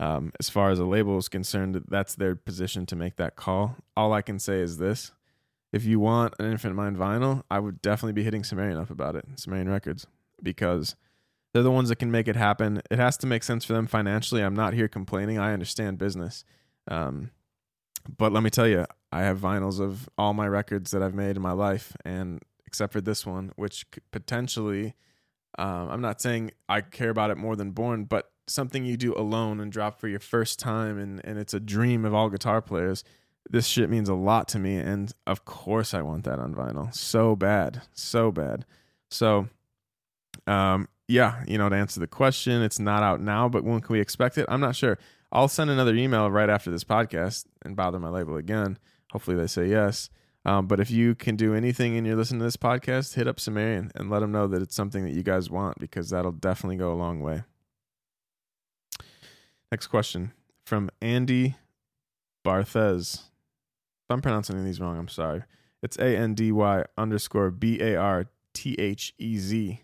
Um, 0.00 0.32
as 0.38 0.48
far 0.48 0.70
as 0.70 0.78
a 0.78 0.84
label 0.84 1.18
is 1.18 1.28
concerned, 1.28 1.82
that's 1.88 2.14
their 2.14 2.36
position 2.36 2.86
to 2.86 2.96
make 2.96 3.16
that 3.16 3.36
call. 3.36 3.76
All 3.96 4.12
I 4.12 4.22
can 4.22 4.38
say 4.38 4.60
is 4.60 4.78
this: 4.78 5.12
if 5.72 5.84
you 5.84 5.98
want 5.98 6.34
an 6.38 6.50
Infinite 6.50 6.74
Mind 6.74 6.96
vinyl, 6.96 7.42
I 7.50 7.58
would 7.58 7.82
definitely 7.82 8.12
be 8.12 8.24
hitting 8.24 8.44
Sumerian 8.44 8.78
up 8.78 8.90
about 8.90 9.16
it, 9.16 9.24
Sumerian 9.36 9.68
Records, 9.68 10.06
because 10.42 10.94
they're 11.52 11.62
the 11.62 11.70
ones 11.70 11.88
that 11.88 11.96
can 11.96 12.10
make 12.10 12.28
it 12.28 12.36
happen. 12.36 12.82
It 12.90 12.98
has 12.98 13.16
to 13.18 13.26
make 13.26 13.42
sense 13.42 13.64
for 13.64 13.72
them 13.72 13.86
financially. 13.86 14.42
I'm 14.42 14.54
not 14.54 14.74
here 14.74 14.88
complaining. 14.88 15.38
I 15.38 15.52
understand 15.52 15.98
business. 15.98 16.44
Um, 16.86 17.30
but 18.16 18.32
let 18.32 18.42
me 18.42 18.50
tell 18.50 18.66
you, 18.66 18.86
I 19.12 19.22
have 19.22 19.38
vinyls 19.38 19.80
of 19.80 20.08
all 20.16 20.34
my 20.34 20.46
records 20.46 20.90
that 20.92 21.02
I've 21.02 21.14
made 21.14 21.36
in 21.36 21.42
my 21.42 21.52
life, 21.52 21.96
and 22.04 22.42
except 22.68 22.92
for 22.92 23.00
this 23.00 23.24
one, 23.24 23.50
which 23.56 23.86
potentially, 24.10 24.94
um, 25.58 25.88
I'm 25.88 26.02
not 26.02 26.20
saying 26.20 26.50
I 26.68 26.82
care 26.82 27.08
about 27.08 27.30
it 27.30 27.38
more 27.38 27.56
than 27.56 27.70
Born, 27.70 28.04
but 28.04 28.30
something 28.46 28.84
you 28.84 28.98
do 28.98 29.14
alone 29.14 29.58
and 29.58 29.72
drop 29.72 29.98
for 29.98 30.06
your 30.06 30.20
first 30.20 30.58
time, 30.58 30.98
and, 30.98 31.24
and 31.24 31.38
it's 31.38 31.54
a 31.54 31.60
dream 31.60 32.04
of 32.04 32.12
all 32.12 32.28
guitar 32.28 32.60
players. 32.60 33.04
This 33.48 33.66
shit 33.66 33.88
means 33.88 34.10
a 34.10 34.14
lot 34.14 34.48
to 34.48 34.58
me, 34.58 34.76
and 34.76 35.10
of 35.26 35.46
course 35.46 35.94
I 35.94 36.02
want 36.02 36.24
that 36.24 36.38
on 36.38 36.54
vinyl. 36.54 36.94
So 36.94 37.34
bad, 37.34 37.80
so 37.94 38.30
bad. 38.30 38.66
So, 39.10 39.48
um, 40.46 40.88
yeah, 41.08 41.42
you 41.48 41.56
know, 41.56 41.70
to 41.70 41.76
answer 41.76 42.00
the 42.00 42.06
question, 42.06 42.60
it's 42.60 42.78
not 42.78 43.02
out 43.02 43.22
now, 43.22 43.48
but 43.48 43.64
when 43.64 43.80
can 43.80 43.94
we 43.94 44.00
expect 44.00 44.36
it? 44.36 44.44
I'm 44.50 44.60
not 44.60 44.76
sure. 44.76 44.98
I'll 45.32 45.48
send 45.48 45.70
another 45.70 45.94
email 45.94 46.30
right 46.30 46.50
after 46.50 46.70
this 46.70 46.84
podcast 46.84 47.46
and 47.64 47.74
bother 47.74 47.98
my 47.98 48.10
label 48.10 48.36
again. 48.36 48.78
Hopefully 49.12 49.38
they 49.38 49.46
say 49.46 49.68
yes. 49.68 50.10
Um, 50.48 50.66
but 50.66 50.80
if 50.80 50.90
you 50.90 51.14
can 51.14 51.36
do 51.36 51.52
anything 51.52 51.98
and 51.98 52.06
you're 52.06 52.16
listening 52.16 52.38
to 52.38 52.46
this 52.46 52.56
podcast, 52.56 53.12
hit 53.12 53.28
up 53.28 53.38
Sumerian 53.38 53.92
and 53.94 54.08
let 54.08 54.20
them 54.20 54.32
know 54.32 54.46
that 54.46 54.62
it's 54.62 54.74
something 54.74 55.04
that 55.04 55.12
you 55.12 55.22
guys 55.22 55.50
want 55.50 55.78
because 55.78 56.08
that'll 56.08 56.32
definitely 56.32 56.76
go 56.76 56.90
a 56.90 56.96
long 56.96 57.20
way. 57.20 57.42
Next 59.70 59.88
question 59.88 60.32
from 60.64 60.88
Andy 61.02 61.56
Barthez. 62.46 63.16
If 63.16 64.08
I'm 64.08 64.22
pronouncing 64.22 64.64
these 64.64 64.80
wrong, 64.80 64.96
I'm 64.96 65.08
sorry. 65.08 65.42
It's 65.82 65.98
A 65.98 66.16
N 66.16 66.32
D 66.32 66.50
Y 66.50 66.82
underscore 66.96 67.50
B 67.50 67.78
A 67.82 67.96
R 67.96 68.24
T 68.54 68.74
H 68.78 69.12
E 69.18 69.36
Z. 69.36 69.82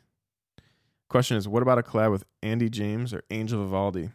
Question 1.10 1.36
is, 1.36 1.46
what 1.46 1.62
about 1.62 1.78
a 1.78 1.82
collab 1.82 2.10
with 2.10 2.24
Andy 2.42 2.70
James 2.70 3.12
or 3.12 3.22
Angel 3.28 3.62
Vivaldi? 3.62 4.12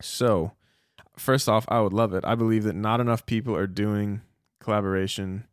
So, 0.00 0.52
first 1.16 1.48
off, 1.48 1.64
I 1.66 1.80
would 1.80 1.92
love 1.92 2.14
it. 2.14 2.24
I 2.24 2.36
believe 2.36 2.62
that 2.62 2.76
not 2.76 3.00
enough 3.00 3.26
people 3.26 3.56
are 3.56 3.66
doing 3.66 4.20
collaboration 4.62 5.46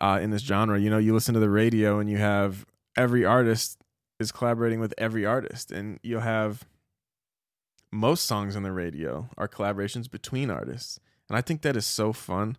uh, 0.00 0.18
in 0.22 0.30
this 0.30 0.42
genre. 0.42 0.78
You 0.78 0.90
know, 0.90 0.98
you 0.98 1.14
listen 1.14 1.34
to 1.34 1.40
the 1.40 1.50
radio 1.50 1.98
and 1.98 2.08
you 2.08 2.18
have 2.18 2.66
every 2.96 3.24
artist 3.24 3.78
is 4.18 4.32
collaborating 4.32 4.80
with 4.80 4.94
every 4.96 5.26
artist, 5.26 5.70
and 5.70 5.98
you'll 6.02 6.20
have 6.20 6.66
most 7.92 8.24
songs 8.24 8.56
on 8.56 8.62
the 8.62 8.72
radio 8.72 9.28
are 9.36 9.48
collaborations 9.48 10.10
between 10.10 10.50
artists, 10.50 10.98
and 11.28 11.36
I 11.36 11.40
think 11.40 11.62
that 11.62 11.76
is 11.76 11.86
so 11.86 12.12
fun. 12.12 12.56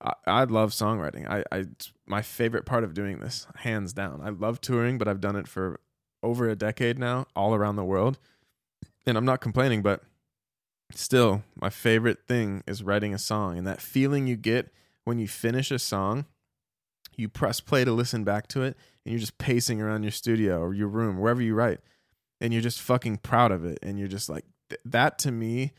I, 0.00 0.12
I 0.26 0.44
love 0.44 0.70
songwriting. 0.70 1.28
I, 1.28 1.44
I 1.52 1.66
my 2.06 2.22
favorite 2.22 2.66
part 2.66 2.84
of 2.84 2.94
doing 2.94 3.20
this, 3.20 3.46
hands 3.56 3.92
down. 3.92 4.20
I 4.22 4.30
love 4.30 4.60
touring, 4.60 4.98
but 4.98 5.08
I've 5.08 5.20
done 5.20 5.36
it 5.36 5.48
for 5.48 5.80
over 6.22 6.48
a 6.48 6.56
decade 6.56 6.98
now, 6.98 7.26
all 7.36 7.54
around 7.54 7.76
the 7.76 7.84
world, 7.84 8.18
and 9.06 9.16
I'm 9.16 9.24
not 9.24 9.40
complaining. 9.40 9.82
But 9.82 10.02
still, 10.94 11.42
my 11.60 11.70
favorite 11.70 12.26
thing 12.26 12.62
is 12.66 12.82
writing 12.82 13.12
a 13.14 13.18
song, 13.18 13.58
and 13.58 13.66
that 13.66 13.80
feeling 13.80 14.26
you 14.26 14.36
get 14.36 14.72
when 15.04 15.18
you 15.18 15.28
finish 15.28 15.70
a 15.70 15.78
song. 15.78 16.26
You 17.16 17.28
press 17.28 17.60
play 17.60 17.84
to 17.84 17.92
listen 17.92 18.24
back 18.24 18.46
to 18.48 18.62
it, 18.62 18.76
and 19.04 19.12
you're 19.12 19.20
just 19.20 19.38
pacing 19.38 19.80
around 19.80 20.02
your 20.02 20.12
studio 20.12 20.60
or 20.60 20.74
your 20.74 20.88
room, 20.88 21.18
wherever 21.18 21.40
you 21.40 21.54
write, 21.54 21.80
and 22.40 22.52
you're 22.52 22.62
just 22.62 22.80
fucking 22.80 23.18
proud 23.18 23.52
of 23.52 23.64
it, 23.64 23.78
and 23.82 23.98
you're 23.98 24.08
just 24.08 24.28
like, 24.28 24.44
th- 24.68 24.80
that 24.84 25.18
to 25.20 25.32
me 25.32 25.72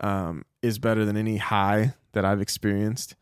um, 0.00 0.44
is 0.60 0.78
better 0.78 1.04
than 1.04 1.16
any 1.16 1.36
high 1.36 1.94
that 2.12 2.24
I've 2.24 2.40
experienced 2.40 3.14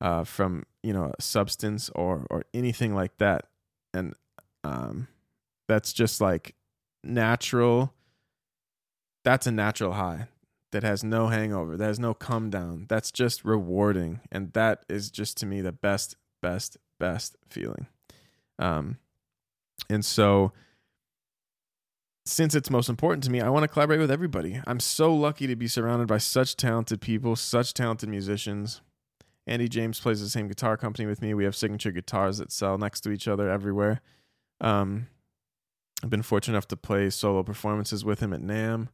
uh, 0.00 0.22
from 0.24 0.64
you 0.82 0.92
know 0.92 1.12
a 1.18 1.22
substance 1.22 1.90
or 1.94 2.24
or 2.30 2.44
anything 2.54 2.94
like 2.94 3.18
that, 3.18 3.46
and 3.92 4.14
um, 4.62 5.08
that's 5.66 5.92
just 5.92 6.20
like 6.20 6.54
natural. 7.02 7.92
That's 9.24 9.46
a 9.48 9.52
natural 9.52 9.94
high 9.94 10.28
that 10.72 10.82
has 10.82 11.02
no 11.02 11.28
hangover, 11.28 11.76
that 11.76 11.86
has 11.86 11.98
no 11.98 12.14
come 12.14 12.50
down. 12.50 12.86
That's 12.88 13.10
just 13.10 13.44
rewarding, 13.44 14.20
and 14.30 14.52
that 14.52 14.84
is 14.88 15.10
just 15.10 15.36
to 15.38 15.46
me 15.46 15.60
the 15.60 15.72
best, 15.72 16.16
best, 16.42 16.76
best 16.98 17.36
feeling. 17.48 17.86
Um, 18.58 18.98
and 19.88 20.04
so 20.04 20.52
since 22.28 22.54
it's 22.54 22.70
most 22.70 22.90
important 22.90 23.24
to 23.24 23.30
me, 23.30 23.40
I 23.40 23.48
want 23.48 23.64
to 23.64 23.68
collaborate 23.68 24.00
with 24.00 24.10
everybody. 24.10 24.60
I'm 24.66 24.80
so 24.80 25.14
lucky 25.14 25.46
to 25.46 25.56
be 25.56 25.66
surrounded 25.66 26.08
by 26.08 26.18
such 26.18 26.56
talented 26.56 27.00
people, 27.00 27.36
such 27.36 27.72
talented 27.72 28.10
musicians. 28.10 28.82
Andy 29.46 29.66
James 29.66 29.98
plays 29.98 30.20
the 30.20 30.28
same 30.28 30.46
guitar 30.46 30.76
company 30.76 31.06
with 31.06 31.22
me. 31.22 31.32
We 31.32 31.44
have 31.44 31.56
signature 31.56 31.90
guitars 31.90 32.36
that 32.36 32.52
sell 32.52 32.76
next 32.76 33.00
to 33.02 33.10
each 33.10 33.26
other 33.26 33.48
everywhere. 33.48 34.02
Um, 34.60 35.06
I've 36.02 36.10
been 36.10 36.22
fortunate 36.22 36.54
enough 36.54 36.68
to 36.68 36.76
play 36.76 37.08
solo 37.08 37.42
performances 37.42 38.04
with 38.04 38.20
him 38.20 38.34
at 38.34 38.42
NAMM. 38.42 38.88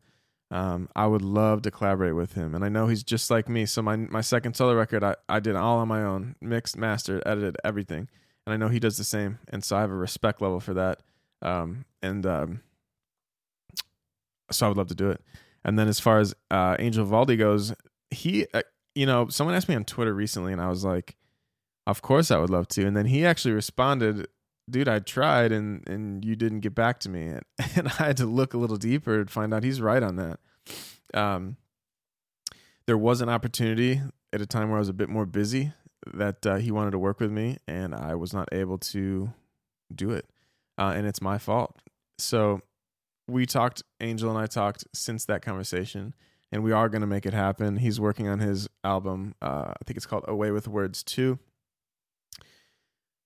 Um, 0.54 0.88
I 0.94 1.08
would 1.08 1.20
love 1.20 1.62
to 1.62 1.72
collaborate 1.72 2.14
with 2.14 2.34
him, 2.34 2.54
and 2.54 2.64
I 2.64 2.68
know 2.68 2.86
he's 2.86 3.02
just 3.02 3.28
like 3.28 3.48
me. 3.48 3.66
So 3.66 3.82
my 3.82 3.96
my 3.96 4.20
second 4.20 4.54
solo 4.54 4.72
record, 4.76 5.02
I, 5.02 5.16
I 5.28 5.40
did 5.40 5.56
all 5.56 5.78
on 5.78 5.88
my 5.88 6.04
own, 6.04 6.36
mixed, 6.40 6.76
mastered, 6.76 7.24
edited, 7.26 7.56
everything, 7.64 8.08
and 8.46 8.54
I 8.54 8.56
know 8.56 8.68
he 8.68 8.78
does 8.78 8.96
the 8.96 9.02
same. 9.02 9.40
And 9.48 9.64
so 9.64 9.76
I 9.76 9.80
have 9.80 9.90
a 9.90 9.96
respect 9.96 10.40
level 10.40 10.60
for 10.60 10.72
that. 10.74 11.00
Um, 11.42 11.86
and 12.02 12.24
um, 12.24 12.60
so 14.52 14.66
I 14.66 14.68
would 14.68 14.78
love 14.78 14.86
to 14.88 14.94
do 14.94 15.10
it. 15.10 15.20
And 15.64 15.76
then 15.76 15.88
as 15.88 15.98
far 15.98 16.20
as 16.20 16.36
uh, 16.52 16.76
Angel 16.78 17.04
Valdi 17.04 17.36
goes, 17.36 17.74
he, 18.10 18.46
uh, 18.54 18.62
you 18.94 19.06
know, 19.06 19.26
someone 19.26 19.56
asked 19.56 19.68
me 19.68 19.74
on 19.74 19.84
Twitter 19.84 20.14
recently, 20.14 20.52
and 20.52 20.62
I 20.62 20.68
was 20.68 20.84
like, 20.84 21.16
"Of 21.84 22.00
course 22.00 22.30
I 22.30 22.38
would 22.38 22.50
love 22.50 22.68
to." 22.68 22.86
And 22.86 22.96
then 22.96 23.06
he 23.06 23.26
actually 23.26 23.54
responded, 23.54 24.28
"Dude, 24.68 24.88
I 24.88 24.98
tried, 24.98 25.52
and 25.52 25.86
and 25.88 26.24
you 26.24 26.36
didn't 26.36 26.60
get 26.60 26.74
back 26.74 27.00
to 27.00 27.08
me." 27.08 27.28
And, 27.28 27.42
and 27.76 27.88
I 27.88 28.06
had 28.06 28.16
to 28.18 28.26
look 28.26 28.54
a 28.54 28.58
little 28.58 28.76
deeper 28.76 29.24
to 29.24 29.30
find 29.30 29.52
out 29.52 29.64
he's 29.64 29.80
right 29.80 30.02
on 30.02 30.16
that. 30.16 30.40
Um, 31.12 31.56
there 32.86 32.98
was 32.98 33.20
an 33.20 33.28
opportunity 33.28 34.00
at 34.32 34.40
a 34.40 34.46
time 34.46 34.68
where 34.68 34.76
I 34.76 34.80
was 34.80 34.88
a 34.88 34.94
bit 34.94 35.08
more 35.08 35.26
busy 35.26 35.72
that 36.12 36.44
uh, 36.46 36.56
he 36.56 36.70
wanted 36.70 36.90
to 36.90 36.98
work 36.98 37.20
with 37.20 37.30
me, 37.30 37.58
and 37.66 37.94
I 37.94 38.14
was 38.14 38.34
not 38.34 38.48
able 38.52 38.78
to 38.78 39.32
do 39.94 40.10
it, 40.10 40.26
uh, 40.78 40.92
and 40.94 41.06
it's 41.06 41.22
my 41.22 41.38
fault. 41.38 41.78
So 42.18 42.60
we 43.26 43.46
talked, 43.46 43.82
Angel 44.00 44.28
and 44.30 44.38
I 44.38 44.46
talked 44.46 44.84
since 44.92 45.24
that 45.26 45.42
conversation, 45.42 46.14
and 46.52 46.62
we 46.62 46.72
are 46.72 46.88
going 46.88 47.00
to 47.00 47.06
make 47.06 47.26
it 47.26 47.32
happen. 47.32 47.76
He's 47.76 48.00
working 48.00 48.28
on 48.28 48.38
his 48.38 48.68
album. 48.82 49.34
Uh, 49.40 49.68
I 49.68 49.84
think 49.84 49.96
it's 49.96 50.06
called 50.06 50.24
Away 50.28 50.50
with 50.50 50.68
Words 50.68 51.02
2. 51.02 51.38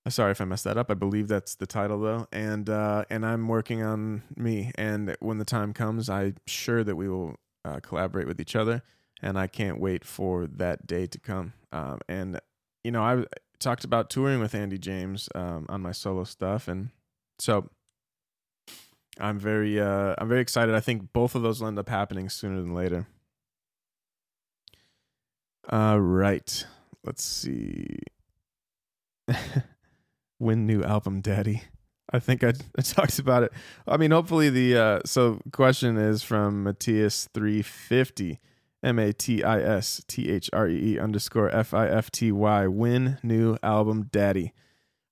Sorry 0.09 0.33
if 0.33 0.41
I 0.41 0.45
messed 0.45 0.65
that 0.65 0.77
up. 0.77 0.91
I 0.91 0.95
believe 0.95 1.29
that's 1.29 1.55
the 1.55 1.67
title 1.67 2.01
though, 2.01 2.27
and 2.33 2.69
uh, 2.69 3.05
and 3.11 3.25
I'm 3.25 3.49
working 3.49 3.83
on 3.83 4.23
me. 4.37 4.73
And 4.77 5.17
when 5.21 5.39
the 5.39 5.45
time 5.45 5.73
comes, 5.73 6.09
I'm 6.09 6.37
sure 6.47 6.85
that 6.85 6.97
we 6.97 7.09
will 7.09 7.37
uh, 7.65 7.81
collaborate 7.81 8.27
with 8.27 8.41
each 8.41 8.57
other, 8.57 8.83
and 9.23 9.39
I 9.39 9.47
can't 9.47 9.81
wait 9.81 10.05
for 10.05 10.47
that 10.47 10.87
day 10.87 11.07
to 11.07 11.19
come. 11.19 11.53
Um, 11.73 12.01
and 12.09 12.41
you 12.85 12.91
know, 12.91 13.03
I 13.03 13.25
talked 13.59 13.85
about 13.85 14.11
touring 14.11 14.41
with 14.41 14.55
Andy 14.55 14.79
James 14.79 15.29
um, 15.35 15.67
on 15.69 15.81
my 15.81 15.93
solo 15.93 16.25
stuff, 16.25 16.69
and 16.69 16.91
so 17.39 17.69
I'm 19.21 19.39
very 19.39 19.81
uh 19.81 20.15
I'm 20.19 20.29
very 20.29 20.41
excited. 20.41 20.75
I 20.75 20.81
think 20.81 21.13
both 21.13 21.35
of 21.35 21.43
those 21.43 21.61
will 21.61 21.69
end 21.69 21.79
up 21.79 21.89
happening 21.89 22.29
sooner 22.29 22.61
than 22.61 22.75
later. 22.75 23.07
All 25.69 26.01
right. 26.01 26.65
Let's 27.05 27.25
see. 27.25 27.99
When 30.39 30.67
new 30.67 30.83
album, 30.83 31.21
Daddy. 31.21 31.63
I 32.11 32.19
think 32.21 32.43
I, 32.43 32.55
I 32.79 32.83
talked 32.83 33.19
about 33.19 33.43
it. 33.43 33.53
I 33.87 33.97
mean, 33.97 34.11
hopefully 34.11 34.51
the 34.51 34.77
uh 34.77 35.01
so 35.05 35.41
question 35.53 35.97
is 35.97 36.23
from 36.23 36.65
Matthias 36.65 37.29
three 37.35 37.63
fifty. 37.63 38.41
M 38.83 39.01
A 39.01 39.13
T 39.13 39.43
I 39.43 39.61
S 39.61 40.05
T 40.07 40.31
H 40.31 40.49
R 40.53 40.69
E 40.69 40.95
E 40.95 40.99
underscore 41.01 41.51
F 41.51 41.75
I 41.75 41.89
F 41.89 42.13
T 42.13 42.31
Y. 42.31 42.67
Win 42.69 43.19
new 43.25 43.57
album, 43.63 44.09
Daddy. 44.13 44.53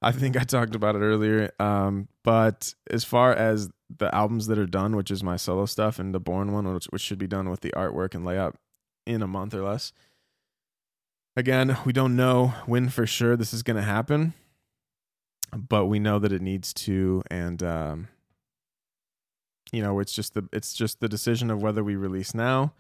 I 0.02 0.12
think 0.12 0.36
I 0.36 0.44
talked 0.44 0.74
about 0.74 0.94
it 0.94 1.00
earlier. 1.00 1.50
Um, 1.58 2.08
but 2.22 2.74
as 2.90 3.02
far 3.02 3.32
as 3.32 3.68
the 3.98 4.14
albums 4.14 4.46
that 4.46 4.58
are 4.58 4.66
done, 4.66 4.94
which 4.94 5.10
is 5.10 5.22
my 5.22 5.36
solo 5.36 5.66
stuff, 5.66 5.98
and 5.98 6.14
the 6.14 6.20
Born 6.20 6.52
one, 6.52 6.72
which, 6.72 6.86
which 6.86 7.02
should 7.02 7.18
be 7.18 7.26
done 7.26 7.50
with 7.50 7.60
the 7.60 7.72
artwork 7.76 8.14
and 8.14 8.24
layout 8.24 8.56
in 9.06 9.22
a 9.22 9.26
month 9.26 9.54
or 9.54 9.62
less. 9.62 9.92
Again, 11.36 11.76
we 11.84 11.92
don't 11.92 12.16
know 12.16 12.54
when 12.66 12.88
for 12.88 13.06
sure 13.06 13.36
this 13.36 13.52
is 13.52 13.62
going 13.62 13.76
to 13.76 13.82
happen, 13.82 14.34
but 15.52 15.86
we 15.86 15.98
know 15.98 16.18
that 16.18 16.32
it 16.32 16.42
needs 16.42 16.72
to, 16.74 17.22
and 17.30 17.62
um, 17.62 18.08
you 19.72 19.82
know, 19.82 19.98
it's 20.00 20.12
just 20.12 20.34
the 20.34 20.48
it's 20.52 20.74
just 20.74 21.00
the 21.00 21.08
decision 21.08 21.50
of 21.50 21.62
whether 21.62 21.82
we 21.84 21.96
release 21.96 22.34
now 22.34 22.72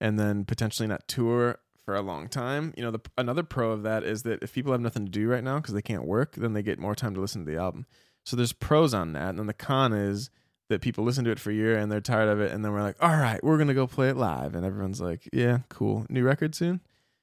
and 0.00 0.18
then 0.18 0.44
potentially 0.44 0.86
not 0.86 1.08
tour 1.08 1.58
for 1.84 1.94
a 1.94 2.02
long 2.02 2.28
time. 2.28 2.74
You 2.76 2.82
know, 2.82 2.90
the 2.90 3.00
another 3.16 3.42
pro 3.42 3.70
of 3.70 3.82
that 3.84 4.04
is 4.04 4.22
that 4.24 4.42
if 4.42 4.52
people 4.52 4.72
have 4.72 4.80
nothing 4.80 5.06
to 5.06 5.10
do 5.10 5.28
right 5.28 5.44
now 5.44 5.58
because 5.58 5.74
they 5.74 5.82
can't 5.82 6.04
work, 6.04 6.34
then 6.36 6.52
they 6.52 6.62
get 6.62 6.78
more 6.78 6.94
time 6.94 7.14
to 7.14 7.20
listen 7.20 7.44
to 7.44 7.50
the 7.50 7.58
album. 7.58 7.86
So 8.24 8.36
there's 8.36 8.52
pros 8.52 8.92
on 8.92 9.12
that, 9.12 9.30
and 9.30 9.38
then 9.38 9.46
the 9.46 9.54
con 9.54 9.92
is 9.92 10.30
that 10.68 10.80
people 10.80 11.04
listen 11.04 11.24
to 11.24 11.30
it 11.30 11.38
for 11.38 11.50
a 11.50 11.54
year 11.54 11.78
and 11.78 11.92
they're 11.92 12.00
tired 12.00 12.28
of 12.28 12.40
it, 12.40 12.50
and 12.50 12.64
then 12.64 12.72
we're 12.72 12.82
like, 12.82 12.96
all 13.00 13.16
right, 13.16 13.42
we're 13.42 13.58
gonna 13.58 13.74
go 13.74 13.86
play 13.86 14.08
it 14.08 14.16
live, 14.16 14.54
and 14.54 14.66
everyone's 14.66 15.00
like, 15.00 15.28
yeah, 15.32 15.60
cool, 15.68 16.04
new 16.08 16.24
record 16.24 16.54
soon. 16.54 16.80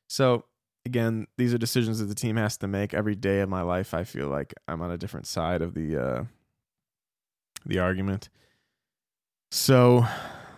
So 0.07 0.45
again, 0.85 1.27
these 1.37 1.53
are 1.53 1.57
decisions 1.57 1.99
that 1.99 2.05
the 2.05 2.15
team 2.15 2.35
has 2.35 2.57
to 2.57 2.67
make 2.67 2.93
every 2.93 3.15
day 3.15 3.39
of 3.39 3.49
my 3.49 3.61
life. 3.61 3.93
I 3.93 4.03
feel 4.03 4.27
like 4.27 4.53
I'm 4.67 4.81
on 4.81 4.91
a 4.91 4.97
different 4.97 5.27
side 5.27 5.61
of 5.61 5.73
the 5.73 5.97
uh, 5.97 6.23
the 7.65 7.79
argument. 7.79 8.29
So, 9.51 10.05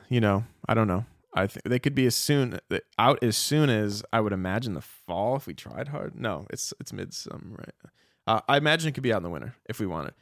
you 0.10 0.22
know, 0.22 0.46
I 0.68 0.74
don't 0.74 0.88
know. 0.88 1.06
I 1.34 1.48
think 1.48 1.64
they 1.66 1.80
could 1.80 1.96
be 1.96 2.06
as 2.06 2.16
soon 2.16 2.60
out 2.98 3.22
as 3.22 3.38
soon 3.38 3.70
as 3.70 4.04
I 4.14 4.22
would 4.22 4.34
imagine 4.34 4.74
the 4.74 4.82
fall 4.82 5.36
if 5.36 5.48
we 5.48 5.54
tried 5.54 5.90
hard. 5.90 6.16
No, 6.16 6.48
it's 6.50 6.74
it's 6.80 6.94
midsummer, 6.94 7.58
right? 7.58 7.92
Uh, 8.28 8.42
I 8.48 8.58
imagine 8.58 8.90
it 8.90 8.94
could 8.94 9.04
be 9.04 9.14
out 9.14 9.18
in 9.18 9.24
the 9.24 9.30
winter 9.30 9.56
if 9.68 9.80
we 9.80 9.86
want 9.86 10.08
it. 10.08 10.16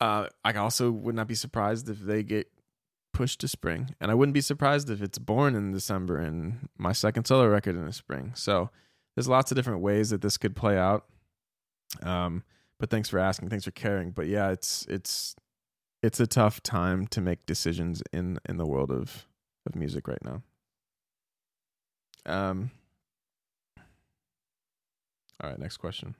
Uh, 0.00 0.26
I 0.44 0.52
also 0.54 0.90
would 0.90 1.14
not 1.14 1.28
be 1.28 1.34
surprised 1.34 1.88
if 1.88 1.98
they 2.00 2.22
get 2.22 2.48
pushed 3.12 3.40
to 3.40 3.48
spring, 3.48 3.94
and 4.00 4.10
I 4.10 4.14
wouldn't 4.14 4.34
be 4.34 4.40
surprised 4.40 4.88
if 4.88 5.02
it's 5.02 5.18
born 5.18 5.56
in 5.56 5.72
December 5.72 6.18
and 6.18 6.68
my 6.78 6.92
second 6.92 7.24
solo 7.26 7.46
record 7.48 7.74
in 7.74 7.84
the 7.84 7.92
spring. 7.92 8.32
So 8.34 8.70
there's 9.20 9.28
lots 9.28 9.52
of 9.52 9.56
different 9.56 9.82
ways 9.82 10.08
that 10.08 10.22
this 10.22 10.38
could 10.38 10.56
play 10.56 10.78
out. 10.78 11.04
Um, 12.02 12.42
but 12.78 12.88
thanks 12.88 13.10
for 13.10 13.18
asking. 13.18 13.50
Thanks 13.50 13.66
for 13.66 13.70
caring. 13.70 14.12
But 14.12 14.28
yeah, 14.28 14.48
it's 14.48 14.86
it's 14.88 15.36
it's 16.02 16.20
a 16.20 16.26
tough 16.26 16.62
time 16.62 17.06
to 17.08 17.20
make 17.20 17.44
decisions 17.44 18.02
in 18.14 18.38
in 18.48 18.56
the 18.56 18.64
world 18.64 18.90
of 18.90 19.26
of 19.66 19.74
music 19.74 20.08
right 20.08 20.24
now. 20.24 20.42
Um. 22.24 22.70
All 25.42 25.50
right, 25.50 25.58
next 25.58 25.76
question. 25.76 26.14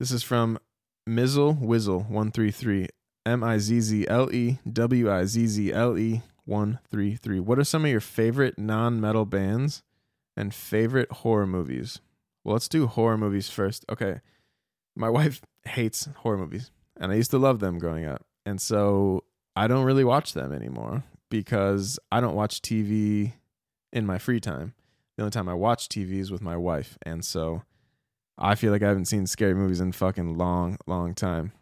This 0.00 0.10
is 0.10 0.24
from 0.24 0.58
Mizzle 1.06 1.54
Wizzle 1.54 2.10
one 2.10 2.32
three 2.32 2.50
three 2.50 2.88
M 3.24 3.44
I 3.44 3.58
Z 3.58 3.80
Z 3.82 4.08
L 4.08 4.34
E 4.34 4.58
W 4.72 5.12
I 5.12 5.26
Z 5.26 5.46
Z 5.46 5.72
L 5.72 5.96
E 5.96 6.22
one 6.44 6.80
three 6.90 7.14
three. 7.14 7.38
What 7.38 7.60
are 7.60 7.64
some 7.64 7.84
of 7.84 7.90
your 7.92 8.00
favorite 8.00 8.58
non 8.58 9.00
metal 9.00 9.24
bands 9.24 9.84
and 10.36 10.54
favorite 10.54 11.10
horror 11.10 11.46
movies? 11.46 12.00
Well, 12.42 12.54
let's 12.54 12.68
do 12.68 12.86
horror 12.86 13.18
movies 13.18 13.48
first. 13.48 13.84
Okay, 13.90 14.20
my 14.96 15.08
wife 15.18 15.40
hates 15.64 16.08
horror 16.18 16.38
movies, 16.38 16.70
and 16.98 17.12
I 17.12 17.16
used 17.16 17.30
to 17.32 17.38
love 17.38 17.60
them 17.60 17.78
growing 17.78 18.04
up, 18.04 18.24
and 18.44 18.60
so 18.60 19.24
I 19.56 19.66
don't 19.66 19.84
really 19.84 20.04
watch 20.04 20.32
them 20.32 20.52
anymore 20.52 21.04
because 21.30 21.98
I 22.10 22.20
don't 22.20 22.34
watch 22.34 22.60
TV 22.60 23.34
in 23.92 24.06
my 24.06 24.18
free 24.18 24.40
time. 24.40 24.74
The 25.16 25.22
only 25.22 25.30
time 25.30 25.48
I 25.48 25.54
watch 25.54 25.88
TV 25.88 26.18
is 26.18 26.30
with 26.30 26.42
my 26.42 26.56
wife. 26.56 26.98
And 27.02 27.24
so 27.24 27.62
I 28.36 28.56
feel 28.56 28.72
like 28.72 28.82
I 28.82 28.88
haven't 28.88 29.06
seen 29.06 29.26
scary 29.26 29.54
movies 29.54 29.80
in 29.80 29.92
fucking 29.92 30.36
long, 30.36 30.76
long 30.86 31.14
time. 31.14 31.52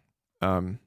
Um, 0.41 0.79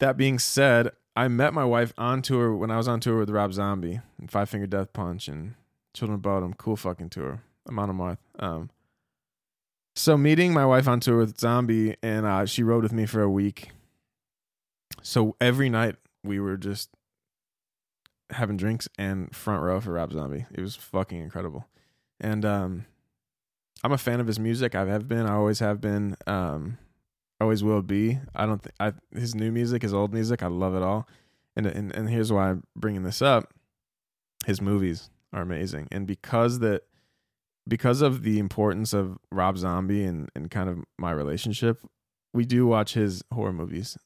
that 0.00 0.16
being 0.16 0.38
said, 0.38 0.90
I 1.16 1.26
met 1.28 1.54
my 1.54 1.64
wife 1.64 1.92
on 1.98 2.22
tour 2.22 2.54
when 2.54 2.70
I 2.70 2.76
was 2.76 2.86
on 2.86 3.00
tour 3.00 3.18
with 3.18 3.30
Rob 3.30 3.52
Zombie 3.52 4.00
and 4.18 4.30
Five 4.30 4.48
Finger 4.48 4.66
Death 4.66 4.92
Punch 4.92 5.26
and 5.28 5.54
Children 5.94 6.16
of 6.16 6.22
Bodom. 6.22 6.54
Cool 6.56 6.76
fucking 6.76 7.10
tour. 7.10 7.42
I'm 7.66 7.78
on 7.78 7.90
a 7.90 7.94
month. 7.94 8.20
Um, 8.38 8.70
so 9.94 10.16
meeting 10.16 10.52
my 10.52 10.64
wife 10.64 10.86
on 10.86 11.00
tour 11.00 11.18
with 11.18 11.38
Zombie 11.38 11.96
and 12.02 12.24
uh, 12.24 12.46
she 12.46 12.62
rode 12.62 12.82
with 12.82 12.92
me 12.92 13.04
for 13.04 13.20
a 13.20 13.30
week. 13.30 13.70
So 15.02 15.36
every 15.40 15.68
night 15.68 15.96
we 16.22 16.38
were 16.40 16.56
just 16.56 16.90
having 18.30 18.56
drinks 18.56 18.88
and 18.98 19.34
front 19.34 19.62
row 19.62 19.80
for 19.80 19.92
Rob 19.92 20.12
Zombie. 20.12 20.46
It 20.52 20.60
was 20.60 20.76
fucking 20.76 21.20
incredible. 21.20 21.66
And 22.20 22.44
um 22.44 22.84
I'm 23.82 23.92
a 23.92 23.98
fan 23.98 24.20
of 24.20 24.26
his 24.26 24.40
music. 24.40 24.74
I 24.74 24.84
have 24.86 25.06
been. 25.06 25.26
I 25.26 25.34
always 25.34 25.60
have 25.60 25.80
been. 25.80 26.16
Um 26.26 26.78
always 27.40 27.62
will 27.62 27.82
be. 27.82 28.18
I 28.34 28.46
don't 28.46 28.62
think 28.62 28.74
I 28.80 28.92
his 29.14 29.34
new 29.34 29.50
music, 29.50 29.82
his 29.82 29.94
old 29.94 30.12
music, 30.12 30.42
I 30.42 30.48
love 30.48 30.74
it 30.74 30.82
all. 30.82 31.08
And 31.56 31.66
and 31.66 31.94
and 31.94 32.08
here's 32.08 32.32
why 32.32 32.50
I'm 32.50 32.64
bringing 32.76 33.02
this 33.02 33.22
up. 33.22 33.54
His 34.46 34.60
movies 34.60 35.10
are 35.32 35.42
amazing. 35.42 35.88
And 35.90 36.06
because 36.06 36.60
that 36.60 36.82
because 37.66 38.00
of 38.00 38.22
the 38.22 38.38
importance 38.38 38.92
of 38.92 39.18
Rob 39.30 39.58
Zombie 39.58 40.04
and 40.04 40.28
and 40.34 40.50
kind 40.50 40.68
of 40.68 40.84
my 40.98 41.10
relationship, 41.10 41.80
we 42.32 42.44
do 42.44 42.66
watch 42.66 42.94
his 42.94 43.22
horror 43.32 43.52
movies 43.52 43.96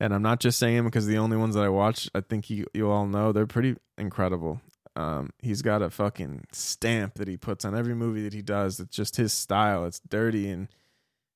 and 0.00 0.14
I'm 0.14 0.22
not 0.22 0.40
just 0.40 0.58
saying 0.58 0.84
because 0.84 1.06
the 1.06 1.18
only 1.18 1.36
ones 1.36 1.54
that 1.54 1.64
I 1.64 1.68
watch, 1.68 2.08
I 2.14 2.20
think 2.20 2.50
you 2.50 2.66
you 2.72 2.90
all 2.90 3.06
know 3.06 3.32
they're 3.32 3.46
pretty 3.46 3.76
incredible. 3.96 4.60
Um, 4.96 5.30
he's 5.40 5.62
got 5.62 5.82
a 5.82 5.90
fucking 5.90 6.44
stamp 6.52 7.14
that 7.14 7.28
he 7.28 7.36
puts 7.36 7.64
on 7.64 7.76
every 7.76 7.94
movie 7.94 8.22
that 8.22 8.32
he 8.32 8.42
does. 8.42 8.80
It's 8.80 8.94
just 8.94 9.16
his 9.16 9.32
style. 9.32 9.84
It's 9.84 10.00
dirty 10.00 10.48
and 10.48 10.68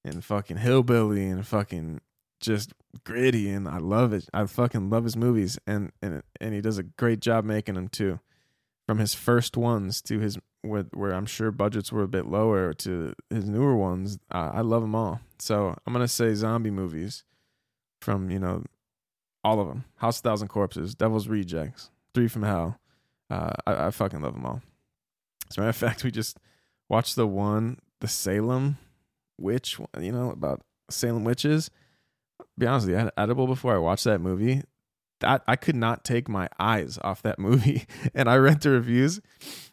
and 0.05 0.25
fucking 0.25 0.59
hillbilly 0.59 1.27
and 1.27 1.47
fucking 1.47 2.01
just 2.41 2.73
gritty, 3.05 3.51
and 3.51 3.69
I 3.69 3.79
love 3.79 4.13
it. 4.13 4.29
I 4.33 4.45
fucking 4.47 4.91
love 4.91 5.05
his 5.05 5.17
movies, 5.17 5.59
and 5.67 5.91
and 6.01 6.23
and 6.41 6.55
he 6.55 6.61
does 6.61 6.79
a 6.79 6.85
great 6.85 7.21
job 7.21 7.45
making 7.45 7.75
them 7.75 7.89
too. 7.89 8.21
From 8.93 8.99
his 8.99 9.15
first 9.15 9.57
ones 9.57 10.03
to 10.03 10.19
his 10.19 10.37
where 10.61 10.83
where 10.93 11.15
I'm 11.15 11.25
sure 11.25 11.51
budgets 11.51 11.91
were 11.91 12.03
a 12.03 12.09
bit 12.09 12.27
lower 12.27 12.75
to 12.75 13.15
his 13.31 13.49
newer 13.49 13.75
ones, 13.75 14.19
uh, 14.31 14.51
I 14.53 14.61
love 14.61 14.83
them 14.83 14.95
all. 14.95 15.23
So 15.39 15.75
I'm 15.87 15.95
gonna 15.95 16.07
say 16.07 16.35
zombie 16.35 16.71
movies 16.71 17.25
from 18.03 18.31
you 18.31 18.39
know 18.39 18.65
all 19.43 19.61
of 19.61 19.69
them. 19.69 19.87
House 19.97 20.19
of 20.19 20.25
Thousand 20.25 20.49
Corpses, 20.49 20.95
Devil's 20.95 21.27
Rejects, 21.27 21.89
Three 22.13 22.29
from 22.29 22.43
Hell. 22.43 22.79
Uh, 23.31 23.53
I, 23.67 23.87
I 23.87 23.91
fucking 23.93 24.21
love 24.21 24.35
them 24.35 24.45
all. 24.45 24.61
As 25.49 25.57
a 25.57 25.61
matter 25.61 25.71
of 25.71 25.77
fact, 25.89 26.05
we 26.05 26.11
just 26.11 26.37
watched 26.91 27.17
the 27.17 27.27
one, 27.27 27.79
the 28.03 28.09
Salem 28.09 28.77
witch. 29.41 29.81
You 29.99 30.13
know 30.13 30.33
about 30.33 30.61
Salem 30.91 31.25
witches. 31.25 31.71
Be 32.59 32.67
honest 32.67 32.89
with 32.89 32.93
you, 32.93 32.99
I 32.99 33.05
had 33.05 33.13
edible 33.17 33.47
before 33.47 33.75
I 33.75 33.79
watched 33.79 34.05
that 34.05 34.21
movie. 34.21 34.65
That 35.23 35.43
I 35.49 35.57
could 35.57 35.77
not 35.77 36.05
take 36.05 36.29
my 36.29 36.49
eyes 36.61 36.99
off 37.03 37.23
that 37.23 37.39
movie, 37.39 37.87
and 38.15 38.29
I 38.29 38.37
read 38.37 38.61
the 38.61 38.71
reviews, 38.71 39.21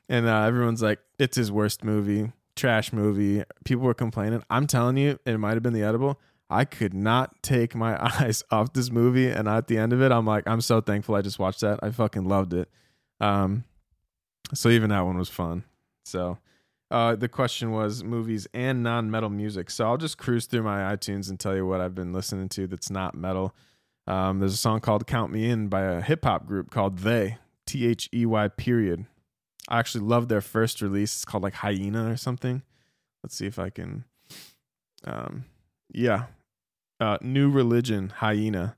and 0.08 0.28
uh, 0.28 0.44
everyone's 0.44 0.82
like, 0.82 1.00
"It's 1.20 1.36
his 1.36 1.52
worst 1.52 1.84
movie, 1.84 2.32
trash 2.56 2.94
movie." 2.94 3.44
People 3.66 3.86
were 3.86 3.94
complaining. 3.94 4.44
I'm 4.50 4.66
telling 4.66 4.98
you, 4.98 5.20
it 5.26 5.38
might 5.38 5.54
have 5.54 5.64
been 5.64 5.74
the 5.74 5.84
edible. 5.84 6.20
I 6.50 6.66
could 6.66 6.94
not 6.94 7.44
take 7.44 7.76
my 7.76 7.98
eyes 8.22 8.44
off 8.52 8.74
this 8.74 8.92
movie. 8.92 9.30
And 9.30 9.48
at 9.48 9.68
the 9.68 9.78
end 9.78 9.94
of 9.94 10.02
it, 10.02 10.12
I'm 10.12 10.26
like, 10.26 10.46
I'm 10.48 10.62
so 10.62 10.82
thankful 10.82 11.16
I 11.16 11.22
just 11.22 11.40
watched 11.40 11.62
that. 11.62 11.80
I 11.84 11.92
fucking 11.92 12.26
loved 12.28 12.54
it. 12.54 12.70
Um, 13.20 13.66
so 14.54 14.70
even 14.70 14.90
that 14.90 15.02
one 15.02 15.18
was 15.18 15.30
fun. 15.30 15.64
So 16.06 16.40
uh, 16.90 17.16
the 17.16 17.30
question 17.30 17.72
was 17.72 18.04
movies 18.04 18.48
and 18.54 18.82
non 18.82 19.12
metal 19.12 19.30
music. 19.30 19.70
So 19.70 19.86
I'll 19.86 19.98
just 19.98 20.18
cruise 20.18 20.46
through 20.48 20.64
my 20.64 20.96
iTunes 20.96 21.30
and 21.30 21.40
tell 21.40 21.56
you 21.56 21.66
what 21.66 21.82
I've 21.82 21.96
been 21.96 22.14
listening 22.14 22.50
to 22.50 22.68
that's 22.68 22.90
not 22.90 23.16
metal. 23.16 23.54
Um, 24.10 24.40
there's 24.40 24.56
a 24.56 24.58
song 24.58 24.80
called 24.80 25.06
Count 25.06 25.32
Me 25.32 25.48
In 25.48 25.68
by 25.68 25.84
a 25.84 26.02
hip 26.02 26.26
hop 26.26 26.48
group 26.48 26.72
called 26.72 27.00
They, 27.00 27.38
T 27.68 27.86
H 27.86 28.10
E 28.12 28.26
Y 28.26 28.48
period. 28.48 29.06
I 29.70 29.78
actually 29.78 30.04
love 30.04 30.28
their 30.28 30.42
first 30.42 30.82
release. 30.82 31.14
It's 31.14 31.26
called 31.26 31.44
like 31.44 31.54
Hyena 31.54 32.12
or 32.12 32.18
something. 32.18 32.64
Let's 33.24 33.36
see 33.36 33.46
if 33.46 33.60
I 33.60 33.70
can. 33.70 34.06
Um, 35.04 35.46
yeah, 35.94 36.26
uh, 37.00 37.20
Nu 37.22 37.50
Religion, 37.50 38.12
Hyena. 38.18 38.76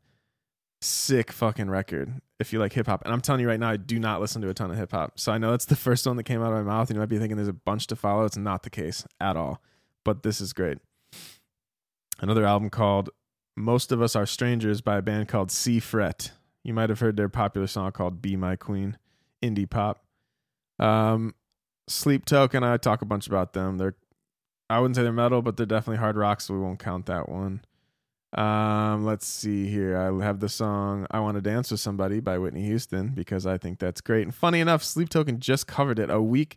Sick 0.84 1.32
fucking 1.32 1.70
record 1.70 2.22
if 2.40 2.52
you 2.52 2.60
like 2.60 2.74
hip 2.74 2.88
hop. 2.88 3.04
And 3.06 3.14
I'm 3.14 3.22
telling 3.22 3.40
you 3.40 3.48
right 3.48 3.60
now, 3.60 3.70
I 3.70 3.78
do 3.78 4.00
not 4.00 4.20
listen 4.20 4.42
to 4.42 4.50
a 4.50 4.54
ton 4.54 4.72
of 4.72 4.78
hip 4.78 4.92
hop. 4.92 5.18
So 5.20 5.32
I 5.32 5.38
know 5.38 5.52
that's 5.52 5.66
the 5.66 5.76
first 5.76 6.08
one 6.08 6.18
that 6.18 6.24
came 6.24 6.42
out 6.42 6.52
of 6.52 6.66
my 6.66 6.72
mouth, 6.74 6.90
and 6.90 6.96
you 6.96 7.00
might 7.00 7.08
be 7.10 7.20
thinking 7.20 7.38
there's 7.38 7.48
a 7.48 7.54
bunch 7.54 7.88
to 7.88 7.96
follow. 7.96 8.26
It's 8.26 8.36
not 8.36 8.64
the 8.64 8.70
case 8.70 9.06
at 9.20 9.38
all. 9.38 9.62
But 10.04 10.24
this 10.24 10.42
is 10.42 10.52
great. 10.52 10.80
Another 12.20 12.44
album 12.46 12.70
called 12.70 13.12
Most 13.62 13.92
of 13.92 14.02
Us 14.02 14.16
Are 14.16 14.26
Strangers 14.26 14.82
by 14.82 14.98
a 14.98 15.02
band 15.02 15.28
called 15.28 15.50
Seafret. 15.50 16.32
You 16.64 16.74
might 16.74 16.90
have 16.90 17.00
heard 17.00 17.16
their 17.16 17.30
popular 17.30 17.68
song 17.68 17.92
called 17.92 18.22
Be 18.22 18.36
My 18.36 18.56
Queen, 18.56 18.98
indie 19.42 19.70
pop. 19.70 20.04
Um, 20.80 21.36
Sleep 21.88 22.26
Token, 22.26 22.64
I 22.64 22.78
talk 22.78 23.02
a 23.02 23.06
bunch 23.06 23.28
about 23.28 23.54
them. 23.54 23.78
They're 23.78 23.96
I 24.70 24.80
wouldn't 24.80 24.96
say 24.96 25.04
they're 25.04 25.12
metal, 25.12 25.42
but 25.42 25.58
they're 25.58 25.66
definitely 25.66 25.98
hard 25.98 26.16
rock, 26.16 26.40
so 26.40 26.54
we 26.54 26.62
won't 26.62 26.80
count 26.80 27.06
that 27.08 27.28
one. 27.28 27.62
Um, 28.34 29.06
let's 29.06 29.28
see 29.28 29.68
here. 29.68 29.98
I 29.98 30.24
have 30.24 30.40
the 30.40 30.48
song 30.48 31.06
I 31.12 31.20
Want 31.20 31.36
to 31.36 31.42
Dance 31.42 31.72
with 31.72 31.82
Somebody 31.82 32.22
by 32.22 32.38
Whitney 32.38 32.64
Houston 32.64 33.10
because 33.10 33.46
I 33.46 33.58
think 33.58 33.80
that's 33.80 34.00
great. 34.00 34.24
And 34.24 34.34
funny 34.34 34.62
enough, 34.62 34.82
Sleep 34.82 35.10
Token 35.10 35.42
just 35.42 35.68
covered 35.68 36.00
it 36.00 36.10
a 36.10 36.22
week. 36.22 36.56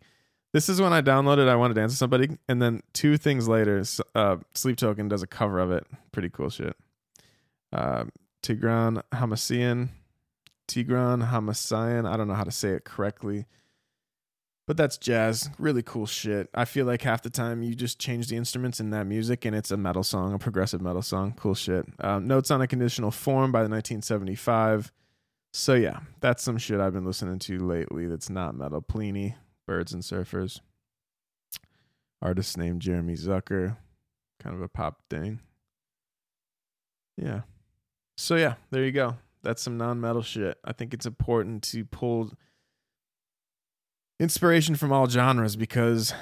This 0.53 0.69
is 0.69 0.79
when 0.79 0.93
I 0.93 1.01
downloaded 1.01 1.49
I 1.49 1.57
Want 1.57 1.75
to 1.75 1.79
Dance 1.79 1.91
with 1.91 1.97
Somebody. 1.97 2.37
And 2.47 2.61
then 2.61 2.81
two 2.93 3.17
things 3.17 3.49
later, 3.49 3.83
uh, 4.15 4.37
Sleep 4.53 4.77
Token 4.77 5.09
does 5.09 5.21
a 5.21 5.27
cover 5.27 5.59
of 5.59 5.71
it. 5.71 5.85
Pretty 6.13 6.29
cool 6.29 6.49
shit. 6.49 6.77
Uh, 7.71 8.05
Tigran 8.43 9.01
Hamasyan. 9.13 9.89
Tigran 10.67 11.29
Hamasyan. 11.29 12.07
I 12.07 12.17
don't 12.17 12.27
know 12.27 12.33
how 12.33 12.43
to 12.43 12.51
say 12.51 12.69
it 12.69 12.85
correctly. 12.85 13.45
But 14.67 14.77
that's 14.77 14.97
jazz, 14.97 15.49
really 15.59 15.83
cool 15.83 16.07
shit. 16.07 16.49
I 16.55 16.65
feel 16.65 16.87
like 16.87 17.03
half 17.03 17.21
the 17.21 17.29
time 17.29 17.61
you 17.61 17.75
just 17.75 17.99
change 17.99 18.29
the 18.29 18.35
instruments 18.35 18.79
in 18.79 18.89
that 18.89 19.05
music 19.05 19.45
and 19.45 19.55
it's 19.55 19.69
a 19.69 19.77
metal 19.77 20.01
song, 20.01 20.33
a 20.33 20.39
progressive 20.39 20.81
metal 20.81 21.03
song. 21.03 21.35
Cool 21.37 21.53
shit. 21.53 21.85
Um, 21.99 22.25
Notes 22.25 22.49
on 22.49 22.61
a 22.61 22.67
Conditional 22.67 23.11
Form 23.11 23.51
by 23.51 23.59
the 23.59 23.69
1975 23.69 24.91
So 25.53 25.75
yeah, 25.75 25.99
that's 26.19 26.41
some 26.41 26.57
shit 26.57 26.79
I've 26.79 26.93
been 26.93 27.05
listening 27.05 27.37
to 27.39 27.59
lately 27.59 28.07
that's 28.07 28.29
not 28.29 28.55
metal. 28.55 28.81
Plini, 28.81 29.35
Birds 29.67 29.93
and 29.93 30.01
Surfers. 30.01 30.61
Artist 32.19 32.57
named 32.57 32.81
Jeremy 32.81 33.13
Zucker. 33.13 33.77
Kind 34.39 34.55
of 34.55 34.63
a 34.63 34.67
pop 34.67 34.99
thing. 35.11 35.41
Yeah. 37.17 37.41
So 38.17 38.35
yeah, 38.35 38.55
there 38.71 38.83
you 38.83 38.91
go. 38.91 39.17
That's 39.43 39.61
some 39.61 39.77
non-metal 39.77 40.23
shit. 40.23 40.57
I 40.63 40.73
think 40.73 40.93
it's 40.93 41.05
important 41.05 41.63
to 41.63 41.85
pull 41.85 42.31
inspiration 44.19 44.75
from 44.75 44.91
all 44.91 45.07
genres 45.07 45.55
because 45.55 46.13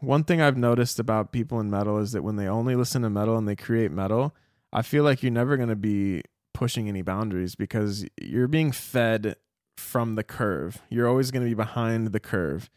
one 0.00 0.24
thing 0.24 0.40
I've 0.40 0.56
noticed 0.56 0.98
about 0.98 1.32
people 1.32 1.60
in 1.60 1.70
metal 1.70 1.98
is 1.98 2.12
that 2.12 2.22
when 2.22 2.36
they 2.36 2.48
only 2.48 2.74
listen 2.74 3.02
to 3.02 3.10
metal 3.10 3.36
and 3.36 3.46
they 3.46 3.56
create 3.56 3.90
metal, 3.90 4.34
I 4.72 4.82
feel 4.82 5.04
like 5.04 5.22
you're 5.22 5.32
never 5.32 5.56
going 5.56 5.68
to 5.68 5.76
be 5.76 6.22
pushing 6.54 6.88
any 6.88 7.02
boundaries 7.02 7.54
because 7.54 8.06
you're 8.20 8.48
being 8.48 8.72
fed 8.72 9.36
from 9.76 10.14
the 10.14 10.24
curve. 10.24 10.80
You're 10.88 11.08
always 11.08 11.30
going 11.30 11.44
to 11.44 11.50
be 11.50 11.54
behind 11.54 12.08
the 12.08 12.20
curve. 12.20 12.70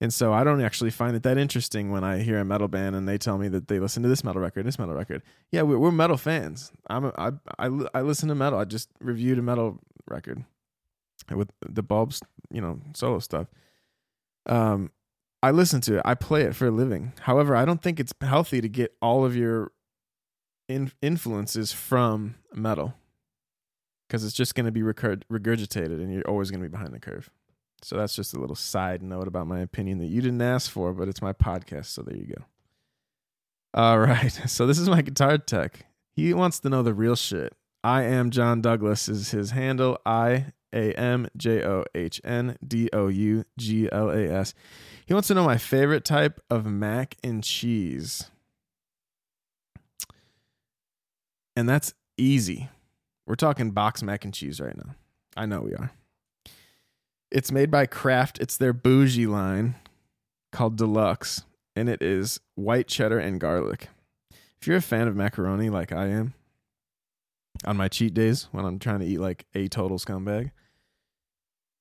And 0.00 0.12
so 0.12 0.32
I 0.32 0.44
don't 0.44 0.60
actually 0.60 0.90
find 0.90 1.16
it 1.16 1.22
that 1.22 1.38
interesting 1.38 1.90
when 1.90 2.04
I 2.04 2.18
hear 2.18 2.38
a 2.38 2.44
metal 2.44 2.68
band 2.68 2.96
and 2.96 3.08
they 3.08 3.16
tell 3.16 3.38
me 3.38 3.48
that 3.48 3.68
they 3.68 3.78
listen 3.78 4.02
to 4.02 4.08
this 4.08 4.24
metal 4.24 4.42
record, 4.42 4.66
this 4.66 4.78
metal 4.78 4.94
record. 4.94 5.22
Yeah, 5.52 5.62
we're, 5.62 5.78
we're 5.78 5.92
metal 5.92 6.16
fans. 6.16 6.72
I'm 6.88 7.06
a, 7.06 7.12
I, 7.16 7.30
I, 7.58 7.70
I 7.94 8.00
listen 8.02 8.28
to 8.28 8.34
metal. 8.34 8.58
I 8.58 8.64
just 8.64 8.88
reviewed 9.00 9.38
a 9.38 9.42
metal 9.42 9.78
record 10.08 10.44
with 11.34 11.50
the 11.66 11.82
Bulb's, 11.82 12.20
you 12.50 12.60
know, 12.60 12.80
solo 12.94 13.20
stuff. 13.20 13.46
Um, 14.46 14.90
I 15.42 15.52
listen 15.52 15.80
to 15.82 15.96
it. 15.98 16.02
I 16.04 16.14
play 16.14 16.42
it 16.42 16.56
for 16.56 16.66
a 16.66 16.70
living. 16.70 17.12
However, 17.20 17.54
I 17.54 17.64
don't 17.64 17.82
think 17.82 18.00
it's 18.00 18.12
healthy 18.20 18.60
to 18.60 18.68
get 18.68 18.94
all 19.00 19.24
of 19.24 19.36
your 19.36 19.72
in- 20.68 20.92
influences 21.02 21.72
from 21.72 22.36
metal 22.52 22.94
because 24.06 24.24
it's 24.24 24.34
just 24.34 24.54
going 24.54 24.66
to 24.66 24.72
be 24.72 24.82
regurgitated 24.82 26.00
and 26.00 26.12
you're 26.12 26.28
always 26.28 26.50
going 26.50 26.62
to 26.62 26.68
be 26.68 26.72
behind 26.72 26.92
the 26.92 27.00
curve. 27.00 27.30
So 27.84 27.98
that's 27.98 28.16
just 28.16 28.32
a 28.32 28.40
little 28.40 28.56
side 28.56 29.02
note 29.02 29.28
about 29.28 29.46
my 29.46 29.60
opinion 29.60 29.98
that 29.98 30.06
you 30.06 30.22
didn't 30.22 30.40
ask 30.40 30.70
for, 30.70 30.94
but 30.94 31.06
it's 31.06 31.20
my 31.20 31.34
podcast. 31.34 31.86
So 31.86 32.00
there 32.00 32.16
you 32.16 32.34
go. 32.34 32.44
All 33.74 33.98
right. 33.98 34.32
So 34.48 34.66
this 34.66 34.78
is 34.78 34.88
my 34.88 35.02
guitar 35.02 35.36
tech. 35.36 35.84
He 36.14 36.32
wants 36.32 36.60
to 36.60 36.70
know 36.70 36.82
the 36.82 36.94
real 36.94 37.14
shit. 37.14 37.54
I 37.82 38.04
am 38.04 38.30
John 38.30 38.62
Douglas 38.62 39.08
is 39.08 39.32
his 39.32 39.50
handle. 39.50 39.98
I 40.06 40.46
A 40.72 40.94
M 40.94 41.28
J 41.36 41.62
O 41.62 41.84
H 41.94 42.22
N 42.24 42.56
D 42.66 42.88
O 42.94 43.08
U 43.08 43.44
G 43.58 43.90
L 43.92 44.08
A 44.08 44.28
S. 44.28 44.54
He 45.04 45.12
wants 45.12 45.28
to 45.28 45.34
know 45.34 45.44
my 45.44 45.58
favorite 45.58 46.06
type 46.06 46.40
of 46.48 46.64
mac 46.64 47.16
and 47.22 47.44
cheese. 47.44 48.30
And 51.54 51.68
that's 51.68 51.92
easy. 52.16 52.70
We're 53.26 53.34
talking 53.34 53.72
box 53.72 54.02
mac 54.02 54.24
and 54.24 54.32
cheese 54.32 54.58
right 54.58 54.76
now. 54.76 54.94
I 55.36 55.44
know 55.44 55.60
we 55.60 55.74
are. 55.74 55.90
It's 57.34 57.50
made 57.50 57.68
by 57.68 57.86
Kraft. 57.86 58.38
It's 58.38 58.56
their 58.56 58.72
bougie 58.72 59.26
line 59.26 59.74
called 60.52 60.76
Deluxe, 60.76 61.42
and 61.74 61.88
it 61.88 62.00
is 62.00 62.38
white 62.54 62.86
cheddar 62.86 63.18
and 63.18 63.40
garlic. 63.40 63.88
If 64.60 64.68
you're 64.68 64.76
a 64.76 64.80
fan 64.80 65.08
of 65.08 65.16
macaroni 65.16 65.68
like 65.68 65.90
I 65.90 66.06
am, 66.06 66.34
on 67.64 67.76
my 67.76 67.88
cheat 67.88 68.14
days 68.14 68.46
when 68.52 68.64
I'm 68.64 68.78
trying 68.78 69.00
to 69.00 69.06
eat 69.06 69.18
like 69.18 69.46
a 69.52 69.66
total 69.66 69.98
scumbag, 69.98 70.52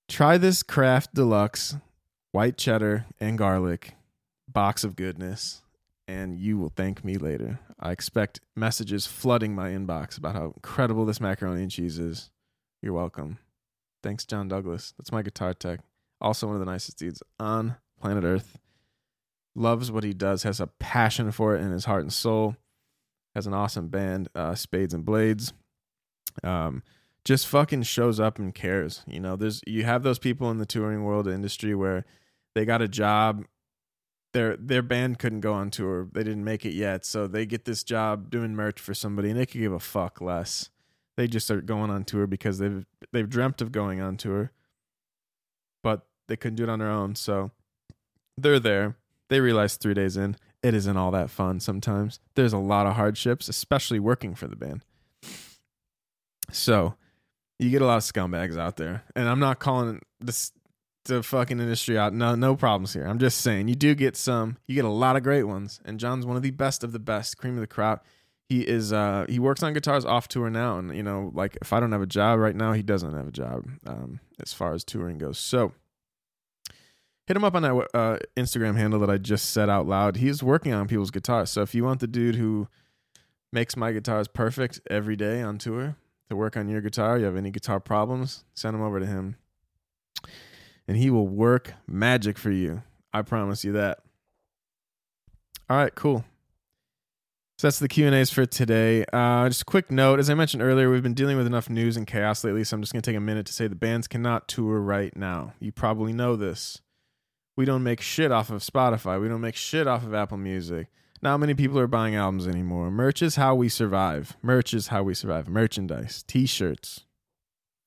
try 0.09 0.39
this 0.39 0.63
Kraft 0.63 1.13
Deluxe 1.13 1.75
white 2.31 2.57
cheddar 2.57 3.05
and 3.19 3.37
garlic 3.37 3.93
box 4.51 4.83
of 4.83 4.95
goodness 4.95 5.61
and 6.07 6.35
you 6.35 6.57
will 6.57 6.73
thank 6.75 7.05
me 7.05 7.15
later. 7.17 7.59
I 7.79 7.91
expect 7.91 8.41
messages 8.55 9.05
flooding 9.05 9.53
my 9.53 9.69
inbox 9.69 10.17
about 10.17 10.33
how 10.33 10.53
incredible 10.55 11.05
this 11.05 11.21
macaroni 11.21 11.61
and 11.61 11.71
cheese 11.71 11.99
is. 11.99 12.31
You're 12.81 12.93
welcome. 12.93 13.37
Thanks, 14.03 14.25
John 14.25 14.47
Douglas. 14.47 14.93
That's 14.97 15.11
my 15.11 15.21
guitar 15.21 15.53
tech. 15.53 15.79
Also, 16.21 16.47
one 16.47 16.55
of 16.55 16.59
the 16.59 16.71
nicest 16.71 16.99
dudes 16.99 17.23
on 17.39 17.77
planet 17.99 18.23
Earth. 18.23 18.59
Loves 19.55 19.91
what 19.91 20.03
he 20.03 20.13
does, 20.13 20.43
has 20.43 20.59
a 20.59 20.67
passion 20.67 21.31
for 21.31 21.55
it 21.55 21.61
in 21.61 21.71
his 21.71 21.85
heart 21.85 22.01
and 22.01 22.11
soul. 22.11 22.55
Has 23.35 23.47
an 23.47 23.53
awesome 23.53 23.87
band, 23.87 24.29
uh, 24.35 24.55
Spades 24.55 24.93
and 24.93 25.05
Blades. 25.05 25.53
Um, 26.43 26.83
just 27.23 27.47
fucking 27.47 27.83
shows 27.83 28.19
up 28.19 28.37
and 28.39 28.53
cares. 28.53 29.03
You 29.07 29.19
know, 29.19 29.35
there's 29.35 29.61
you 29.65 29.83
have 29.83 30.03
those 30.03 30.19
people 30.19 30.51
in 30.51 30.57
the 30.57 30.65
touring 30.65 31.03
world 31.03 31.27
industry 31.27 31.73
where 31.73 32.05
they 32.55 32.65
got 32.65 32.81
a 32.81 32.87
job 32.87 33.45
their 34.33 34.57
their 34.57 34.81
band 34.81 35.19
couldn't 35.19 35.39
go 35.39 35.53
on 35.53 35.69
tour. 35.69 36.09
They 36.11 36.23
didn't 36.23 36.43
make 36.43 36.65
it 36.65 36.73
yet, 36.73 37.05
so 37.05 37.27
they 37.27 37.45
get 37.45 37.65
this 37.65 37.83
job 37.83 38.29
doing 38.29 38.55
merch 38.55 38.79
for 38.79 38.93
somebody, 38.93 39.29
and 39.29 39.39
they 39.39 39.45
could 39.45 39.61
give 39.61 39.71
a 39.71 39.79
fuck 39.79 40.19
less. 40.19 40.69
They 41.15 41.27
just 41.27 41.45
start 41.45 41.65
going 41.65 41.91
on 41.91 42.03
tour 42.05 42.27
because 42.27 42.57
they've 42.57 42.85
they've 43.11 43.29
dreamt 43.29 43.61
of 43.61 43.71
going 43.71 44.01
on 44.01 44.17
tour, 44.17 44.51
but 45.83 46.07
they 46.27 46.35
couldn't 46.35 46.55
do 46.55 46.63
it 46.63 46.69
on 46.69 46.79
their 46.79 46.89
own. 46.89 47.15
So 47.15 47.51
they're 48.37 48.59
there. 48.59 48.95
They 49.29 49.39
realize 49.39 49.77
three 49.77 49.93
days 49.93 50.17
in 50.17 50.37
it 50.63 50.73
isn't 50.73 50.97
all 50.97 51.11
that 51.11 51.29
fun. 51.29 51.59
Sometimes 51.59 52.19
there's 52.35 52.53
a 52.53 52.57
lot 52.57 52.87
of 52.87 52.93
hardships, 52.93 53.49
especially 53.49 53.99
working 53.99 54.33
for 54.33 54.47
the 54.47 54.55
band. 54.55 54.83
So 56.51 56.95
you 57.59 57.69
get 57.69 57.81
a 57.81 57.85
lot 57.85 57.97
of 57.97 58.03
scumbags 58.03 58.57
out 58.57 58.77
there, 58.77 59.03
and 59.15 59.27
I'm 59.27 59.39
not 59.39 59.59
calling 59.59 60.01
this 60.19 60.51
the 61.05 61.21
fucking 61.21 61.59
industry 61.59 61.97
out. 61.97 62.13
No, 62.13 62.33
no 62.35 62.55
problems 62.55 62.93
here. 62.93 63.05
I'm 63.05 63.19
just 63.19 63.39
saying 63.41 63.67
you 63.67 63.75
do 63.75 63.93
get 63.93 64.15
some. 64.15 64.57
You 64.67 64.75
get 64.75 64.85
a 64.85 64.89
lot 64.89 65.17
of 65.17 65.23
great 65.23 65.43
ones, 65.43 65.81
and 65.83 65.99
John's 65.99 66.25
one 66.25 66.37
of 66.37 66.43
the 66.43 66.51
best 66.51 66.83
of 66.83 66.93
the 66.93 66.99
best, 66.99 67.37
cream 67.37 67.55
of 67.55 67.61
the 67.61 67.67
crop. 67.67 68.05
He 68.49 68.61
is. 68.67 68.93
uh 68.93 69.25
He 69.27 69.39
works 69.39 69.63
on 69.63 69.73
guitars 69.73 70.05
off 70.05 70.27
tour 70.27 70.49
now, 70.49 70.77
and 70.77 70.95
you 70.95 71.03
know, 71.03 71.31
like 71.33 71.57
if 71.61 71.73
I 71.73 71.79
don't 71.79 71.91
have 71.91 72.01
a 72.01 72.07
job 72.07 72.39
right 72.39 72.55
now, 72.55 72.73
he 72.73 72.83
doesn't 72.83 73.13
have 73.13 73.27
a 73.27 73.31
job 73.31 73.65
um, 73.85 74.19
as 74.41 74.53
far 74.53 74.73
as 74.73 74.83
touring 74.83 75.17
goes. 75.17 75.39
So 75.39 75.73
hit 77.25 77.37
him 77.37 77.43
up 77.43 77.55
on 77.55 77.63
that 77.63 77.87
uh, 77.93 78.17
Instagram 78.35 78.75
handle 78.75 78.99
that 78.99 79.09
I 79.09 79.17
just 79.17 79.51
said 79.51 79.69
out 79.69 79.87
loud. 79.87 80.17
He's 80.17 80.43
working 80.43 80.73
on 80.73 80.87
people's 80.87 81.11
guitars. 81.11 81.49
So 81.49 81.61
if 81.61 81.73
you 81.73 81.83
want 81.83 81.99
the 81.99 82.07
dude 82.07 82.35
who 82.35 82.67
makes 83.51 83.77
my 83.77 83.91
guitars 83.91 84.27
perfect 84.27 84.81
every 84.89 85.15
day 85.15 85.41
on 85.41 85.57
tour 85.57 85.95
to 86.29 86.35
work 86.35 86.57
on 86.57 86.67
your 86.67 86.81
guitar, 86.81 87.17
you 87.17 87.25
have 87.25 87.37
any 87.37 87.51
guitar 87.51 87.79
problems, 87.79 88.43
send 88.55 88.73
them 88.73 88.81
over 88.81 88.99
to 88.99 89.05
him 89.05 89.37
and 90.87 90.97
he 90.97 91.09
will 91.09 91.27
work 91.27 91.73
magic 91.87 92.37
for 92.37 92.51
you. 92.51 92.83
I 93.13 93.21
promise 93.21 93.63
you 93.63 93.73
that. 93.73 93.99
All 95.69 95.77
right, 95.77 95.93
cool. 95.95 96.25
So 97.63 97.67
that's 97.67 97.79
the 97.79 97.87
Q 97.87 98.07
and 98.07 98.13
A's 98.13 98.29
for 98.29 98.45
today. 98.45 99.05
Uh, 99.13 99.47
just 99.47 99.61
a 99.61 99.63
quick 99.63 99.89
note, 99.89 100.19
as 100.19 100.29
I 100.29 100.33
mentioned 100.33 100.61
earlier, 100.61 100.91
we've 100.91 101.01
been 101.01 101.13
dealing 101.13 101.37
with 101.37 101.47
enough 101.47 101.69
news 101.69 101.95
and 101.95 102.05
chaos 102.05 102.43
lately, 102.43 102.65
so 102.65 102.75
I'm 102.75 102.81
just 102.81 102.91
going 102.91 103.01
to 103.01 103.09
take 103.09 103.15
a 103.15 103.21
minute 103.21 103.45
to 103.45 103.53
say 103.53 103.67
the 103.67 103.73
bands 103.73 104.05
cannot 104.05 104.49
tour 104.49 104.81
right 104.81 105.15
now. 105.15 105.53
You 105.61 105.71
probably 105.71 106.11
know 106.11 106.35
this. 106.35 106.81
We 107.55 107.63
don't 107.63 107.81
make 107.81 108.01
shit 108.01 108.33
off 108.33 108.49
of 108.49 108.63
Spotify. 108.63 109.21
We 109.21 109.29
don't 109.29 109.39
make 109.39 109.55
shit 109.55 109.87
off 109.87 110.03
of 110.03 110.13
Apple 110.13 110.35
Music. 110.39 110.87
Not 111.21 111.37
many 111.37 111.53
people 111.53 111.79
are 111.79 111.87
buying 111.87 112.17
albums 112.17 112.49
anymore. 112.49 112.91
Merch 112.91 113.21
is 113.21 113.37
how 113.37 113.55
we 113.55 113.69
survive. 113.69 114.35
Merch 114.41 114.73
is 114.73 114.87
how 114.87 115.03
we 115.03 115.13
survive. 115.13 115.47
Merchandise, 115.47 116.21
T-shirts, 116.27 117.05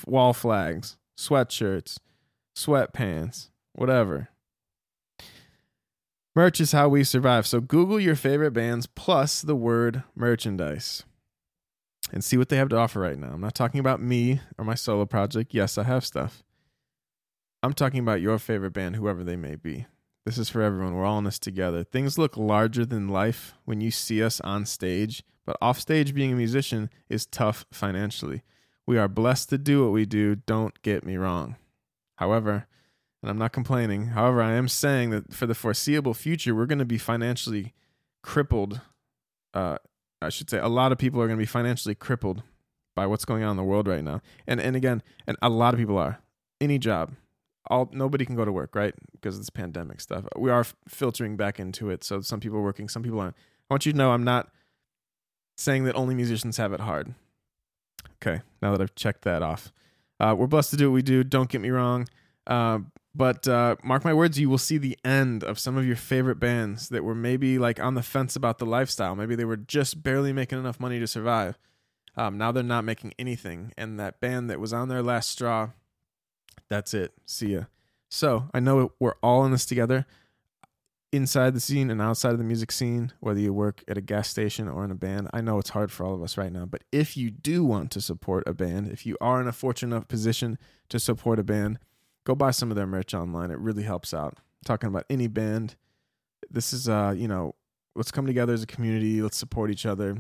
wall 0.07 0.33
flags, 0.33 0.97
sweatshirts, 1.19 1.99
sweatpants, 2.57 3.51
whatever. 3.75 4.31
Merch 6.37 6.61
is 6.61 6.73
how 6.73 6.91
we 6.91 7.03
survive. 7.03 7.47
So 7.47 7.63
Google 7.63 7.99
your 7.99 8.15
favorite 8.15 8.51
bands 8.51 8.87
plus 8.87 9.41
the 9.41 9.57
word 9.57 10.03
merchandise 10.15 11.03
and 12.13 12.23
see 12.23 12.37
what 12.37 12.51
they 12.51 12.59
have 12.59 12.69
to 12.69 12.77
offer 12.77 13.01
right 13.01 13.19
now. 13.19 13.33
I'm 13.33 13.41
not 13.41 13.55
talking 13.55 13.81
about 13.81 14.03
me 14.03 14.43
or 14.59 14.65
my 14.67 14.75
solo 14.75 15.07
project. 15.07 15.55
Yes, 15.55 15.79
I 15.79 15.85
have 15.85 16.05
stuff. 16.05 16.45
I'm 17.63 17.73
talking 17.73 18.01
about 18.01 18.21
your 18.21 18.39
favorite 18.39 18.75
band, 18.75 18.97
whoever 18.97 19.25
they 19.25 19.35
may 19.35 19.55
be. 19.55 19.87
This 20.27 20.37
is 20.37 20.51
for 20.51 20.61
everyone. 20.61 20.93
We're 20.95 21.07
all 21.07 21.17
in 21.17 21.25
this 21.25 21.39
together. 21.39 21.83
Things 21.83 22.19
look 22.19 22.37
larger 22.37 22.85
than 22.85 23.09
life 23.09 23.55
when 23.65 23.81
you 23.81 23.91
see 23.91 24.23
us 24.23 24.39
on 24.43 24.67
stage, 24.67 25.23
but 25.47 25.57
off 25.63 25.81
stage, 25.81 26.13
being 26.13 26.33
a 26.33 26.37
musician 26.37 26.91
is 27.09 27.25
tough 27.25 27.65
financially. 27.73 28.43
We 28.87 28.99
are 28.99 29.09
blessed 29.09 29.49
to 29.51 29.59
do 29.59 29.85
what 29.85 29.93
we 29.93 30.05
do. 30.05 30.37
Don't 30.37 30.83
get 30.83 31.03
me 31.03 31.17
wrong. 31.17 31.57
However, 32.17 32.67
and 33.27 33.33
I'm 33.33 33.39
not 33.39 33.51
complaining, 33.53 34.11
however, 34.11 34.41
I 34.41 34.53
am 34.53 34.69
saying 34.69 35.11
that 35.11 35.35
for 35.35 35.47
the 35.47 35.55
foreseeable 35.55 36.15
future, 36.15 36.55
we're 36.55 36.67
going 36.67 36.79
to 36.79 36.85
be 36.85 36.97
financially 36.97 37.75
crippled. 38.23 38.81
Uh, 39.53 39.79
I 40.23 40.29
should 40.29 40.49
say 40.49 40.59
a 40.59 40.69
lot 40.69 40.93
of 40.93 40.99
people 40.99 41.21
are 41.21 41.27
going 41.27 41.37
to 41.37 41.43
be 41.43 41.45
financially 41.45 41.97
crippled 41.97 42.45
by 42.95 43.05
what's 43.05 43.25
going 43.25 43.43
on 43.43 43.51
in 43.51 43.57
the 43.57 43.65
world 43.65 43.89
right 43.89 44.05
now. 44.05 44.23
And 44.47 44.61
and 44.61 44.77
again, 44.77 45.03
and 45.27 45.37
a 45.43 45.49
lot 45.49 45.75
of 45.75 45.81
people 45.81 45.99
are. 45.99 46.21
Any 46.61 46.79
job, 46.79 47.15
all 47.69 47.91
nobody 47.93 48.25
can 48.25 48.37
go 48.37 48.45
to 48.45 48.53
work, 48.53 48.77
right? 48.77 48.95
Because 49.11 49.35
of 49.35 49.41
this 49.41 49.51
pandemic 49.51 50.01
stuff. 50.01 50.25
We 50.37 50.53
are 50.53 50.65
filtering 50.87 51.37
back 51.37 51.59
into 51.59 51.91
it. 51.91 52.05
So 52.05 52.21
some 52.21 52.39
people 52.39 52.59
are 52.59 52.63
working, 52.63 52.89
some 52.89 53.03
people 53.03 53.19
aren't. 53.19 53.35
I 53.69 53.75
want 53.75 53.87
you 53.87 53.91
to 53.93 53.99
know 53.99 54.13
I'm 54.13 54.23
not 54.23 54.51
saying 55.57 55.83
that 55.85 55.97
only 55.97 56.15
musicians 56.15 56.59
have 56.59 56.73
it 56.73 56.81
hard. 56.81 57.13
Okay, 58.23 58.43
now 58.63 58.71
that 58.71 58.81
I've 58.81 58.95
checked 58.95 59.23
that 59.23 59.43
off. 59.43 59.73
Uh, 60.21 60.37
we're 60.39 60.47
blessed 60.47 60.71
to 60.71 60.77
do 60.77 60.91
what 60.93 60.95
we 60.95 61.03
do. 61.03 61.25
Don't 61.25 61.51
get 61.51 61.61
me 61.61 61.71
wrong. 61.71 62.07
Uh, 62.47 62.79
but 63.17 63.49
uh, 63.49 63.77
mark 63.83 64.05
my 64.05 64.13
words, 64.13 64.39
you 64.39 64.51
will 64.51 64.59
see 64.59 64.77
the 64.77 64.99
end 65.05 65.43
of 65.43 65.59
some 65.59 65.77
of 65.79 65.87
your 65.87 65.97
favorite 65.97 66.39
bands 66.39 66.91
that 66.91 67.03
were 67.03 67.15
maybe 67.15 67.59
like 67.59 67.81
on 67.81 67.95
the 67.95 68.03
fence 68.03 68.37
about 68.37 68.59
the 68.59 68.67
lifestyle. 68.67 69.17
Maybe 69.17 69.35
they 69.35 69.47
were 69.47 69.57
just 69.57 70.03
barely 70.03 70.33
making 70.35 70.59
enough 70.59 70.79
money 70.79 70.99
to 71.01 71.07
survive. 71.07 71.59
Um, 72.17 72.37
now 72.37 72.53
they're 72.53 72.63
not 72.63 72.85
making 72.85 73.15
anything, 73.19 73.73
and 73.77 73.99
that 73.99 74.21
band 74.21 74.51
that 74.51 74.61
was 74.61 74.73
on 74.73 74.89
their 74.89 75.03
last 75.03 75.31
straw, 75.31 75.71
that's 76.69 76.95
it. 76.95 77.13
See 77.25 77.55
ya. 77.55 77.63
So 78.09 78.49
I 78.53 78.61
know 78.61 78.93
we're 78.99 79.17
all 79.23 79.45
in 79.45 79.53
this 79.53 79.67
together, 79.67 80.07
inside 81.13 81.55
the 81.55 81.61
scene 81.61 81.91
and 81.91 82.01
outside 82.01 82.33
of 82.33 82.39
the 82.39 82.45
music 82.45 82.73
scene. 82.73 83.13
Whether 83.21 83.41
you 83.41 83.53
work 83.53 83.83
at 83.89 83.99
a 83.99 84.03
gas 84.03 84.29
station 84.29 84.69
or 84.69 84.85
in 84.85 84.91
a 84.91 84.95
band, 84.95 85.29
I 85.33 85.41
know 85.41 85.59
it's 85.59 85.71
hard 85.71 85.91
for 85.91 86.05
all 86.05 86.15
of 86.15 86.23
us 86.23 86.37
right 86.37 86.53
now. 86.53 86.67
But 86.67 86.85
if 86.93 87.17
you 87.17 87.31
do 87.31 87.65
want 87.65 87.91
to 87.93 88.01
support 88.01 88.45
a 88.47 88.55
band, 88.55 88.89
if 88.89 89.07
you 89.07 89.17
are 89.21 89.41
in 89.41 89.49
a 89.49 89.53
fortunate 89.53 89.95
enough 89.95 90.09
position 90.09 90.59
to 90.89 90.99
support 90.99 91.39
a 91.39 91.45
band, 91.45 91.79
go 92.27 92.35
buy 92.35 92.51
some 92.51 92.71
of 92.71 92.77
their 92.77 92.87
merch 92.87 93.15
online. 93.15 93.51
It 93.51 93.59
really 93.59 93.85
helps 93.85 94.13
out. 94.13 94.35
I'm 94.37 94.67
talking 94.67 94.89
about 94.89 95.05
any 95.09 95.29
band. 95.29 95.77
This 96.51 96.73
is 96.73 96.89
uh, 96.89 97.15
you 97.17 97.29
know, 97.29 97.55
let's 97.95 98.11
come 98.11 98.27
together 98.27 98.53
as 98.53 98.63
a 98.63 98.67
community. 98.67 99.23
Let's 99.23 99.39
support 99.39 99.71
each 99.71 99.87
other. 99.87 100.19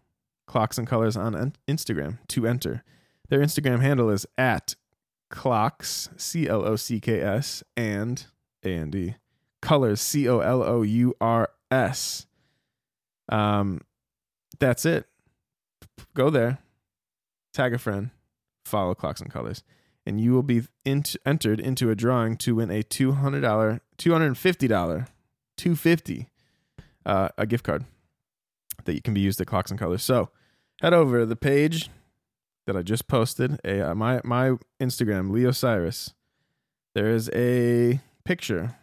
clocks 0.47 0.77
and 0.77 0.87
colors 0.87 1.15
on 1.17 1.53
Instagram 1.67 2.19
to 2.29 2.47
enter. 2.47 2.83
Their 3.29 3.39
Instagram 3.39 3.81
handle 3.81 4.09
is 4.09 4.25
at 4.37 4.75
clocks, 5.31 6.09
C 6.17 6.47
L 6.47 6.63
O 6.63 6.75
C 6.75 6.99
K 6.99 7.19
S, 7.19 7.63
and 7.75 8.23
A 8.63 8.69
N 8.69 8.91
D. 8.91 9.15
Colors, 9.61 10.01
C 10.01 10.29
O 10.29 10.39
L 10.39 10.61
O 10.61 10.83
U 10.83 11.15
R 11.19 11.49
S. 11.71 12.27
Um, 13.29 13.81
that's 14.59 14.85
it 14.85 15.07
go 16.13 16.29
there, 16.29 16.59
tag 17.53 17.73
a 17.73 17.77
friend, 17.77 18.11
follow 18.65 18.93
Clocks 18.93 19.21
and 19.21 19.31
Colors, 19.31 19.63
and 20.05 20.19
you 20.19 20.33
will 20.33 20.43
be 20.43 20.63
into, 20.85 21.19
entered 21.25 21.59
into 21.59 21.89
a 21.89 21.95
drawing 21.95 22.37
to 22.37 22.55
win 22.55 22.71
a 22.71 22.83
two 22.83 23.13
hundred 23.13 23.41
dollar, 23.41 23.81
two 23.97 24.11
hundred 24.11 24.27
and 24.27 24.37
fifty 24.37 24.67
dollar, 24.67 25.07
two 25.57 25.75
fifty, 25.75 26.29
uh, 27.05 27.29
a 27.37 27.45
gift 27.45 27.63
card 27.63 27.85
that 28.85 28.93
you 28.93 29.01
can 29.01 29.13
be 29.13 29.21
used 29.21 29.39
at 29.39 29.47
Clocks 29.47 29.71
and 29.71 29.79
Colors. 29.79 30.03
So 30.03 30.29
head 30.81 30.93
over 30.93 31.19
to 31.19 31.25
the 31.25 31.35
page 31.35 31.89
that 32.65 32.77
I 32.77 32.81
just 32.81 33.07
posted, 33.07 33.59
a 33.63 33.91
uh, 33.91 33.95
my 33.95 34.21
my 34.23 34.57
Instagram, 34.79 35.31
Lee 35.31 35.45
Osiris. 35.45 36.13
There 36.93 37.09
is 37.09 37.29
a 37.33 38.01
picture 38.23 38.75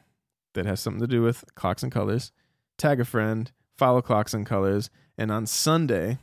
that 0.55 0.67
has 0.67 0.81
something 0.81 1.01
to 1.01 1.07
do 1.07 1.23
with 1.23 1.45
Clocks 1.55 1.83
and 1.83 1.93
Colors. 1.93 2.33
Tag 2.77 3.01
a 3.01 3.05
friend, 3.05 3.51
follow 3.77 4.01
Clocks 4.03 4.35
and 4.35 4.47
Colors, 4.47 4.91
and 5.17 5.31
on 5.31 5.47
Sunday 5.47 6.19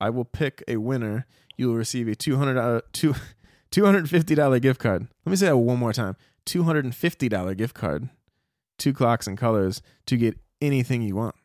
I 0.00 0.10
will 0.10 0.24
pick 0.24 0.64
a 0.66 0.78
winner. 0.78 1.26
You 1.56 1.68
will 1.68 1.76
receive 1.76 2.08
a 2.08 2.16
$200, 2.16 2.82
two, 2.92 3.14
$250 3.70 4.60
gift 4.62 4.80
card. 4.80 5.06
Let 5.24 5.30
me 5.30 5.36
say 5.36 5.46
that 5.46 5.56
one 5.56 5.78
more 5.78 5.92
time 5.92 6.16
$250 6.46 7.56
gift 7.56 7.74
card, 7.74 8.08
two 8.78 8.92
clocks 8.92 9.26
and 9.28 9.38
colors 9.38 9.80
to 10.06 10.16
get 10.16 10.38
anything 10.60 11.02
you 11.02 11.14
want 11.14 11.36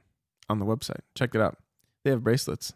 on 0.50 0.60
the 0.60 0.66
website. 0.66 1.02
Check 1.16 1.36
it 1.36 1.42
out. 1.42 1.58
They 2.04 2.10
have 2.10 2.24
bracelets. 2.24 2.74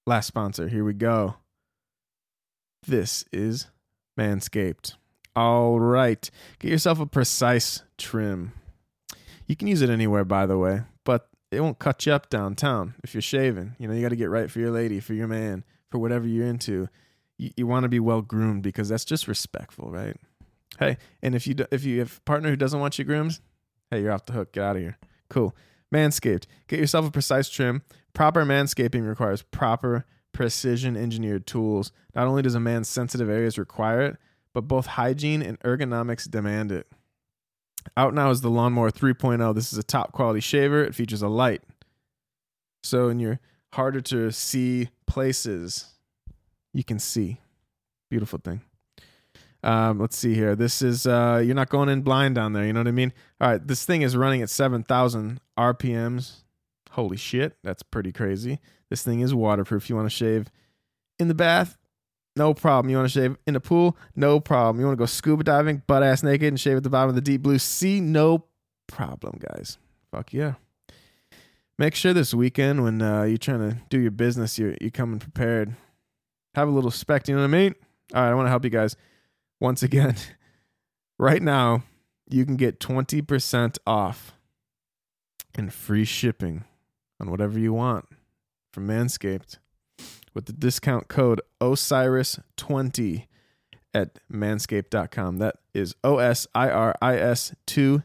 Last 0.07 0.29
sponsor. 0.29 0.69
Here 0.69 0.85
we 0.85 0.95
go. 0.95 1.35
This 2.87 3.25
is 3.33 3.67
Manscaped. 4.19 4.95
All 5.37 5.79
right. 5.79 6.31
Get 6.59 6.71
yourself 6.71 7.01
a 7.01 7.07
precise 7.07 7.83
trim. 7.99 8.53
You 9.47 9.57
can 9.57 9.69
use 9.69 9.83
it 9.83 9.91
anywhere, 9.91 10.25
by 10.25 10.47
the 10.47 10.59
way, 10.59 10.83
but 11.05 11.29
it 11.51 11.61
won't 11.61 11.79
cut 11.79 12.07
you 12.07 12.13
up 12.13 12.31
downtown 12.31 12.95
if 13.03 13.15
you're 13.15 13.21
shaving. 13.21 13.75
You 13.79 13.89
know, 13.89 13.95
you 13.95 14.03
got 14.03 14.11
to 14.11 14.17
get 14.17 14.31
right 14.31 14.51
for 14.51 14.61
your 14.61 14.71
lady, 14.71 15.01
for 15.01 15.15
your 15.15 15.29
man 15.29 15.65
for 15.91 15.99
whatever 15.99 16.27
you're 16.27 16.47
into, 16.47 16.89
you, 17.39 17.51
you 17.57 17.67
want 17.67 17.83
to 17.85 17.89
be 17.89 18.01
well 18.01 18.23
groomed 18.23 18.63
because 18.63 18.89
that's 18.89 19.05
just 19.05 19.29
respectful, 19.29 19.91
right? 19.91 20.17
Hey, 20.79 20.97
and 21.23 21.35
if 21.35 21.47
you 21.47 21.55
do, 21.55 21.67
if 21.71 21.85
you 21.85 21.99
have 21.99 22.19
a 22.19 22.21
partner 22.23 22.49
who 22.49 22.57
doesn't 22.57 22.81
want 22.81 22.99
you 22.99 23.05
groomed, 23.05 23.41
hey, 23.91 24.03
you're 24.03 24.13
off 24.13 24.27
the 24.27 24.33
hook. 24.33 24.53
Get 24.53 24.65
out 24.65 24.77
of 24.77 24.83
here. 24.83 24.99
Cool. 25.29 25.55
Manscaped. 25.93 26.47
Get 26.69 26.79
yourself 26.79 27.07
a 27.07 27.11
precise 27.11 27.49
trim. 27.49 27.83
Proper 28.15 28.45
manscaping 28.45 29.07
requires 29.07 29.43
proper 29.43 30.07
precision 30.33 30.97
engineered 30.97 31.47
tools. 31.47 31.93
Not 32.15 32.27
only 32.27 32.43
does 32.43 32.55
a 32.55 32.61
man's 32.61 32.89
sensitive 32.89 33.29
areas 33.29 33.59
require 33.59 34.03
it, 34.03 34.17
but 34.53 34.63
both 34.63 34.87
hygiene 34.87 35.43
and 35.43 35.59
ergonomics 35.61 36.31
demand 36.31 36.73
it. 36.73 36.87
Out 37.97 38.15
now 38.15 38.31
is 38.31 38.41
the 38.41 38.51
Lawnmower 38.51 38.91
3.0. 38.91 39.55
This 39.55 39.73
is 39.73 39.79
a 39.79 39.83
top 39.83 40.13
quality 40.13 40.41
shaver. 40.41 40.85
It 40.85 40.95
features 40.95 41.23
a 41.23 41.29
light. 41.29 41.63
So 42.83 43.09
in 43.09 43.21
your 43.21 43.41
harder 43.73 44.01
to 44.03 44.31
see 44.31 44.89
places, 45.07 45.87
you 46.73 46.85
can 46.85 46.99
see. 46.99 47.41
Beautiful 48.11 48.41
thing. 48.43 48.63
Um, 49.63 49.99
let's 49.99 50.17
see 50.17 50.35
here. 50.35 50.57
This 50.57 50.83
is 50.83 51.07
uh, 51.07 51.43
you're 51.45 51.55
not 51.55 51.69
going 51.69 51.89
in 51.89 52.03
blind 52.03 52.35
down 52.35 52.55
there. 52.55 52.65
You 52.65 52.73
know 52.73 52.81
what 52.81 52.89
I 52.89 52.93
mean? 52.93 53.13
All 53.41 53.51
right, 53.51 53.67
this 53.67 53.85
thing 53.85 54.03
is 54.03 54.17
running 54.17 54.43
at 54.43 54.51
seven 54.51 54.83
thousand 54.83 55.41
RPMs. 55.59 56.43
Holy 56.91 57.17
shit, 57.17 57.57
that's 57.63 57.83
pretty 57.83 58.13
crazy. 58.13 58.61
This 58.89 59.03
thing 59.03 59.21
is 59.21 59.35
waterproof. 59.35 59.89
You 59.89 59.97
want 59.97 60.11
to 60.11 60.15
shave 60.15 60.51
in 61.19 61.29
the 61.29 61.35
bath? 61.35 61.77
No 62.37 62.55
problem. 62.55 62.91
You 62.91 62.97
want 62.97 63.11
to 63.11 63.21
shave 63.21 63.37
in 63.47 63.55
the 63.55 63.61
pool? 63.61 63.97
No 64.17 64.41
problem. 64.41 64.81
You 64.81 64.87
want 64.87 64.99
to 64.99 65.03
go 65.03 65.07
scuba 65.07 65.45
diving, 65.45 65.83
butt 65.87 66.03
ass 66.03 66.23
naked, 66.23 66.49
and 66.49 66.59
shave 66.59 66.77
at 66.77 66.83
the 66.83 66.91
bottom 66.91 67.11
of 67.11 67.15
the 67.15 67.21
deep 67.21 67.43
blue 67.43 67.59
sea? 67.59 68.01
No 68.01 68.45
problem, 68.87 69.39
guys. 69.39 69.79
Fuck 70.11 70.33
yeah. 70.33 70.55
Make 71.79 71.95
sure 71.95 72.13
this 72.13 72.35
weekend 72.35 72.83
when 72.83 73.01
uh, 73.01 73.23
you're 73.23 73.39
trying 73.39 73.71
to 73.71 73.77
do 73.89 73.99
your 73.99 74.11
business, 74.11 74.59
you're 74.59 74.75
you 74.81 74.91
coming 74.91 75.19
prepared. 75.19 75.75
Have 76.55 76.69
a 76.69 76.73
little 76.73 76.91
spec. 76.91 77.29
You 77.29 77.35
know 77.35 77.43
what 77.43 77.49
I 77.49 77.51
mean? 77.51 77.75
All 78.13 78.23
right, 78.23 78.31
I 78.31 78.35
want 78.35 78.47
to 78.47 78.51
help 78.51 78.65
you 78.65 78.71
guys 78.71 78.97
once 79.61 79.83
again, 79.83 80.17
right 81.19 81.43
now, 81.43 81.85
you 82.29 82.45
can 82.45 82.57
get 82.57 82.81
20% 82.81 83.79
off 83.87 84.33
and 85.55 85.73
free 85.73 86.05
shipping 86.05 86.65
on 87.21 87.31
whatever 87.31 87.59
you 87.59 87.73
want 87.73 88.07
from 88.73 88.89
Manscaped 88.89 89.59
with 90.35 90.47
the 90.47 90.53
discount 90.53 91.09
code 91.09 91.41
OSIRIS20 91.61 93.27
at 93.93 94.19
manscaped.com. 94.33 95.39
That 95.39 95.57
is 95.75 95.95
O 96.03 96.19
S 96.19 96.47
I 96.55 96.71
R 96.71 96.95
I 97.03 97.17
S 97.17 97.55
20. 97.67 98.03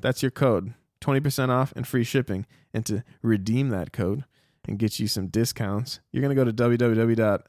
That's 0.00 0.22
your 0.22 0.30
code. 0.30 0.74
20% 1.00 1.48
off 1.48 1.72
and 1.76 1.86
free 1.86 2.04
shipping. 2.04 2.46
And 2.72 2.84
to 2.86 3.04
redeem 3.22 3.70
that 3.70 3.92
code 3.92 4.24
and 4.66 4.78
get 4.78 4.98
you 4.98 5.06
some 5.08 5.28
discounts, 5.28 6.00
you're 6.12 6.22
going 6.22 6.34
to 6.36 6.44
go 6.44 6.44
to 6.44 6.52
www.mansca 6.52 7.46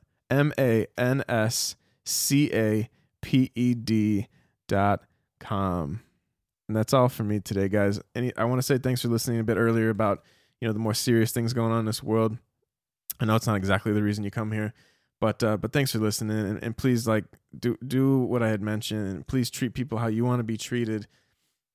ped.com. 3.22 4.28
And 6.68 6.78
that's 6.78 6.94
all 6.94 7.10
for 7.10 7.24
me 7.24 7.40
today, 7.40 7.68
guys. 7.70 8.00
Any, 8.16 8.36
I 8.36 8.46
want 8.46 8.60
to 8.60 8.64
say 8.64 8.78
thanks 8.78 9.02
for 9.02 9.10
listening 9.10 9.40
a 9.40 9.44
bit 9.44 9.58
earlier 9.58 9.90
about, 9.90 10.24
you 10.62 10.68
know, 10.68 10.74
the 10.74 10.80
more 10.80 10.94
serious 10.94 11.32
things 11.32 11.54
going 11.54 11.72
on 11.72 11.80
in 11.80 11.86
this 11.86 12.02
world. 12.02 12.38
I 13.20 13.26
know 13.26 13.36
it's 13.36 13.48
not 13.48 13.58
exactly 13.58 13.92
the 13.92 14.04
reason 14.04 14.24
you 14.24 14.32
come 14.32 14.52
here, 14.52 14.74
but 15.20 15.44
uh, 15.44 15.58
but 15.58 15.74
thanks 15.74 15.92
for 15.92 16.00
listening 16.00 16.38
and, 16.38 16.64
and 16.64 16.78
please 16.78 17.08
like 17.08 17.26
do 17.58 17.78
do 17.86 18.20
what 18.20 18.42
I 18.42 18.50
had 18.50 18.62
mentioned 18.62 19.08
and 19.08 19.28
please 19.28 19.50
treat 19.50 19.74
people 19.74 19.98
how 19.98 20.08
you 20.08 20.24
want 20.24 20.40
to 20.40 20.44
be 20.44 20.58
treated. 20.58 21.08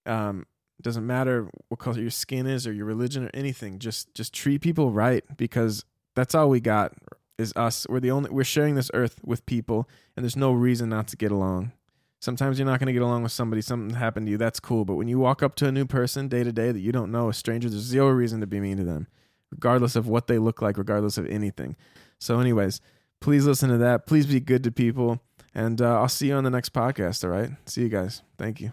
Um, 0.07 0.47
doesn't 0.83 1.07
matter 1.07 1.49
what 1.69 1.81
color 1.81 2.01
your 2.01 2.11
skin 2.11 2.47
is 2.47 2.67
or 2.67 2.73
your 2.73 2.87
religion 2.87 3.25
or 3.25 3.31
anything. 3.35 3.79
Just 3.79 4.15
just 4.15 4.33
treat 4.33 4.61
people 4.61 4.91
right 4.91 5.25
because 5.37 5.85
that's 6.15 6.35
all 6.35 6.49
we 6.49 6.61
got 6.61 6.93
is 7.39 7.53
us. 7.57 7.87
We're 7.89 8.01
the 8.01 8.11
only 8.11 8.31
we're 8.31 8.45
sharing 8.45 8.75
this 8.75 8.91
earth 8.95 9.21
with 9.25 9.47
people, 9.47 9.89
and 10.17 10.25
there's 10.25 10.37
no 10.37 10.53
reason 10.53 10.89
not 10.89 11.09
to 11.09 11.17
get 11.17 11.33
along. 11.33 11.73
Sometimes 12.27 12.59
you're 12.59 12.67
not 12.67 12.81
going 12.81 12.89
to 12.89 12.93
get 12.93 13.03
along 13.03 13.23
with 13.23 13.31
somebody. 13.31 13.63
Something 13.63 13.97
happened 13.97 14.27
to 14.27 14.33
you. 14.33 14.37
That's 14.37 14.59
cool. 14.59 14.85
But 14.85 14.97
when 14.97 15.07
you 15.07 15.21
walk 15.21 15.45
up 15.45 15.55
to 15.57 15.69
a 15.69 15.71
new 15.71 15.87
person 15.87 16.27
day 16.27 16.43
to 16.43 16.51
day 16.51 16.73
that 16.73 16.81
you 16.81 16.91
don't 16.91 17.13
know, 17.13 17.29
a 17.29 17.33
stranger, 17.33 17.71
there's 17.71 17.83
zero 17.83 18.09
reason 18.09 18.41
to 18.41 18.49
be 18.49 18.59
mean 18.59 18.79
to 18.79 18.83
them, 18.83 19.07
regardless 19.53 19.95
of 19.95 20.09
what 20.09 20.27
they 20.27 20.39
look 20.39 20.61
like, 20.61 20.77
regardless 20.77 21.19
of 21.19 21.27
anything. 21.29 21.77
So, 22.19 22.41
anyways, 22.41 22.81
please 23.21 23.47
listen 23.47 23.69
to 23.69 23.79
that. 23.79 24.09
Please 24.09 24.27
be 24.27 24.41
good 24.41 24.65
to 24.65 24.73
people. 24.73 25.23
And 25.55 25.81
uh, 25.81 26.01
I'll 26.01 26.09
see 26.09 26.27
you 26.27 26.35
on 26.35 26.43
the 26.43 26.51
next 26.51 26.73
podcast. 26.73 27.23
All 27.23 27.31
right. 27.31 27.51
See 27.65 27.83
you 27.83 27.89
guys. 27.89 28.23
Thank 28.37 28.61
you. 28.61 28.73